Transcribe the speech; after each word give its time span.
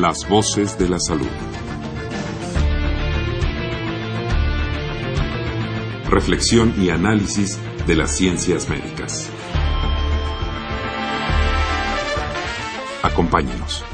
Las 0.00 0.26
voces 0.26 0.78
de 0.78 0.88
la 0.88 0.98
salud. 0.98 1.28
Reflexión 6.08 6.72
y 6.78 6.88
análisis 6.88 7.58
de 7.86 7.96
las 7.96 8.10
ciencias 8.16 8.66
médicas. 8.70 9.28
Acompáñenos. 13.02 13.84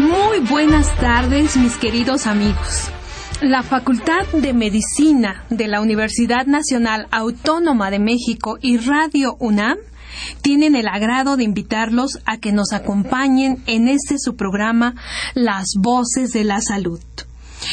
Muy 0.00 0.40
buenas 0.50 0.94
tardes, 0.96 1.56
mis 1.56 1.78
queridos 1.78 2.26
amigos. 2.26 2.90
La 3.42 3.62
Facultad 3.62 4.26
de 4.32 4.54
Medicina 4.54 5.44
de 5.50 5.68
la 5.68 5.82
Universidad 5.82 6.46
Nacional 6.46 7.06
Autónoma 7.10 7.90
de 7.90 7.98
México 7.98 8.56
y 8.62 8.78
Radio 8.78 9.36
UNAM 9.38 9.76
tienen 10.40 10.74
el 10.74 10.88
agrado 10.88 11.36
de 11.36 11.44
invitarlos 11.44 12.18
a 12.24 12.38
que 12.38 12.52
nos 12.52 12.72
acompañen 12.72 13.62
en 13.66 13.88
este 13.88 14.18
su 14.18 14.36
programa 14.36 14.94
Las 15.34 15.74
Voces 15.78 16.32
de 16.32 16.44
la 16.44 16.62
Salud. 16.62 17.00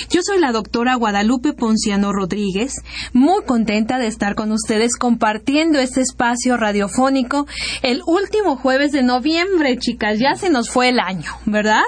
Yo 0.10 0.22
soy 0.24 0.40
la 0.40 0.52
doctora 0.52 0.96
Guadalupe 0.96 1.54
Ponciano 1.54 2.12
Rodríguez, 2.12 2.74
muy 3.14 3.44
contenta 3.44 3.98
de 3.98 4.08
estar 4.08 4.36
con 4.36 4.52
ustedes 4.52 4.96
compartiendo 4.98 5.80
este 5.80 6.02
espacio 6.02 6.58
radiofónico 6.58 7.48
el 7.82 8.02
último 8.06 8.56
jueves 8.56 8.92
de 8.92 9.04
noviembre, 9.04 9.78
chicas. 9.78 10.20
Ya 10.20 10.36
se 10.36 10.50
nos 10.50 10.70
fue 10.70 10.90
el 10.90 11.00
año, 11.00 11.32
¿verdad? 11.46 11.82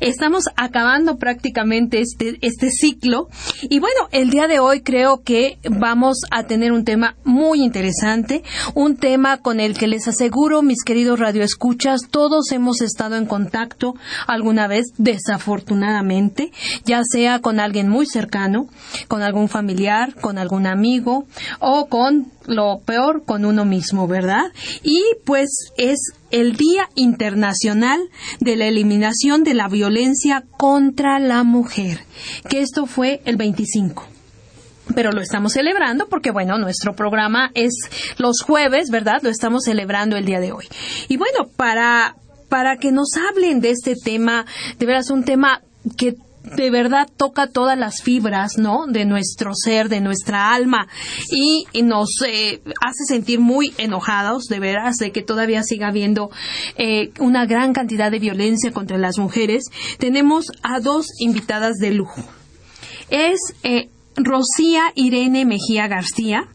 Estamos 0.00 0.44
acabando 0.56 1.16
prácticamente 1.16 2.00
este, 2.00 2.38
este 2.40 2.70
ciclo. 2.70 3.28
Y 3.62 3.78
bueno, 3.78 4.08
el 4.12 4.30
día 4.30 4.46
de 4.46 4.60
hoy 4.60 4.82
creo 4.82 5.22
que 5.22 5.58
vamos 5.68 6.18
a 6.30 6.44
tener 6.44 6.72
un 6.72 6.84
tema 6.84 7.16
muy 7.24 7.62
interesante, 7.62 8.42
un 8.74 8.96
tema 8.96 9.38
con 9.38 9.60
el 9.60 9.76
que 9.76 9.86
les 9.86 10.08
aseguro, 10.08 10.62
mis 10.62 10.82
queridos 10.84 11.18
radioescuchas, 11.18 12.02
todos 12.10 12.52
hemos 12.52 12.80
estado 12.80 13.16
en 13.16 13.26
contacto 13.26 13.94
alguna 14.26 14.66
vez, 14.66 14.86
desafortunadamente, 14.98 16.52
ya 16.84 17.00
sea 17.04 17.39
con 17.40 17.60
alguien 17.60 17.88
muy 17.88 18.06
cercano, 18.06 18.68
con 19.08 19.22
algún 19.22 19.48
familiar, 19.48 20.14
con 20.14 20.38
algún 20.38 20.66
amigo 20.66 21.26
o 21.58 21.86
con 21.88 22.30
lo 22.46 22.80
peor, 22.84 23.24
con 23.24 23.44
uno 23.44 23.64
mismo, 23.64 24.08
¿verdad? 24.08 24.44
Y 24.82 25.02
pues 25.24 25.50
es 25.76 26.12
el 26.30 26.56
Día 26.56 26.88
Internacional 26.94 28.00
de 28.40 28.56
la 28.56 28.66
Eliminación 28.66 29.44
de 29.44 29.54
la 29.54 29.68
Violencia 29.68 30.44
contra 30.56 31.18
la 31.18 31.44
Mujer, 31.44 32.00
que 32.48 32.60
esto 32.60 32.86
fue 32.86 33.20
el 33.24 33.36
25 33.36 34.06
pero 34.94 35.12
lo 35.12 35.20
estamos 35.20 35.52
celebrando 35.52 36.08
porque, 36.08 36.30
bueno, 36.30 36.58
nuestro 36.58 36.94
programa 36.94 37.50
es 37.54 37.72
los 38.18 38.42
jueves, 38.42 38.90
¿verdad? 38.90 39.20
Lo 39.22 39.30
estamos 39.30 39.64
celebrando 39.64 40.16
el 40.16 40.24
día 40.24 40.40
de 40.40 40.52
hoy. 40.52 40.66
Y 41.08 41.16
bueno, 41.16 41.48
para, 41.56 42.16
para 42.48 42.76
que 42.76 42.92
nos 42.92 43.10
hablen 43.16 43.60
de 43.60 43.70
este 43.70 43.94
tema, 43.94 44.46
de 44.78 44.86
veras 44.86 45.10
un 45.10 45.24
tema 45.24 45.62
que 45.96 46.14
de 46.42 46.70
verdad 46.70 47.08
toca 47.16 47.48
todas 47.48 47.78
las 47.78 48.02
fibras, 48.02 48.56
¿no? 48.56 48.86
De 48.86 49.04
nuestro 49.04 49.52
ser, 49.54 49.88
de 49.88 50.00
nuestra 50.00 50.52
alma 50.52 50.88
y, 51.30 51.66
nos 51.82 52.10
eh, 52.26 52.62
hace 52.80 53.04
sentir 53.06 53.40
muy 53.40 53.74
enojados, 53.78 54.44
de 54.44 54.60
veras, 54.60 54.96
de 54.96 55.12
que 55.12 55.22
todavía 55.22 55.62
siga 55.62 55.88
habiendo 55.88 56.30
eh, 56.76 57.10
una 57.18 57.46
gran 57.46 57.72
cantidad 57.72 58.10
de 58.10 58.18
violencia 58.18 58.72
contra 58.72 58.98
las 58.98 59.18
mujeres. 59.18 59.64
Tenemos 59.98 60.46
a 60.62 60.80
dos 60.80 61.06
invitadas 61.18 61.76
de 61.76 61.92
lujo. 61.92 62.22
Es 63.10 63.38
eh, 63.62 63.88
Rocía 64.16 64.92
Irene 64.94 65.44
Mejía 65.44 65.88
García. 65.88 66.48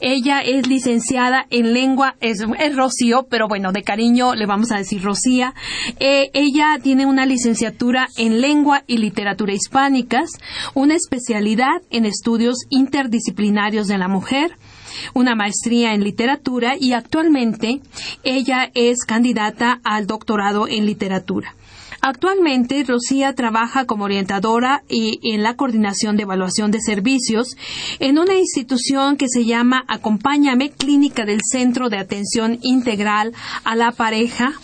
Ella 0.00 0.40
es 0.40 0.66
licenciada 0.66 1.46
en 1.50 1.72
lengua, 1.72 2.16
es, 2.20 2.44
Rocío, 2.74 3.26
pero 3.28 3.48
bueno, 3.48 3.72
de 3.72 3.82
cariño 3.82 4.34
le 4.34 4.46
vamos 4.46 4.70
a 4.72 4.78
decir 4.78 5.02
Rocía. 5.02 5.54
Eh, 5.98 6.30
ella 6.34 6.78
tiene 6.82 7.06
una 7.06 7.26
licenciatura 7.26 8.08
en 8.16 8.40
lengua 8.40 8.84
y 8.86 8.98
literatura 8.98 9.52
hispánicas, 9.52 10.30
una 10.74 10.94
especialidad 10.94 11.82
en 11.90 12.04
estudios 12.04 12.58
interdisciplinarios 12.70 13.88
de 13.88 13.98
la 13.98 14.08
mujer, 14.08 14.52
una 15.14 15.34
maestría 15.34 15.94
en 15.94 16.04
literatura 16.04 16.74
y 16.78 16.92
actualmente 16.92 17.80
ella 18.24 18.70
es 18.74 19.04
candidata 19.04 19.80
al 19.84 20.06
doctorado 20.06 20.68
en 20.68 20.86
literatura. 20.86 21.54
Actualmente, 22.08 22.82
Rocía 22.84 23.34
trabaja 23.34 23.84
como 23.84 24.04
orientadora 24.04 24.82
y 24.88 25.20
en 25.34 25.42
la 25.42 25.56
coordinación 25.56 26.16
de 26.16 26.22
evaluación 26.22 26.70
de 26.70 26.80
servicios 26.80 27.54
en 28.00 28.18
una 28.18 28.34
institución 28.38 29.18
que 29.18 29.28
se 29.28 29.44
llama 29.44 29.84
Acompáñame 29.88 30.70
Clínica 30.70 31.26
del 31.26 31.40
Centro 31.46 31.90
de 31.90 31.98
Atención 31.98 32.60
Integral 32.62 33.34
a 33.62 33.76
la 33.76 33.92
Pareja 33.92 34.54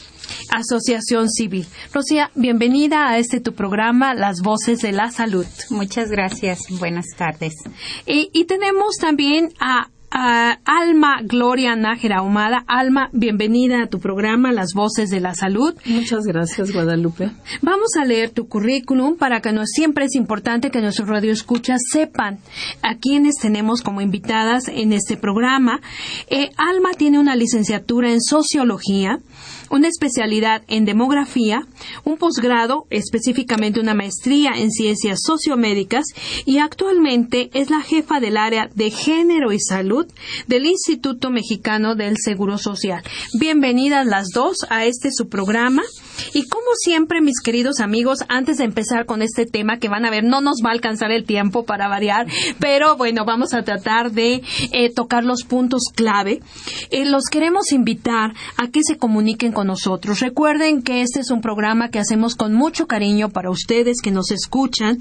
Asociación 0.51 1.29
Civil. 1.29 1.67
Rocía, 1.93 2.31
bienvenida 2.35 3.09
a 3.09 3.19
este 3.19 3.41
tu 3.41 3.53
programa, 3.53 4.15
Las 4.15 4.41
Voces 4.41 4.79
de 4.79 4.93
la 4.93 5.11
Salud. 5.11 5.45
Muchas 5.69 6.11
gracias. 6.11 6.61
Buenas 6.71 7.09
tardes. 7.15 7.53
Y, 8.07 8.31
y 8.33 8.47
tenemos 8.47 8.97
también 8.97 9.53
a 9.61 9.91
Alma 10.17 11.23
Gloria 11.25 11.75
Nájera 11.75 12.19
Ahumada. 12.19 12.65
Alma, 12.69 13.11
bienvenida 13.13 13.83
a 13.83 13.89
tu 13.89 13.99
programa 13.99 14.53
Las 14.53 14.73
Voces 14.73 15.11
de 15.11 15.19
la 15.19 15.35
Salud. 15.35 15.75
Muchas 15.87 16.25
gracias, 16.25 16.73
Guadalupe. 16.73 17.33
Vamos 17.63 17.97
a 18.01 18.05
leer 18.05 18.31
tu 18.31 18.47
currículum 18.47 19.17
para 19.17 19.41
que 19.41 19.53
nos, 19.53 19.71
siempre 19.71 20.05
es 20.05 20.15
importante 20.15 20.71
que 20.71 20.81
nuestros 20.81 21.09
radioescuchas 21.09 21.81
sepan 21.91 22.39
a 22.83 22.95
quienes 22.97 23.35
tenemos 23.41 23.83
como 23.83 24.01
invitadas 24.01 24.69
en 24.69 24.93
este 24.93 25.17
programa. 25.17 25.81
Eh, 26.29 26.51
Alma 26.57 26.91
tiene 26.97 27.19
una 27.19 27.35
licenciatura 27.35 28.13
en 28.13 28.21
Sociología, 28.21 29.19
una 29.75 29.89
especialidad 29.89 30.63
en 30.69 30.85
demografía, 30.85 31.67
un 32.05 32.17
posgrado, 32.17 32.87
específicamente 32.91 33.81
una 33.81 33.93
maestría 33.93 34.53
en 34.55 34.71
ciencias 34.71 35.19
sociomédicas 35.27 36.05
y 36.47 36.59
actualmente 36.59 37.51
es 37.55 37.71
la 37.71 37.81
jefa 37.81 38.21
del 38.21 38.37
área 38.37 38.71
de 38.73 38.93
género 38.93 39.51
y 39.51 39.59
salud 39.59 40.07
del 40.47 40.67
Instituto 40.67 41.31
Mexicano 41.31 41.97
del 41.97 42.15
Seguro 42.19 42.57
Social. 42.57 43.03
Bienvenidas 43.41 44.07
las 44.07 44.29
dos 44.33 44.59
a 44.71 44.85
este 44.85 45.11
su 45.11 45.29
programa. 45.29 45.83
Y 46.33 46.47
como 46.47 46.67
siempre, 46.77 47.21
mis 47.21 47.41
queridos 47.41 47.81
amigos, 47.81 48.21
antes 48.29 48.59
de 48.59 48.65
empezar 48.65 49.07
con 49.07 49.23
este 49.23 49.45
tema 49.45 49.79
que 49.79 49.89
van 49.89 50.05
a 50.05 50.11
ver, 50.11 50.23
no 50.23 50.41
nos 50.41 50.59
va 50.65 50.69
a 50.69 50.75
alcanzar 50.75 51.11
el 51.11 51.25
tiempo 51.25 51.65
para 51.65 51.89
variar, 51.89 52.29
pero 52.61 52.97
bueno, 52.97 53.25
vamos 53.25 53.53
a 53.55 53.65
tratar 53.65 54.13
de 54.13 54.41
eh, 54.71 54.95
tocar 54.95 55.25
los 55.25 55.43
puntos 55.43 55.83
clave. 55.93 56.41
Eh, 56.91 57.05
los 57.07 57.25
queremos 57.25 57.73
invitar 57.73 58.35
a 58.57 58.69
que 58.69 58.81
se 58.85 58.97
comuniquen 58.99 59.51
con 59.51 59.64
nosotros. 59.65 60.21
Recuerden 60.21 60.83
que 60.83 61.03
este 61.03 61.21
es 61.21 61.31
un 61.31 61.41
programa 61.41 61.89
que 61.89 61.99
hacemos 61.99 62.35
con 62.37 62.55
mucho 62.55 62.87
cariño 62.87 63.31
para 63.31 63.51
ustedes 63.51 64.01
que 64.03 64.11
nos 64.11 64.31
escuchan 64.31 64.99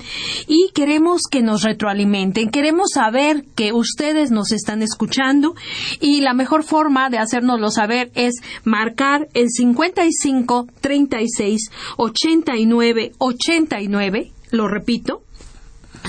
y 0.48 0.72
queremos 0.74 1.24
que 1.30 1.42
nos 1.42 1.64
retroalimenten. 1.64 2.50
Queremos 2.50 2.92
saber 2.94 3.46
que 3.56 3.74
ustedes 3.74 4.32
nos 4.32 4.52
están 4.52 4.82
escuchando 4.82 5.56
y 6.00 6.22
la 6.22 6.34
mejor 6.34 6.64
forma 6.64 7.10
de 7.10 7.18
hacérnoslo 7.18 7.72
saber 7.72 8.12
es 8.16 8.36
marcar 8.64 9.28
el 9.34 9.50
55 9.50 10.68
36 10.82 11.70
89 11.98 13.12
89. 13.18 14.32
Lo 14.52 14.68
repito, 14.68 15.24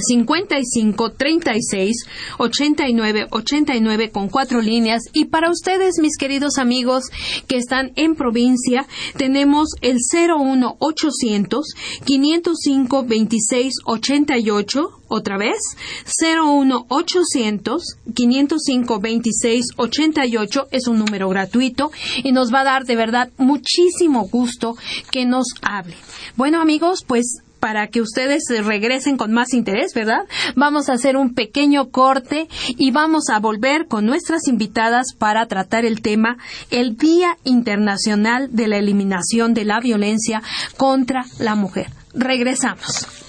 55 0.00 1.12
36 1.12 2.06
89 2.38 3.26
89 3.30 4.10
con 4.10 4.28
cuatro 4.28 4.60
líneas. 4.60 5.02
Y 5.12 5.26
para 5.26 5.50
ustedes 5.50 5.98
mis 6.00 6.16
queridos 6.16 6.58
amigos 6.58 7.04
que 7.46 7.56
están 7.56 7.92
en 7.96 8.14
provincia 8.14 8.86
tenemos 9.16 9.70
el 9.80 9.98
01 10.12 10.76
800 10.78 11.66
505 12.04 13.04
26 13.04 13.74
88 13.84 15.00
otra 15.08 15.36
vez 15.36 15.56
01 16.20 16.86
800 16.88 17.82
505 18.14 19.00
26 19.00 19.64
88 19.76 20.68
es 20.70 20.86
un 20.88 20.98
número 20.98 21.28
gratuito 21.28 21.90
y 22.22 22.32
nos 22.32 22.52
va 22.52 22.60
a 22.60 22.64
dar 22.64 22.84
de 22.84 22.96
verdad 22.96 23.30
muchísimo 23.36 24.26
gusto 24.28 24.76
que 25.10 25.24
nos 25.24 25.46
hable. 25.62 25.96
Bueno 26.36 26.60
amigos 26.60 27.04
pues 27.06 27.43
para 27.64 27.86
que 27.86 28.02
ustedes 28.02 28.42
regresen 28.62 29.16
con 29.16 29.32
más 29.32 29.54
interés, 29.54 29.94
¿verdad? 29.94 30.26
Vamos 30.54 30.90
a 30.90 30.92
hacer 30.92 31.16
un 31.16 31.32
pequeño 31.32 31.88
corte 31.88 32.46
y 32.76 32.90
vamos 32.90 33.30
a 33.30 33.40
volver 33.40 33.86
con 33.86 34.04
nuestras 34.04 34.48
invitadas 34.48 35.14
para 35.18 35.46
tratar 35.46 35.86
el 35.86 36.02
tema 36.02 36.36
el 36.70 36.98
Día 36.98 37.38
Internacional 37.42 38.54
de 38.54 38.68
la 38.68 38.76
Eliminación 38.76 39.54
de 39.54 39.64
la 39.64 39.80
Violencia 39.80 40.42
contra 40.76 41.24
la 41.38 41.54
Mujer. 41.54 41.86
Regresamos. 42.12 43.23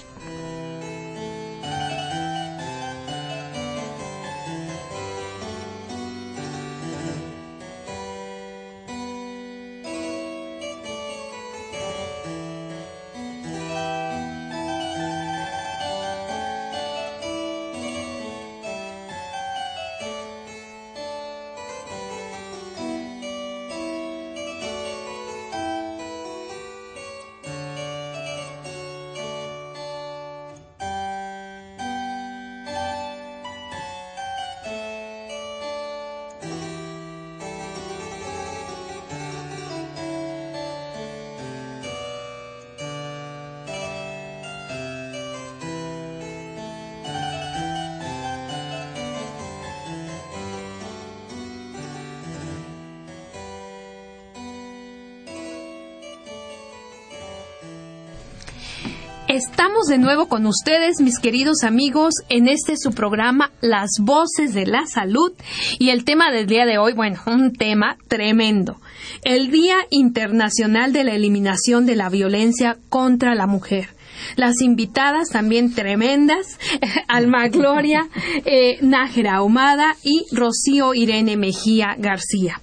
Estamos 59.36 59.88
de 59.88 59.98
nuevo 59.98 60.30
con 60.30 60.46
ustedes, 60.46 61.02
mis 61.02 61.20
queridos 61.20 61.64
amigos, 61.64 62.14
en 62.30 62.48
este 62.48 62.78
su 62.78 62.94
programa 62.94 63.52
Las 63.60 63.90
Voces 64.00 64.54
de 64.54 64.66
la 64.66 64.88
Salud. 64.88 65.34
Y 65.78 65.90
el 65.90 66.06
tema 66.06 66.32
del 66.32 66.48
día 66.48 66.66
de 66.66 66.78
hoy, 66.78 66.94
bueno, 66.94 67.20
un 67.28 67.52
tema 67.52 67.98
tremendo. 68.08 68.80
El 69.26 69.52
Día 69.52 69.76
Internacional 69.90 70.94
de 70.94 71.04
la 71.04 71.16
Eliminación 71.16 71.86
de 71.86 71.98
la 71.98 72.08
Violencia 72.08 72.78
contra 72.88 73.36
la 73.36 73.46
Mujer. 73.46 73.90
Las 74.38 74.62
invitadas 74.62 75.28
también 75.32 75.76
tremendas, 75.76 76.58
Alma 77.10 77.50
Gloria, 77.50 78.08
eh, 78.46 78.78
Nájera 78.80 79.36
Ahumada 79.36 79.98
y 80.02 80.24
Rocío 80.32 80.94
Irene 80.94 81.36
Mejía 81.36 81.98
García. 81.98 82.62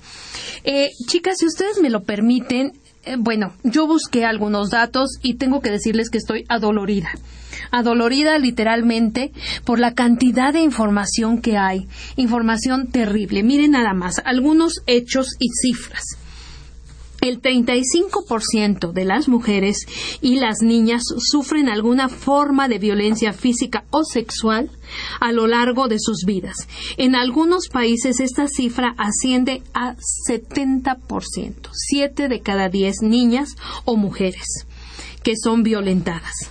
Eh, 0.64 0.88
chicas, 1.06 1.36
si 1.38 1.44
ustedes 1.44 1.82
me 1.82 1.90
lo 1.90 2.04
permiten, 2.04 2.72
bueno, 3.18 3.52
yo 3.64 3.86
busqué 3.86 4.24
algunos 4.24 4.70
datos 4.70 5.18
y 5.22 5.34
tengo 5.34 5.60
que 5.60 5.70
decirles 5.70 6.10
que 6.10 6.18
estoy 6.18 6.44
adolorida. 6.48 7.10
Adolorida 7.70 8.38
literalmente 8.38 9.32
por 9.64 9.78
la 9.78 9.94
cantidad 9.94 10.52
de 10.52 10.60
información 10.60 11.40
que 11.40 11.56
hay. 11.56 11.88
Información 12.16 12.88
terrible. 12.88 13.42
Miren 13.42 13.72
nada 13.72 13.94
más, 13.94 14.20
algunos 14.24 14.82
hechos 14.86 15.36
y 15.38 15.48
cifras. 15.48 16.21
El 17.22 17.40
35% 17.40 18.90
de 18.90 19.04
las 19.04 19.28
mujeres 19.28 19.86
y 20.20 20.40
las 20.40 20.60
niñas 20.60 21.04
sufren 21.18 21.68
alguna 21.68 22.08
forma 22.08 22.66
de 22.66 22.80
violencia 22.80 23.32
física 23.32 23.84
o 23.90 24.02
sexual 24.02 24.72
a 25.20 25.30
lo 25.30 25.46
largo 25.46 25.86
de 25.86 26.00
sus 26.00 26.24
vidas. 26.26 26.66
En 26.96 27.14
algunos 27.14 27.68
países 27.68 28.18
esta 28.18 28.48
cifra 28.48 28.96
asciende 28.98 29.62
a 29.72 29.94
70%, 30.28 31.70
7 31.70 32.28
de 32.28 32.40
cada 32.40 32.68
10 32.68 33.02
niñas 33.02 33.54
o 33.84 33.96
mujeres 33.96 34.66
que 35.22 35.34
son 35.36 35.62
violentadas. 35.62 36.50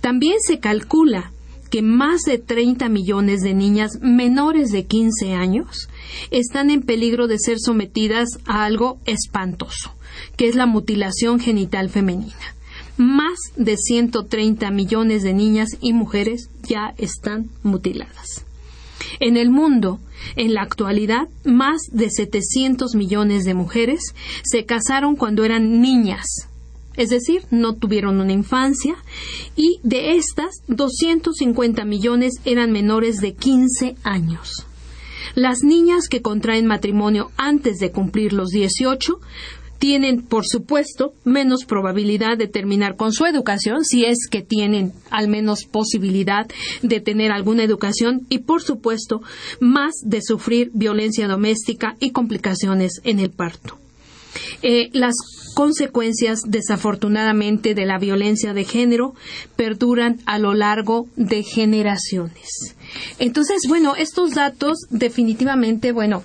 También 0.00 0.38
se 0.40 0.60
calcula 0.60 1.30
que 1.70 1.82
más 1.82 2.22
de 2.22 2.38
30 2.38 2.88
millones 2.88 3.42
de 3.42 3.52
niñas 3.52 3.98
menores 4.00 4.70
de 4.70 4.86
15 4.86 5.34
años 5.34 5.90
están 6.30 6.70
en 6.70 6.80
peligro 6.80 7.26
de 7.26 7.38
ser 7.38 7.58
sometidas 7.58 8.38
a 8.46 8.64
algo 8.64 8.98
espantoso 9.04 9.95
que 10.36 10.48
es 10.48 10.54
la 10.54 10.66
mutilación 10.66 11.40
genital 11.40 11.90
femenina. 11.90 12.34
Más 12.96 13.38
de 13.56 13.76
130 13.76 14.70
millones 14.70 15.22
de 15.22 15.34
niñas 15.34 15.70
y 15.80 15.92
mujeres 15.92 16.48
ya 16.62 16.94
están 16.96 17.50
mutiladas. 17.62 18.44
En 19.20 19.36
el 19.36 19.50
mundo, 19.50 20.00
en 20.34 20.54
la 20.54 20.62
actualidad, 20.62 21.28
más 21.44 21.82
de 21.92 22.10
700 22.10 22.94
millones 22.94 23.44
de 23.44 23.54
mujeres 23.54 24.14
se 24.42 24.64
casaron 24.64 25.16
cuando 25.16 25.44
eran 25.44 25.80
niñas, 25.80 26.48
es 26.96 27.10
decir, 27.10 27.42
no 27.50 27.74
tuvieron 27.74 28.20
una 28.20 28.32
infancia, 28.32 28.96
y 29.54 29.78
de 29.82 30.16
estas, 30.16 30.62
250 30.68 31.84
millones 31.84 32.40
eran 32.44 32.72
menores 32.72 33.18
de 33.18 33.34
15 33.34 33.96
años. 34.02 34.66
Las 35.34 35.62
niñas 35.62 36.08
que 36.08 36.22
contraen 36.22 36.66
matrimonio 36.66 37.30
antes 37.36 37.78
de 37.78 37.90
cumplir 37.90 38.32
los 38.32 38.48
18 38.50 39.20
tienen, 39.78 40.22
por 40.22 40.44
supuesto, 40.46 41.12
menos 41.24 41.64
probabilidad 41.64 42.36
de 42.38 42.48
terminar 42.48 42.96
con 42.96 43.12
su 43.12 43.26
educación, 43.26 43.84
si 43.84 44.04
es 44.04 44.28
que 44.30 44.42
tienen 44.42 44.92
al 45.10 45.28
menos 45.28 45.64
posibilidad 45.64 46.46
de 46.82 47.00
tener 47.00 47.32
alguna 47.32 47.64
educación, 47.64 48.26
y, 48.28 48.38
por 48.38 48.62
supuesto, 48.62 49.20
más 49.60 49.94
de 50.02 50.22
sufrir 50.22 50.70
violencia 50.72 51.28
doméstica 51.28 51.96
y 52.00 52.10
complicaciones 52.10 53.00
en 53.04 53.20
el 53.20 53.30
parto. 53.30 53.78
Eh, 54.62 54.90
las 54.92 55.14
consecuencias, 55.54 56.40
desafortunadamente, 56.46 57.74
de 57.74 57.86
la 57.86 57.98
violencia 57.98 58.52
de 58.52 58.64
género 58.64 59.14
perduran 59.56 60.18
a 60.26 60.38
lo 60.38 60.54
largo 60.54 61.06
de 61.16 61.42
generaciones. 61.42 62.76
Entonces, 63.18 63.62
bueno, 63.68 63.94
estos 63.96 64.32
datos 64.34 64.78
definitivamente, 64.90 65.92
bueno, 65.92 66.24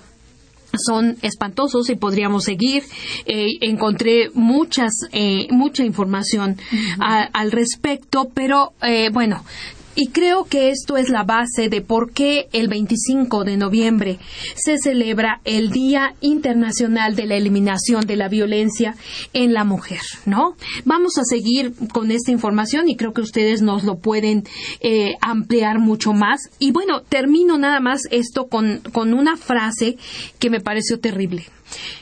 son 0.78 1.16
espantosos 1.22 1.90
y 1.90 1.96
podríamos 1.96 2.44
seguir. 2.44 2.84
Eh, 3.26 3.46
encontré 3.60 4.30
muchas, 4.34 4.92
eh, 5.12 5.48
mucha 5.50 5.84
información 5.84 6.56
al 6.98 7.52
respecto, 7.52 8.30
pero 8.32 8.72
eh, 8.82 9.10
bueno, 9.12 9.44
y 9.94 10.08
creo 10.08 10.44
que 10.44 10.70
esto 10.70 10.96
es 10.96 11.08
la 11.08 11.22
base 11.22 11.68
de 11.68 11.80
por 11.80 12.12
qué 12.12 12.48
el 12.52 12.68
25 12.68 13.44
de 13.44 13.56
noviembre 13.56 14.18
se 14.54 14.78
celebra 14.78 15.40
el 15.44 15.70
Día 15.70 16.14
Internacional 16.20 17.14
de 17.14 17.26
la 17.26 17.36
Eliminación 17.36 18.06
de 18.06 18.16
la 18.16 18.28
Violencia 18.28 18.96
en 19.32 19.52
la 19.52 19.64
Mujer, 19.64 20.00
¿no? 20.24 20.56
Vamos 20.84 21.18
a 21.18 21.24
seguir 21.24 21.74
con 21.92 22.10
esta 22.10 22.30
información 22.30 22.88
y 22.88 22.96
creo 22.96 23.12
que 23.12 23.20
ustedes 23.20 23.62
nos 23.62 23.84
lo 23.84 23.98
pueden 23.98 24.44
eh, 24.80 25.14
ampliar 25.20 25.78
mucho 25.78 26.12
más. 26.12 26.50
Y 26.58 26.72
bueno, 26.72 27.02
termino 27.02 27.58
nada 27.58 27.80
más 27.80 28.02
esto 28.10 28.46
con, 28.46 28.80
con 28.92 29.12
una 29.12 29.36
frase 29.36 29.96
que 30.38 30.50
me 30.50 30.60
pareció 30.60 31.00
terrible. 31.00 31.44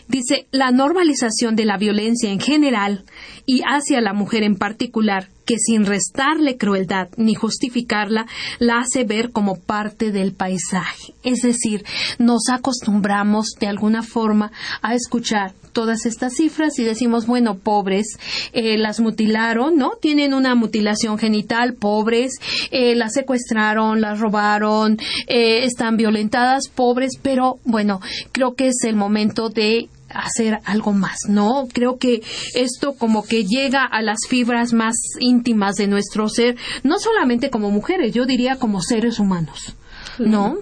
Dice, 0.09 0.47
la 0.51 0.73
normalización 0.73 1.55
de 1.55 1.65
la 1.65 1.77
violencia 1.77 2.31
en 2.31 2.41
general 2.41 3.05
y 3.47 3.63
hacia 3.63 4.01
la 4.01 4.13
mujer 4.13 4.43
en 4.43 4.57
particular 4.57 5.29
que 5.51 5.59
sin 5.59 5.85
restarle 5.85 6.57
crueldad 6.57 7.09
ni 7.17 7.35
justificarla, 7.35 8.29
la 8.61 8.79
hace 8.79 9.03
ver 9.03 9.33
como 9.33 9.57
parte 9.57 10.13
del 10.13 10.33
paisaje. 10.33 11.13
Es 11.25 11.41
decir, 11.43 11.85
nos 12.21 12.43
acostumbramos 12.53 13.57
de 13.59 13.67
alguna 13.67 14.05
forma 14.05 14.53
a 14.81 14.95
escuchar 14.95 15.53
todas 15.73 16.07
estas 16.07 16.35
cifras 16.35 16.79
y 16.79 16.85
decimos, 16.85 17.27
bueno, 17.27 17.59
pobres, 17.59 18.17
eh, 18.53 18.79
las 18.79 19.01
mutilaron, 19.01 19.77
¿no? 19.77 19.95
Tienen 20.01 20.35
una 20.35 20.55
mutilación 20.55 21.19
genital, 21.19 21.75
pobres, 21.75 22.35
eh, 22.71 22.95
las 22.95 23.15
secuestraron, 23.15 24.01
las 24.01 24.21
robaron, 24.21 24.99
eh, 25.27 25.65
están 25.65 25.97
violentadas, 25.97 26.69
pobres, 26.69 27.19
pero 27.21 27.59
bueno, 27.65 28.01
creo 28.31 28.55
que 28.55 28.69
es 28.69 28.85
el 28.85 28.95
momento 28.95 29.49
de 29.49 29.89
hacer 30.11 30.59
algo 30.65 30.93
más, 30.93 31.19
¿no? 31.29 31.67
Creo 31.73 31.99
que 31.99 32.23
esto 32.55 32.95
como 32.95 33.25
que 33.25 33.45
llega 33.45 33.85
a 33.85 34.03
las 34.03 34.19
fibras 34.29 34.73
más 34.73 34.97
íntimas 35.19 35.77
de 35.77 35.87
nuestro 35.87 36.29
ser, 36.29 36.57
no 36.83 36.99
solamente 36.99 37.51
como 37.51 37.71
mujeres, 37.71 38.13
yo 38.13 38.27
diría 38.27 38.57
como 38.57 38.81
seres 38.81 39.19
humanos, 39.19 39.75
¿no? 40.19 40.57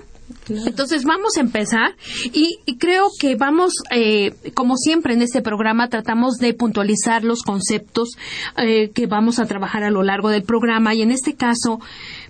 Entonces 0.49 1.05
vamos 1.05 1.37
a 1.37 1.41
empezar 1.41 1.95
y, 2.33 2.59
creo 2.79 3.09
que 3.19 3.35
vamos, 3.35 3.73
eh, 3.91 4.35
como 4.55 4.77
siempre 4.77 5.15
en 5.15 5.23
este 5.23 5.43
programa, 5.43 5.89
tratamos 5.89 6.37
de 6.37 6.55
puntualizar 6.55 7.25
los 7.25 7.43
conceptos 7.43 8.11
eh, 8.57 8.91
que 8.91 9.07
vamos 9.07 9.39
a 9.39 9.47
trabajar 9.47 9.85
a 9.85 9.91
lo 9.91 10.03
largo 10.03 10.29
del 10.31 10.43
programa 10.43 10.95
y 10.95 11.03
en 11.03 11.13
este 11.13 11.35
caso, 11.35 11.81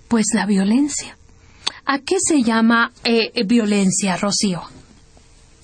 pues 0.07 0.27
la 0.33 0.45
violencia. 0.45 1.17
¿A 1.85 1.99
qué 1.99 2.17
se 2.19 2.43
llama 2.43 2.91
eh, 3.03 3.43
violencia, 3.45 4.15
Rocío? 4.15 4.63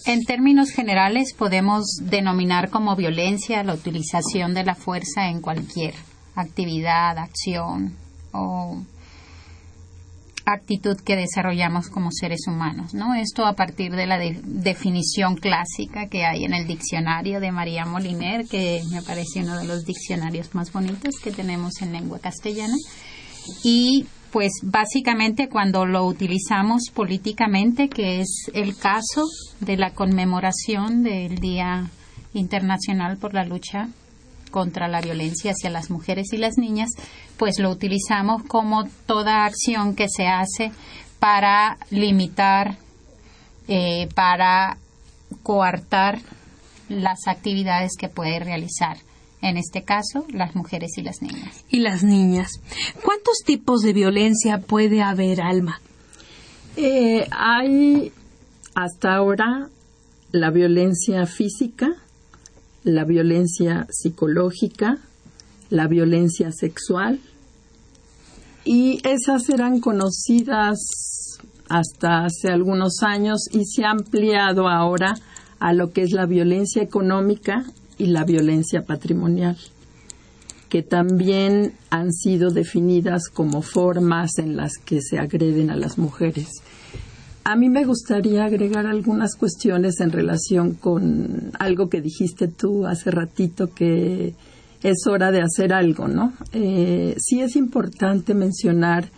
En 0.06 0.24
términos 0.24 0.70
generales 0.70 1.34
podemos 1.34 1.86
denominar 2.00 2.70
como 2.70 2.96
violencia 2.96 3.64
la 3.64 3.74
utilización 3.74 4.54
de 4.54 4.64
la 4.64 4.76
fuerza 4.76 5.30
en 5.30 5.42
cualquier 5.42 5.96
actividad, 6.36 7.18
acción 7.18 7.96
o 8.32 8.84
actitud 10.46 10.98
que 10.98 11.16
desarrollamos 11.16 11.90
como 11.90 12.12
seres 12.12 12.42
humanos, 12.48 12.94
¿no? 12.94 13.16
Esto 13.16 13.48
a 13.48 13.54
partir 13.54 13.94
de 13.94 14.06
la 14.06 14.20
definición 14.20 15.38
clásica 15.38 16.08
que 16.08 16.24
hay 16.24 16.44
en 16.44 16.54
el 16.54 16.68
diccionario 16.68 17.40
de 17.40 17.52
María 17.52 17.86
Moliner, 17.86 18.46
que 18.46 18.84
me 18.92 19.02
parece 19.02 19.40
uno 19.40 19.58
de 19.58 19.66
los 19.66 19.86
diccionarios 19.86 20.54
más 20.54 20.72
bonitos 20.72 21.16
que 21.24 21.32
tenemos 21.32 21.82
en 21.82 21.94
lengua 21.94 22.20
castellana. 22.20 22.76
Y 23.64 24.06
pues 24.36 24.52
básicamente 24.64 25.48
cuando 25.48 25.86
lo 25.86 26.04
utilizamos 26.04 26.90
políticamente, 26.94 27.88
que 27.88 28.20
es 28.20 28.52
el 28.54 28.76
caso 28.76 29.24
de 29.62 29.78
la 29.78 29.92
conmemoración 29.92 31.04
del 31.04 31.38
Día 31.38 31.90
Internacional 32.34 33.16
por 33.16 33.34
la 33.34 33.46
Lucha 33.46 33.88
contra 34.52 34.90
la 34.90 35.00
violencia 35.00 35.52
hacia 35.52 35.70
las 35.70 35.90
mujeres 35.90 36.34
y 36.34 36.38
las 36.38 36.58
niñas, 36.58 36.90
pues 37.38 37.60
lo 37.60 37.70
utilizamos 37.70 38.44
como 38.44 38.84
toda 39.06 39.46
acción 39.46 39.96
que 39.96 40.10
se 40.10 40.28
hace 40.28 40.74
para 41.20 41.78
limitar, 41.90 42.76
eh, 43.70 44.10
para 44.16 44.76
coartar 45.44 46.20
las 46.90 47.26
actividades 47.28 47.94
que 47.98 48.10
puede 48.10 48.40
realizar 48.40 48.98
en 49.46 49.58
este 49.58 49.84
caso, 49.84 50.26
las 50.34 50.56
mujeres 50.56 50.98
y 50.98 51.04
las 51.04 51.22
niñas. 51.22 51.64
Y 51.70 51.80
las 51.80 52.04
niñas. 52.04 52.50
¿Cuántos 53.04 53.38
tipos 53.46 53.82
de 53.82 53.94
violencia 53.94 54.60
puede 54.60 55.04
haber, 55.04 55.42
Alma? 55.42 55.80
Eh, 56.76 57.28
hay 57.32 58.12
hasta 58.74 59.16
ahora 59.16 59.70
la 60.32 60.50
violencia 60.50 61.28
física, 61.28 61.90
la 62.84 63.06
violencia 63.06 63.88
psicológica, 63.92 64.98
la 65.70 65.88
violencia 65.88 66.52
sexual, 66.52 67.20
y 68.66 69.00
esas 69.08 69.48
eran 69.50 69.80
conocidas 69.80 70.80
hasta 71.70 72.26
hace 72.26 72.50
algunos 72.50 73.04
años 73.04 73.48
y 73.52 73.66
se 73.66 73.86
ha 73.86 73.92
ampliado 73.92 74.68
ahora 74.68 75.14
a 75.60 75.72
lo 75.74 75.92
que 75.92 76.02
es 76.02 76.12
la 76.12 76.26
violencia 76.26 76.82
económica 76.82 77.66
y 77.98 78.08
la 78.08 78.24
violencia 78.24 78.84
patrimonial, 78.84 79.58
que 80.70 80.84
también 80.84 81.74
han 81.90 82.12
sido 82.12 82.50
definidas 82.50 83.30
como 83.30 83.62
formas 83.62 84.38
en 84.38 84.58
las 84.58 84.78
que 84.78 85.02
se 85.02 85.20
agreden 85.20 85.70
a 85.70 85.76
las 85.76 85.98
mujeres. 85.98 86.50
A 87.44 87.56
mí 87.56 87.70
me 87.70 87.86
gustaría 87.86 88.46
agregar 88.46 88.88
algunas 88.88 89.36
cuestiones 89.36 90.00
en 90.00 90.12
relación 90.12 90.74
con 90.74 91.52
algo 91.60 91.90
que 91.90 92.02
dijiste 92.02 92.48
tú 92.48 92.88
hace 92.88 93.12
ratito 93.12 93.68
que 93.68 94.34
es 94.82 95.08
hora 95.08 95.32
de 95.32 95.42
hacer 95.42 95.72
algo, 95.72 96.08
¿no? 96.08 96.34
Eh, 96.54 97.16
sí 97.20 97.42
es 97.42 97.56
importante 97.56 98.34
mencionar 98.34 99.10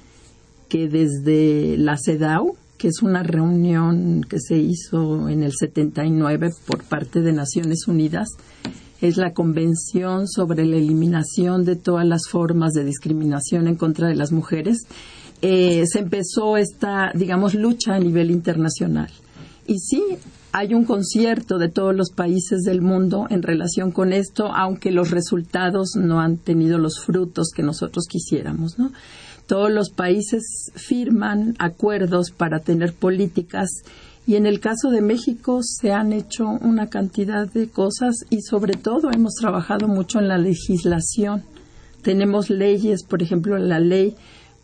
que 0.68 0.90
desde 0.90 1.78
la 1.78 1.98
CEDAW, 1.98 2.56
que 2.78 2.88
es 2.88 3.02
una 3.02 3.24
reunión 3.24 4.26
que 4.28 4.40
se 4.40 4.58
hizo 4.58 5.30
en 5.30 5.44
el 5.44 5.54
79 5.54 6.52
por 6.66 6.84
parte 6.84 7.22
de 7.22 7.34
Naciones 7.34 7.88
Unidas, 7.88 8.30
es 9.02 9.18
la 9.18 9.34
Convención 9.34 10.28
sobre 10.28 10.66
la 10.66 10.78
Eliminación 10.78 11.66
de 11.66 11.76
todas 11.76 12.06
las 12.06 12.28
formas 12.30 12.74
de 12.74 12.84
discriminación 12.84 13.68
en 13.68 13.76
contra 13.76 14.08
de 14.08 14.16
las 14.16 14.32
mujeres, 14.32 14.88
eh, 15.42 15.84
se 15.86 16.00
empezó 16.00 16.58
esta, 16.58 17.12
digamos, 17.14 17.54
lucha 17.54 17.96
a 17.96 18.00
nivel 18.00 18.32
internacional. 18.32 19.10
Y 19.68 19.80
sí, 19.80 20.04
hay 20.52 20.74
un 20.74 20.86
concierto 20.86 21.58
de 21.60 21.70
todos 21.70 21.96
los 21.96 22.12
países 22.12 22.62
del 22.62 22.82
mundo 22.82 23.28
en 23.30 23.44
relación 23.44 23.92
con 23.92 24.14
esto, 24.14 24.48
aunque 24.56 24.92
los 24.92 25.12
resultados 25.12 25.96
no 25.96 26.20
han 26.20 26.38
tenido 26.38 26.78
los 26.78 27.00
frutos 27.00 27.50
que 27.54 27.64
nosotros 27.64 28.06
quisiéramos, 28.10 28.80
¿no? 28.80 28.92
Todos 29.48 29.72
los 29.72 29.90
países 29.90 30.72
firman 30.76 31.56
acuerdos 31.58 32.32
para 32.32 32.60
tener 32.60 32.94
políticas 32.94 33.70
y 34.28 34.36
en 34.36 34.46
el 34.46 34.60
caso 34.60 34.90
de 34.90 35.02
México 35.02 35.62
se 35.64 35.94
han 35.94 36.12
hecho 36.12 36.50
una 36.50 36.88
cantidad 36.88 37.48
de 37.48 37.70
cosas 37.70 38.26
y 38.30 38.42
sobre 38.42 38.74
todo 38.74 39.10
hemos 39.10 39.36
trabajado 39.36 39.88
mucho 39.88 40.20
en 40.20 40.28
la 40.28 40.38
legislación. 40.38 41.44
Tenemos 42.02 42.50
leyes, 42.50 43.04
por 43.04 43.24
ejemplo, 43.24 43.58
la 43.58 43.80
ley 43.80 44.16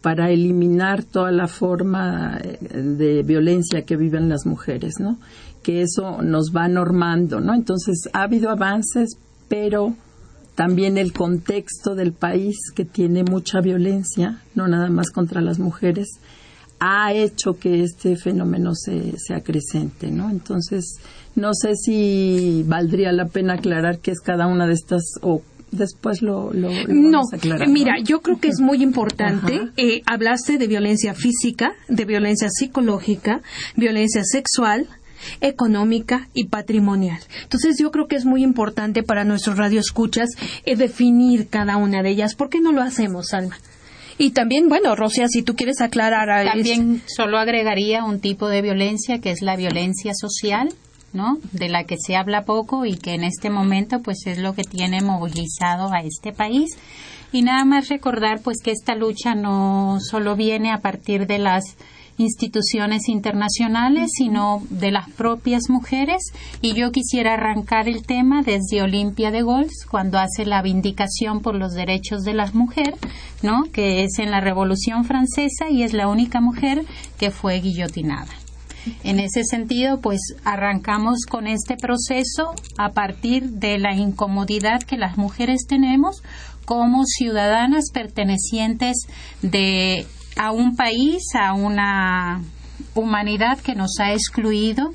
para 0.02 0.32
eliminar 0.32 1.04
toda 1.04 1.32
la 1.32 1.48
forma 1.48 2.38
eh, 2.44 2.58
de 2.78 3.24
violencia 3.24 3.86
que 3.86 3.96
viven 3.96 4.28
las 4.28 4.46
mujeres, 4.46 4.96
¿no? 5.00 5.18
Que 5.63 5.82
eso 5.82 6.22
nos 6.22 6.52
va 6.54 6.68
normando, 6.68 7.40
¿no? 7.40 7.54
Entonces 7.54 8.10
ha 8.12 8.24
habido 8.24 8.50
avances, 8.50 9.18
pero 9.48 9.96
también 10.55 10.98
el 10.98 11.13
contexto 11.13 11.95
del 11.95 12.13
país 12.13 12.55
que 12.75 12.86
tiene 12.86 13.24
mucha 13.24 13.60
violencia, 13.62 14.41
no 14.55 14.67
nada 14.67 14.89
más 14.89 15.10
contra 15.12 15.41
las 15.41 15.60
mujeres, 15.60 16.07
ha 16.79 17.13
hecho 17.13 17.53
que 17.53 17.83
este 17.83 18.15
fenómeno 18.17 18.75
se, 18.75 19.17
se 19.17 19.33
acrecente, 19.33 20.12
¿no? 20.12 20.29
Entonces, 20.29 20.98
no 21.36 21.53
sé 21.53 21.75
si 21.75 22.63
valdría 22.67 23.12
la 23.12 23.27
pena 23.27 23.53
aclarar 23.53 24.00
qué 24.00 24.12
es 24.12 24.19
cada 24.19 24.48
una 24.48 24.67
de 24.67 24.74
estas 24.74 25.03
o 25.22 25.41
después 25.72 26.22
lo, 26.22 26.53
lo, 26.53 26.69
no, 26.88 27.22
mira, 27.67 27.95
yo 28.03 28.22
creo 28.22 28.39
que 28.39 28.50
es 28.50 28.60
muy 28.60 28.83
importante. 28.83 29.69
Eh, 29.77 30.01
hablaste 30.05 30.57
de 30.57 30.67
violencia 30.67 31.13
física, 31.13 31.72
de 31.88 32.05
violencia 32.05 32.50
psicológica, 32.50 33.41
violencia 33.75 34.22
sexual, 34.24 34.88
económica 35.42 36.27
y 36.34 36.46
patrimonial. 36.46 37.20
Entonces 37.44 37.77
yo 37.80 37.92
creo 37.92 38.08
que 38.08 38.15
es 38.15 38.25
muy 38.25 38.44
importante 38.44 39.03
para 39.03 39.24
nuestros 39.24 39.58
radioescuchas 39.58 40.30
eh, 40.65 40.75
definir 40.75 41.48
cada 41.50 41.77
una 41.77 42.01
de 42.03 42.10
ellas. 42.10 42.36
¿Por 42.36 42.50
qué 42.50 42.60
no 42.60 42.72
lo 42.72 42.82
hacemos, 42.82 43.34
Alma? 43.34 43.58
Y 44.18 44.32
también, 44.32 44.70
bueno, 44.70 44.96
Rosia, 44.96 45.27
si 45.27 45.42
tú 45.42 45.56
quieres 45.56 45.82
aclarar. 45.82 46.30
A 46.30 46.46
también 46.46 47.01
solo 47.08 47.38
agregaría 47.38 48.03
un 48.03 48.20
tipo 48.20 48.48
de 48.48 48.62
violencia 48.62 49.20
que 49.20 49.32
es 49.32 49.42
la 49.42 49.56
violencia 49.56 50.13
social, 50.13 50.70
¿no? 51.13 51.39
De 51.51 51.70
la 51.70 51.84
que 51.86 51.98
se 51.98 52.15
habla 52.15 52.44
poco 52.44 52.86
y 52.86 52.98
que 52.98 53.13
en 53.13 53.24
este 53.24 53.50
momento, 53.50 54.01
pues, 54.01 54.25
es 54.25 54.38
lo 54.38 54.53
que 54.53 54.63
tiene 54.63 55.01
movilizado 55.01 55.92
a 55.92 56.01
este 56.01 56.32
país. 56.32 56.77
Y 57.32 57.42
nada 57.42 57.65
más 57.65 57.89
recordar, 57.89 58.42
pues, 58.42 58.58
que 58.63 58.72
esta 58.72 58.96
lucha 58.96 59.34
no 59.34 59.98
solo 60.00 60.36
viene 60.36 60.72
a 60.72 60.80
partir 60.80 61.25
de 61.25 61.39
las 61.39 61.63
instituciones 62.17 63.10
internacionales, 63.10 64.12
sino 64.15 64.62
de 64.70 64.91
las 64.91 65.10
propias 65.10 65.70
mujeres. 65.70 66.22
Y 66.62 66.74
yo 66.74 66.91
quisiera 66.91 67.34
arrancar 67.34 67.88
el 67.88 68.05
tema 68.05 68.43
desde 68.43 68.82
Olimpia 68.82 69.32
de 69.32 69.41
Golf, 69.41 69.72
cuando 69.89 70.20
hace 70.20 70.46
la 70.46 70.62
vindicación 70.62 71.41
por 71.41 71.55
los 71.55 71.74
derechos 71.74 72.24
de 72.24 72.34
las 72.34 72.53
mujeres, 72.53 73.00
¿no? 73.41 73.63
que 73.72 74.03
es 74.03 74.20
en 74.20 74.32
la 74.32 74.41
Revolución 74.41 75.05
Francesa 75.05 75.70
y 75.70 75.84
es 75.84 75.93
la 75.93 76.08
única 76.08 76.41
mujer 76.41 76.86
que 77.17 77.32
fue 77.32 77.60
guillotinada. 77.60 78.32
En 79.03 79.20
ese 79.20 79.43
sentido, 79.46 80.01
pues 80.01 80.20
arrancamos 80.43 81.25
con 81.29 81.48
este 81.48 81.77
proceso 81.77 82.53
a 82.77 82.89
partir 82.89 83.51
de 83.51 83.77
la 83.77 83.96
incomodidad 83.96 84.84
que 84.84 84.98
las 84.98 85.17
mujeres 85.17 85.65
tenemos 85.67 86.22
como 86.65 87.05
ciudadanas 87.05 87.86
pertenecientes 87.93 89.08
de 89.41 90.05
a 90.36 90.52
un 90.52 90.75
país, 90.75 91.24
a 91.36 91.54
una 91.54 92.42
humanidad 92.96 93.60
que 93.60 93.75
nos 93.75 94.00
ha 94.00 94.13
excluido 94.13 94.94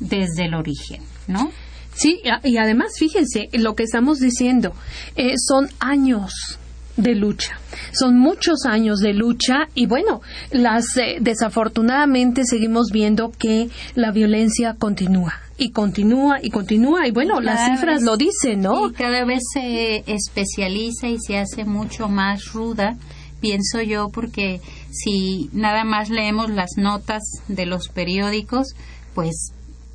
desde 0.00 0.46
el 0.46 0.54
origen, 0.54 1.02
¿no? 1.26 1.50
Sí, 1.94 2.20
y 2.42 2.56
además, 2.56 2.94
fíjense, 2.98 3.48
lo 3.52 3.76
que 3.76 3.84
estamos 3.84 4.18
diciendo 4.18 4.74
eh, 5.14 5.34
son 5.38 5.68
años 5.78 6.58
de 6.96 7.14
lucha. 7.14 7.58
Son 7.92 8.18
muchos 8.18 8.66
años 8.66 9.00
de 9.00 9.12
lucha 9.12 9.68
y 9.74 9.86
bueno, 9.86 10.20
las 10.50 10.96
eh, 10.96 11.18
desafortunadamente 11.20 12.42
seguimos 12.44 12.90
viendo 12.92 13.30
que 13.30 13.68
la 13.94 14.12
violencia 14.12 14.74
continúa 14.78 15.34
y 15.56 15.70
continúa 15.70 16.38
y 16.42 16.50
continúa 16.50 17.06
y 17.06 17.12
bueno, 17.12 17.40
las 17.40 17.70
cifras 17.70 18.02
lo 18.02 18.16
dicen, 18.16 18.60
¿no? 18.60 18.92
cada 18.92 19.24
vez 19.24 19.42
se 19.52 20.04
especializa 20.06 21.08
y 21.08 21.18
se 21.18 21.38
hace 21.38 21.64
mucho 21.64 22.08
más 22.08 22.52
ruda 22.52 22.96
pienso 23.44 23.82
yo, 23.82 24.08
porque 24.08 24.62
si 24.90 25.50
nada 25.52 25.84
más 25.84 26.08
leemos 26.08 26.48
las 26.48 26.78
notas 26.78 27.22
de 27.46 27.66
los 27.66 27.88
periódicos, 27.88 28.74
pues 29.14 29.52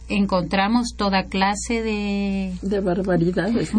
encontramos 0.08 0.94
toda 0.96 1.25
clase 1.25 1.82
de 1.82 2.53
de 2.63 2.79
barbaridades 2.79 3.72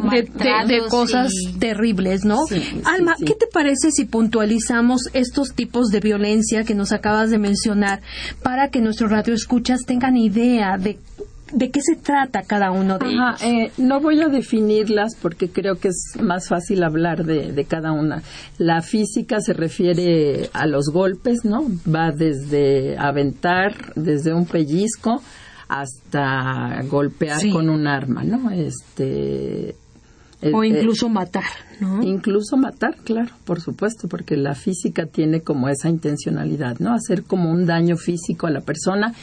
de, 0.68 0.78
cosas 0.88 1.32
terribles 1.58 2.24
no 2.24 2.38
Alma 2.84 3.16
¿qué 3.18 3.34
te 3.34 3.48
parece 3.48 3.90
si 3.90 4.04
puntualizamos 4.04 5.08
estos 5.12 5.54
tipos 5.54 5.88
de 5.88 5.98
violencia 5.98 6.62
que 6.62 6.76
nos 6.76 6.92
acabas 6.92 7.30
de 7.30 7.38
mencionar 7.38 8.00
para 8.44 8.68
que 8.68 8.80
nuestros 8.80 9.10
radioescuchas 9.10 9.80
tengan 9.86 10.16
idea 10.16 10.78
de 10.78 11.00
¿De 11.52 11.70
qué 11.70 11.80
se 11.82 11.96
trata 11.96 12.42
cada 12.42 12.70
uno 12.70 12.98
de 12.98 13.08
ellos? 13.08 13.42
Eh, 13.42 13.72
no 13.78 14.00
voy 14.00 14.20
a 14.20 14.28
definirlas 14.28 15.16
porque 15.20 15.48
creo 15.48 15.76
que 15.76 15.88
es 15.88 16.16
más 16.20 16.48
fácil 16.48 16.82
hablar 16.82 17.24
de, 17.24 17.52
de, 17.52 17.64
cada 17.64 17.92
una. 17.92 18.22
La 18.58 18.82
física 18.82 19.40
se 19.40 19.52
refiere 19.52 20.50
a 20.52 20.66
los 20.66 20.90
golpes, 20.92 21.44
¿no? 21.44 21.66
Va 21.92 22.12
desde 22.12 22.96
aventar, 22.98 23.92
desde 23.96 24.32
un 24.32 24.46
pellizco 24.46 25.22
hasta 25.68 26.82
golpear 26.88 27.40
con 27.52 27.70
un 27.70 27.86
arma, 27.86 28.24
¿no? 28.24 28.50
Este 28.50 29.76
o 30.42 30.64
incluso 30.64 31.08
matar, 31.08 31.44
¿no? 31.80 32.02
Incluso 32.02 32.56
matar, 32.56 32.96
claro, 33.04 33.30
por 33.44 33.60
supuesto, 33.60 34.08
porque 34.08 34.36
la 34.36 34.54
física 34.54 35.06
tiene 35.06 35.42
como 35.42 35.68
esa 35.68 35.88
intencionalidad, 35.88 36.78
¿no? 36.78 36.94
Hacer 36.94 37.24
como 37.24 37.50
un 37.50 37.66
daño 37.66 37.96
físico 37.96 38.46
a 38.46 38.50
la 38.50 38.62
persona 38.62 39.14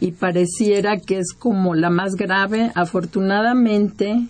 y 0.00 0.12
pareciera 0.12 0.98
que 0.98 1.18
es 1.18 1.32
como 1.32 1.74
la 1.74 1.90
más 1.90 2.14
grave. 2.14 2.70
Afortunadamente, 2.74 4.26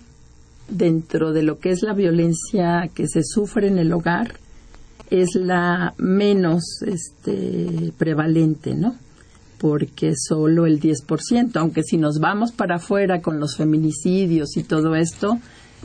dentro 0.67 1.31
de 1.31 1.43
lo 1.43 1.59
que 1.59 1.71
es 1.71 1.81
la 1.81 1.93
violencia 1.93 2.89
que 2.93 3.07
se 3.07 3.23
sufre 3.23 3.67
en 3.67 3.77
el 3.77 3.93
hogar, 3.93 4.35
es 5.09 5.35
la 5.35 5.93
menos 5.97 6.81
este, 6.85 7.93
prevalente, 7.97 8.75
¿no? 8.75 8.95
Porque 9.57 10.13
solo 10.15 10.65
el 10.65 10.79
10%, 10.79 11.55
aunque 11.55 11.83
si 11.83 11.97
nos 11.97 12.19
vamos 12.19 12.51
para 12.51 12.75
afuera 12.75 13.21
con 13.21 13.39
los 13.39 13.57
feminicidios 13.57 14.55
y 14.55 14.63
todo 14.63 14.95
esto, 14.95 15.39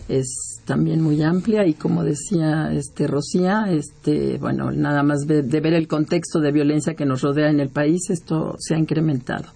es 0.08 0.60
también 0.64 1.00
muy 1.00 1.22
amplia 1.22 1.66
y 1.66 1.74
como 1.74 2.04
decía 2.04 2.70
este 2.72 3.06
Rocía, 3.06 3.66
este 3.70 4.38
bueno, 4.38 4.70
nada 4.70 5.02
más 5.02 5.26
de, 5.26 5.42
ver 5.42 5.74
el 5.74 5.88
contexto 5.88 6.40
de 6.40 6.52
violencia 6.52 6.94
que 6.94 7.04
nos 7.04 7.22
rodea 7.22 7.50
en 7.50 7.60
el 7.60 7.68
país, 7.68 8.10
esto 8.10 8.56
se 8.58 8.74
ha 8.74 8.78
incrementado. 8.78 9.46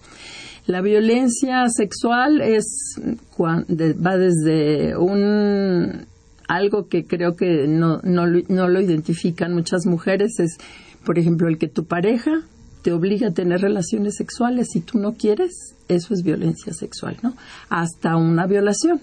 La 0.69 0.81
violencia 0.81 1.67
sexual 1.67 2.41
es 2.41 2.95
va 3.39 4.17
desde 4.17 4.95
un 4.95 6.05
algo 6.47 6.87
que 6.87 7.07
creo 7.07 7.35
que 7.35 7.67
no, 7.67 8.01
no, 8.03 8.27
no 8.27 8.67
lo 8.67 8.79
identifican 8.79 9.55
muchas 9.55 9.87
mujeres 9.87 10.39
es, 10.39 10.57
por 11.03 11.17
ejemplo, 11.17 11.47
el 11.47 11.57
que 11.57 11.69
tu 11.69 11.85
pareja 11.85 12.43
te 12.83 12.91
obliga 12.91 13.29
a 13.29 13.33
tener 13.33 13.61
relaciones 13.61 14.15
sexuales 14.17 14.67
si 14.71 14.81
tú 14.81 14.99
no 14.99 15.13
quieres, 15.13 15.73
eso 15.87 16.13
es 16.13 16.21
violencia 16.21 16.71
sexual, 16.71 17.17
¿no? 17.23 17.33
Hasta 17.69 18.15
una 18.15 18.45
violación. 18.45 19.01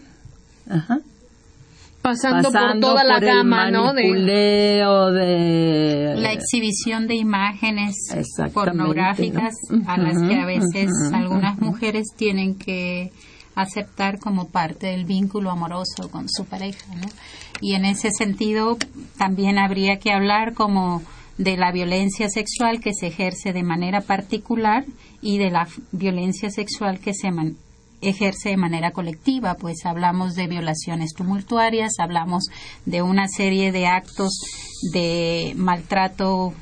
Ajá 0.70 1.00
pasando, 2.06 2.52
por 2.52 2.80
toda 2.80 3.04
la 3.04 3.20
gama, 3.20 3.70
¿no? 3.70 3.92
De... 3.92 4.02
de 5.12 6.14
la 6.16 6.32
exhibición 6.32 7.06
de 7.06 7.16
imágenes 7.16 7.94
pornográficas 8.52 9.54
a 9.86 9.96
las 9.96 10.22
que 10.22 10.34
a 10.36 10.46
veces 10.46 10.90
algunas 11.12 11.58
mujeres 11.58 12.06
tienen 12.16 12.56
que 12.56 13.12
aceptar 13.54 14.18
como 14.18 14.48
parte 14.48 14.88
del 14.88 15.04
vínculo 15.04 15.50
amoroso 15.50 16.10
con 16.10 16.28
su 16.28 16.44
pareja, 16.44 16.94
¿no? 16.94 17.08
Y 17.60 17.74
en 17.74 17.86
ese 17.86 18.10
sentido 18.10 18.76
también 19.16 19.58
habría 19.58 19.98
que 19.98 20.12
hablar 20.12 20.52
como 20.52 21.02
de 21.38 21.56
la 21.56 21.72
violencia 21.72 22.28
sexual 22.28 22.80
que 22.80 22.92
se 22.94 23.08
ejerce 23.08 23.52
de 23.52 23.62
manera 23.62 24.00
particular 24.02 24.84
y 25.20 25.38
de 25.38 25.50
la 25.50 25.66
violencia 25.92 26.50
sexual 26.50 26.98
que 27.00 27.12
se 27.14 27.30
ejerce 28.10 28.50
de 28.50 28.56
manera 28.56 28.90
colectiva, 28.90 29.54
pues 29.54 29.84
hablamos 29.84 30.34
de 30.34 30.46
violaciones 30.46 31.12
tumultuarias, 31.14 31.94
hablamos 31.98 32.44
de 32.84 33.02
una 33.02 33.28
serie 33.28 33.72
de 33.72 33.86
actos 33.86 34.32
de 34.92 35.52
maltrato 35.56 36.54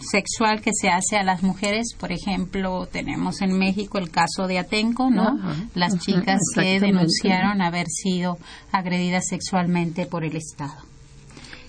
sexual 0.00 0.60
que 0.60 0.70
se 0.72 0.88
hace 0.88 1.16
a 1.16 1.22
las 1.22 1.42
mujeres. 1.42 1.94
Por 1.98 2.12
ejemplo, 2.12 2.86
tenemos 2.86 3.40
en 3.40 3.58
México 3.58 3.98
el 3.98 4.10
caso 4.10 4.46
de 4.46 4.58
Atenco, 4.58 5.10
¿no? 5.10 5.38
las 5.74 5.98
chicas 5.98 6.40
que 6.54 6.80
denunciaron 6.80 7.60
haber 7.60 7.86
sido 7.88 8.38
agredidas 8.72 9.26
sexualmente 9.28 10.06
por 10.06 10.24
el 10.24 10.36
Estado. 10.36 10.76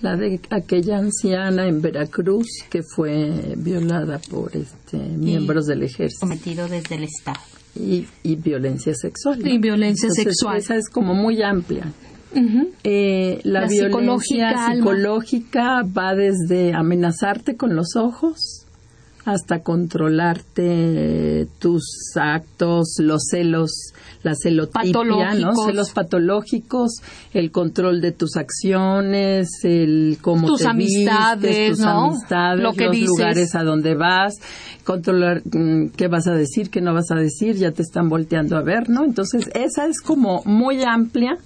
La 0.00 0.14
de 0.14 0.40
aquella 0.50 0.98
anciana 0.98 1.66
en 1.66 1.82
Veracruz 1.82 2.46
que 2.70 2.82
fue 2.82 3.54
violada 3.56 4.20
por 4.30 4.56
este, 4.56 4.96
miembros 4.96 5.66
del 5.66 5.82
ejército. 5.82 6.20
Cometido 6.20 6.68
desde 6.68 6.94
el 6.94 7.04
Estado. 7.04 7.57
Y, 7.78 8.36
violencia 8.36 8.94
sexual. 8.94 9.46
Y 9.46 9.58
violencia 9.58 10.10
sexual. 10.10 10.58
Esa 10.58 10.76
es 10.76 10.88
como 10.88 11.14
muy 11.14 11.42
amplia. 11.42 11.92
Eh, 12.84 13.40
la, 13.44 13.66
violencia 13.66 14.72
psicológica 14.74 15.82
va 15.82 16.14
desde 16.14 16.74
amenazarte 16.74 17.56
con 17.56 17.74
los 17.74 17.96
ojos 17.96 18.57
hasta 19.24 19.62
controlarte 19.62 21.48
tus 21.58 21.84
actos, 22.16 22.96
los 22.98 23.24
celos, 23.30 23.92
la 24.22 24.34
celotipia, 24.34 25.34
¿no? 25.34 25.52
Celos 25.66 25.90
patológicos, 25.90 27.02
el 27.34 27.50
control 27.50 28.00
de 28.00 28.12
tus 28.12 28.36
acciones, 28.36 29.48
el 29.64 30.18
cómo 30.22 30.46
tus 30.46 30.62
te 30.62 30.68
amistades, 30.68 31.76
tus 31.76 31.86
amistades, 31.86 32.62
Lo 32.62 32.72
que 32.72 32.84
los 32.86 32.92
dices. 32.92 33.08
lugares 33.08 33.54
a 33.54 33.64
donde 33.64 33.94
vas, 33.94 34.34
controlar 34.84 35.42
mm, 35.44 35.88
qué 35.96 36.08
vas 36.08 36.26
a 36.26 36.32
decir, 36.32 36.70
qué 36.70 36.80
no 36.80 36.94
vas 36.94 37.10
a 37.10 37.16
decir, 37.16 37.56
ya 37.56 37.72
te 37.72 37.82
están 37.82 38.08
volteando 38.08 38.56
a 38.56 38.62
ver, 38.62 38.88
¿no? 38.88 39.04
Entonces, 39.04 39.50
esa 39.54 39.86
es 39.86 40.00
como 40.00 40.42
muy 40.44 40.82
amplia 40.82 41.36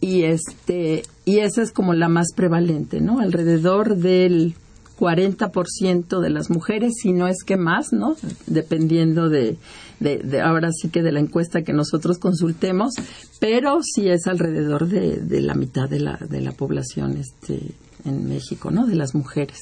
y 0.00 0.22
este 0.22 1.02
y 1.24 1.40
esa 1.40 1.62
es 1.62 1.72
como 1.72 1.92
la 1.94 2.08
más 2.08 2.28
prevalente, 2.34 3.00
¿no? 3.00 3.18
Alrededor 3.18 3.96
del 3.96 4.54
40% 4.98 6.20
de 6.20 6.30
las 6.30 6.50
mujeres, 6.50 6.94
si 7.00 7.12
no 7.12 7.28
es 7.28 7.44
que 7.44 7.56
más, 7.56 7.92
¿no? 7.92 8.16
Dependiendo 8.46 9.28
de, 9.28 9.56
de, 10.00 10.40
ahora 10.40 10.70
sí 10.72 10.88
que 10.88 11.02
de 11.02 11.12
la 11.12 11.20
encuesta 11.20 11.62
que 11.62 11.72
nosotros 11.72 12.18
consultemos, 12.18 12.94
pero 13.40 13.80
sí 13.82 14.08
es 14.08 14.26
alrededor 14.26 14.88
de, 14.88 15.18
de 15.18 15.40
la 15.40 15.54
mitad 15.54 15.88
de 15.88 16.00
la, 16.00 16.16
de 16.16 16.40
la 16.40 16.52
población 16.52 17.16
este, 17.16 17.60
en 18.04 18.28
México, 18.28 18.70
¿no? 18.70 18.86
De 18.86 18.96
las 18.96 19.14
mujeres. 19.14 19.58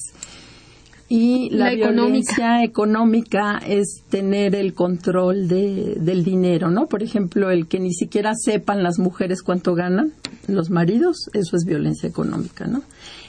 Y 1.09 1.51
la, 1.51 1.72
violencia 1.72 2.64
económica. 2.64 3.59
es 3.64 4.03
tener 4.11 4.57
el 4.57 4.75
control 4.75 5.46
de, 5.46 5.96
del 6.01 6.25
dinero, 6.25 6.70
¿no? 6.70 6.87
Por 6.87 7.03
ejemplo, 7.03 7.51
el 7.51 7.68
que 7.68 7.79
ni 7.79 7.92
siquiera 7.92 8.33
sepan 8.35 8.83
las 8.83 8.99
mujeres 8.99 9.42
cuánto 9.42 9.75
ganan 9.75 10.12
los 10.49 10.70
maridos, 10.70 11.29
eso 11.33 11.57
es 11.57 11.64
violencia 11.64 12.09
económica, 12.09 12.66
¿no? 12.66 12.83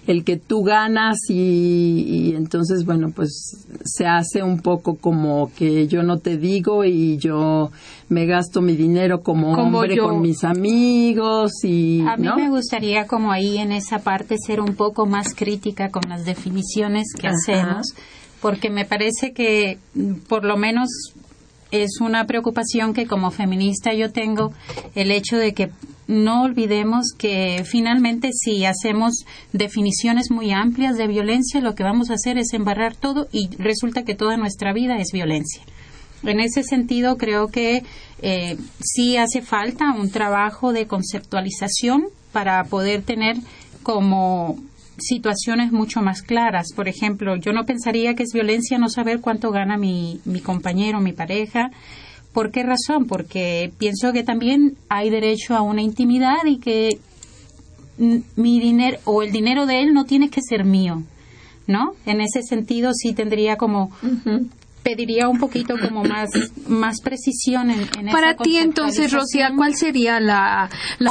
El 0.07 0.23
que 0.23 0.37
tú 0.37 0.63
ganas 0.63 1.17
y, 1.29 2.33
entonces, 2.35 2.85
bueno, 2.85 3.11
pues 3.13 3.57
se 3.83 4.07
hace 4.07 4.41
un 4.41 4.61
poco 4.61 4.95
como 4.95 5.51
que 5.53 5.87
yo 5.87 6.01
no 6.01 6.17
te 6.17 6.37
digo 6.37 6.85
y 6.85 7.17
yo 7.17 7.71
me 8.07 8.25
gasto 8.25 8.61
mi 8.61 8.77
dinero 8.77 9.21
como, 9.21 9.51
hombre 9.51 9.97
con 9.97 10.21
mis 10.21 10.45
amigos 10.45 11.51
y... 11.63 12.01
A 12.07 12.15
mí 12.15 12.29
me 12.37 12.49
gustaría 12.49 13.05
como 13.05 13.33
ahí 13.33 13.57
en 13.57 13.73
esa 13.73 13.99
parte 13.99 14.37
ser 14.37 14.61
un 14.61 14.75
poco 14.75 15.05
más 15.05 15.35
crítica 15.35 15.89
con 15.89 16.03
las 16.07 16.23
definiciones 16.23 17.07
que 17.19 17.27
hacemos, 17.27 17.87
porque 18.41 18.69
me 18.69 18.85
parece 18.85 19.33
que 19.33 19.77
por 20.29 20.45
lo 20.45 20.55
menos 20.55 20.87
es 21.71 21.99
una 21.99 22.25
preocupación 22.25 22.93
que 22.93 23.07
como 23.07 23.29
feminista 23.29 23.93
yo 23.93 24.11
tengo 24.13 24.53
el 24.95 25.11
hecho 25.11 25.37
de 25.37 25.53
que 25.53 25.69
no 26.07 26.43
olvidemos 26.43 27.13
que 27.17 27.63
finalmente 27.65 28.29
si 28.33 28.65
hacemos 28.65 29.25
definiciones 29.53 30.31
muy 30.31 30.51
amplias 30.51 30.97
de 30.97 31.07
violencia, 31.07 31.61
lo 31.61 31.75
que 31.75 31.83
vamos 31.83 32.09
a 32.09 32.13
hacer 32.13 32.37
es 32.37 32.53
embarrar 32.53 32.95
todo 32.95 33.27
y 33.31 33.49
resulta 33.57 34.03
que 34.03 34.15
toda 34.15 34.37
nuestra 34.37 34.73
vida 34.73 34.97
es 34.97 35.11
violencia. 35.11 35.61
En 36.23 36.39
ese 36.39 36.63
sentido, 36.63 37.17
creo 37.17 37.49
que 37.49 37.83
eh, 38.21 38.57
sí 38.79 39.17
hace 39.17 39.41
falta 39.41 39.91
un 39.91 40.09
trabajo 40.09 40.73
de 40.73 40.87
conceptualización 40.87 42.05
para 42.31 42.63
poder 42.65 43.03
tener 43.03 43.37
como 43.83 44.57
situaciones 44.97 45.71
mucho 45.71 46.01
más 46.01 46.23
claras. 46.23 46.67
Por 46.75 46.87
ejemplo, 46.87 47.35
yo 47.35 47.53
no 47.53 47.65
pensaría 47.65 48.15
que 48.15 48.23
es 48.23 48.33
violencia 48.33 48.77
no 48.77 48.89
saber 48.89 49.21
cuánto 49.21 49.51
gana 49.51 49.77
mi, 49.77 50.19
mi 50.25 50.41
compañero, 50.41 50.99
mi 50.99 51.13
pareja, 51.13 51.69
¿Por 52.38 52.52
qué 52.52 52.62
razón? 52.62 53.08
Porque 53.08 53.73
pienso 53.80 54.13
que 54.13 54.21
también 54.21 54.78
hay 54.89 55.10
derecho 55.10 55.56
a 55.56 55.63
una 55.63 55.82
intimidad 55.82 56.45
y 56.45 56.60
que 56.60 57.00
mi 57.97 58.60
dinero 58.60 59.00
o 59.06 59.23
el 59.23 59.32
dinero 59.32 59.65
de 59.65 59.82
él 59.82 59.91
no 59.91 60.06
tiene 60.06 60.30
que 60.30 60.41
ser 60.47 60.63
mío, 60.63 61.02
¿no? 61.65 61.95
En 62.06 62.21
ese 62.21 62.43
sentido 62.43 62.91
sí 62.93 63.13
tendría 63.13 63.56
como 63.56 63.89
pediría 64.84 65.28
un 65.28 65.39
poquito 65.39 65.80
como 65.82 66.04
más 66.04 66.30
más 66.67 67.02
precisión 67.02 67.71
en, 67.71 67.89
en 67.97 68.12
Para 68.12 68.36
ti 68.36 68.58
entonces, 68.58 69.12
Rocía, 69.12 69.54
¿cuál 69.58 69.73
sería 69.73 70.19
la, 70.19 70.69
la? 71.00 71.10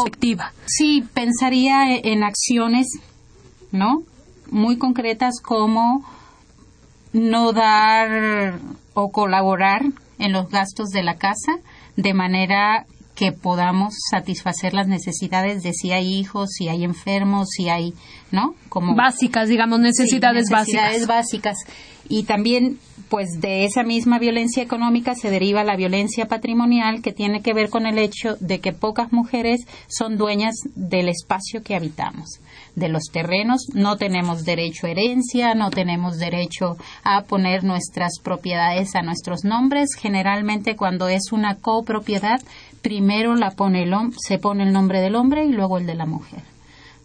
Sí, 0.67 1.03
pensaría 1.13 1.93
e, 1.93 2.13
en 2.13 2.23
acciones, 2.23 2.87
¿no? 3.73 4.05
Muy 4.53 4.79
concretas 4.79 5.41
como 5.43 6.05
no 7.13 7.53
dar 7.53 8.61
o 8.95 9.11
colaborar 9.11 9.87
en 10.19 10.33
los 10.33 10.49
gastos 10.49 10.91
de 10.91 11.03
la 11.03 11.17
casa 11.17 11.59
de 11.97 12.15
manera 12.15 12.87
que 13.17 13.33
podamos 13.33 13.95
satisfacer 14.11 14.75
las 14.75 14.87
necesidades 14.87 15.63
de 15.63 15.73
si 15.73 15.91
hay 15.91 16.15
hijos, 16.15 16.51
si 16.53 16.69
hay 16.69 16.85
enfermos, 16.85 17.49
si 17.51 17.71
hay, 17.71 17.95
¿no? 18.31 18.55
Como 18.69 18.95
básicas, 18.95 19.49
digamos, 19.49 19.81
necesidades, 19.81 20.51
necesidades 20.51 21.07
básicas. 21.07 21.57
Y 22.09 22.25
también, 22.25 22.79
pues, 23.09 23.41
de 23.41 23.65
esa 23.65 23.83
misma 23.83 24.19
violencia 24.19 24.63
económica 24.63 25.15
se 25.15 25.31
deriva 25.31 25.65
la 25.65 25.77
violencia 25.77 26.27
patrimonial 26.27 27.03
que 27.03 27.13
tiene 27.13 27.43
que 27.43 27.55
ver 27.55 27.71
con 27.71 27.87
el 27.87 27.99
hecho 27.99 28.37
de 28.41 28.61
que 28.61 28.73
pocas 28.73 29.13
mujeres 29.13 29.67
son 29.89 30.17
dueñas 30.17 30.55
del 30.75 31.09
espacio 31.09 31.63
que 31.63 31.75
habitamos 31.75 32.41
de 32.77 32.91
los 32.91 33.05
terrenos, 33.11 33.69
no 33.73 33.97
tenemos 33.97 34.45
derecho 34.45 34.87
a 34.87 34.91
herencia, 34.91 35.55
no 35.55 35.71
tenemos 35.71 36.19
derecho 36.19 36.77
a 37.03 37.23
poner 37.23 37.65
nuestras 37.65 38.21
propiedades 38.23 38.95
a 38.95 39.03
nuestros 39.03 39.45
nombres. 39.45 39.95
Generalmente 39.99 40.77
cuando 40.77 41.09
es 41.09 41.33
una 41.33 41.57
copropiedad, 41.57 42.41
primero 42.83 43.35
la 43.35 43.51
pone 43.53 43.83
el, 43.83 43.95
se 44.19 44.39
pone 44.39 44.65
el 44.65 44.73
nombre 44.73 45.01
del 45.01 45.17
hombre 45.17 45.47
y 45.47 45.53
luego 45.53 45.79
el 45.79 45.87
de 45.87 45.95
la 45.95 46.07
mujer. 46.07 46.43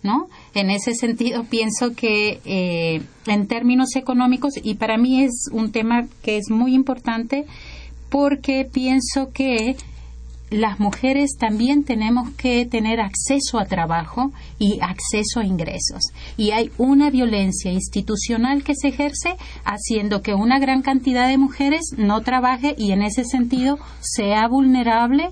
¿No? 0.03 0.27
En 0.53 0.69
ese 0.69 0.93
sentido, 0.93 1.45
pienso 1.45 1.95
que 1.95 2.41
eh, 2.45 3.01
en 3.25 3.47
términos 3.47 3.95
económicos, 3.95 4.53
y 4.61 4.75
para 4.75 4.97
mí 4.97 5.23
es 5.23 5.49
un 5.51 5.71
tema 5.71 6.07
que 6.23 6.37
es 6.37 6.49
muy 6.49 6.73
importante, 6.73 7.45
porque 8.09 8.67
pienso 8.71 9.31
que 9.33 9.77
las 10.51 10.81
mujeres 10.81 11.37
también 11.39 11.85
tenemos 11.85 12.29
que 12.31 12.65
tener 12.65 12.99
acceso 12.99 13.57
a 13.57 13.65
trabajo 13.65 14.33
y 14.59 14.79
acceso 14.81 15.39
a 15.39 15.45
ingresos. 15.45 16.11
Y 16.35 16.51
hay 16.51 16.71
una 16.77 17.09
violencia 17.09 17.71
institucional 17.71 18.63
que 18.63 18.75
se 18.75 18.89
ejerce 18.89 19.37
haciendo 19.63 20.21
que 20.21 20.33
una 20.33 20.59
gran 20.59 20.81
cantidad 20.81 21.29
de 21.29 21.37
mujeres 21.37 21.93
no 21.97 22.19
trabaje 22.21 22.75
y 22.77 22.91
en 22.91 23.01
ese 23.01 23.23
sentido 23.23 23.79
sea 24.01 24.45
vulnerable 24.49 25.31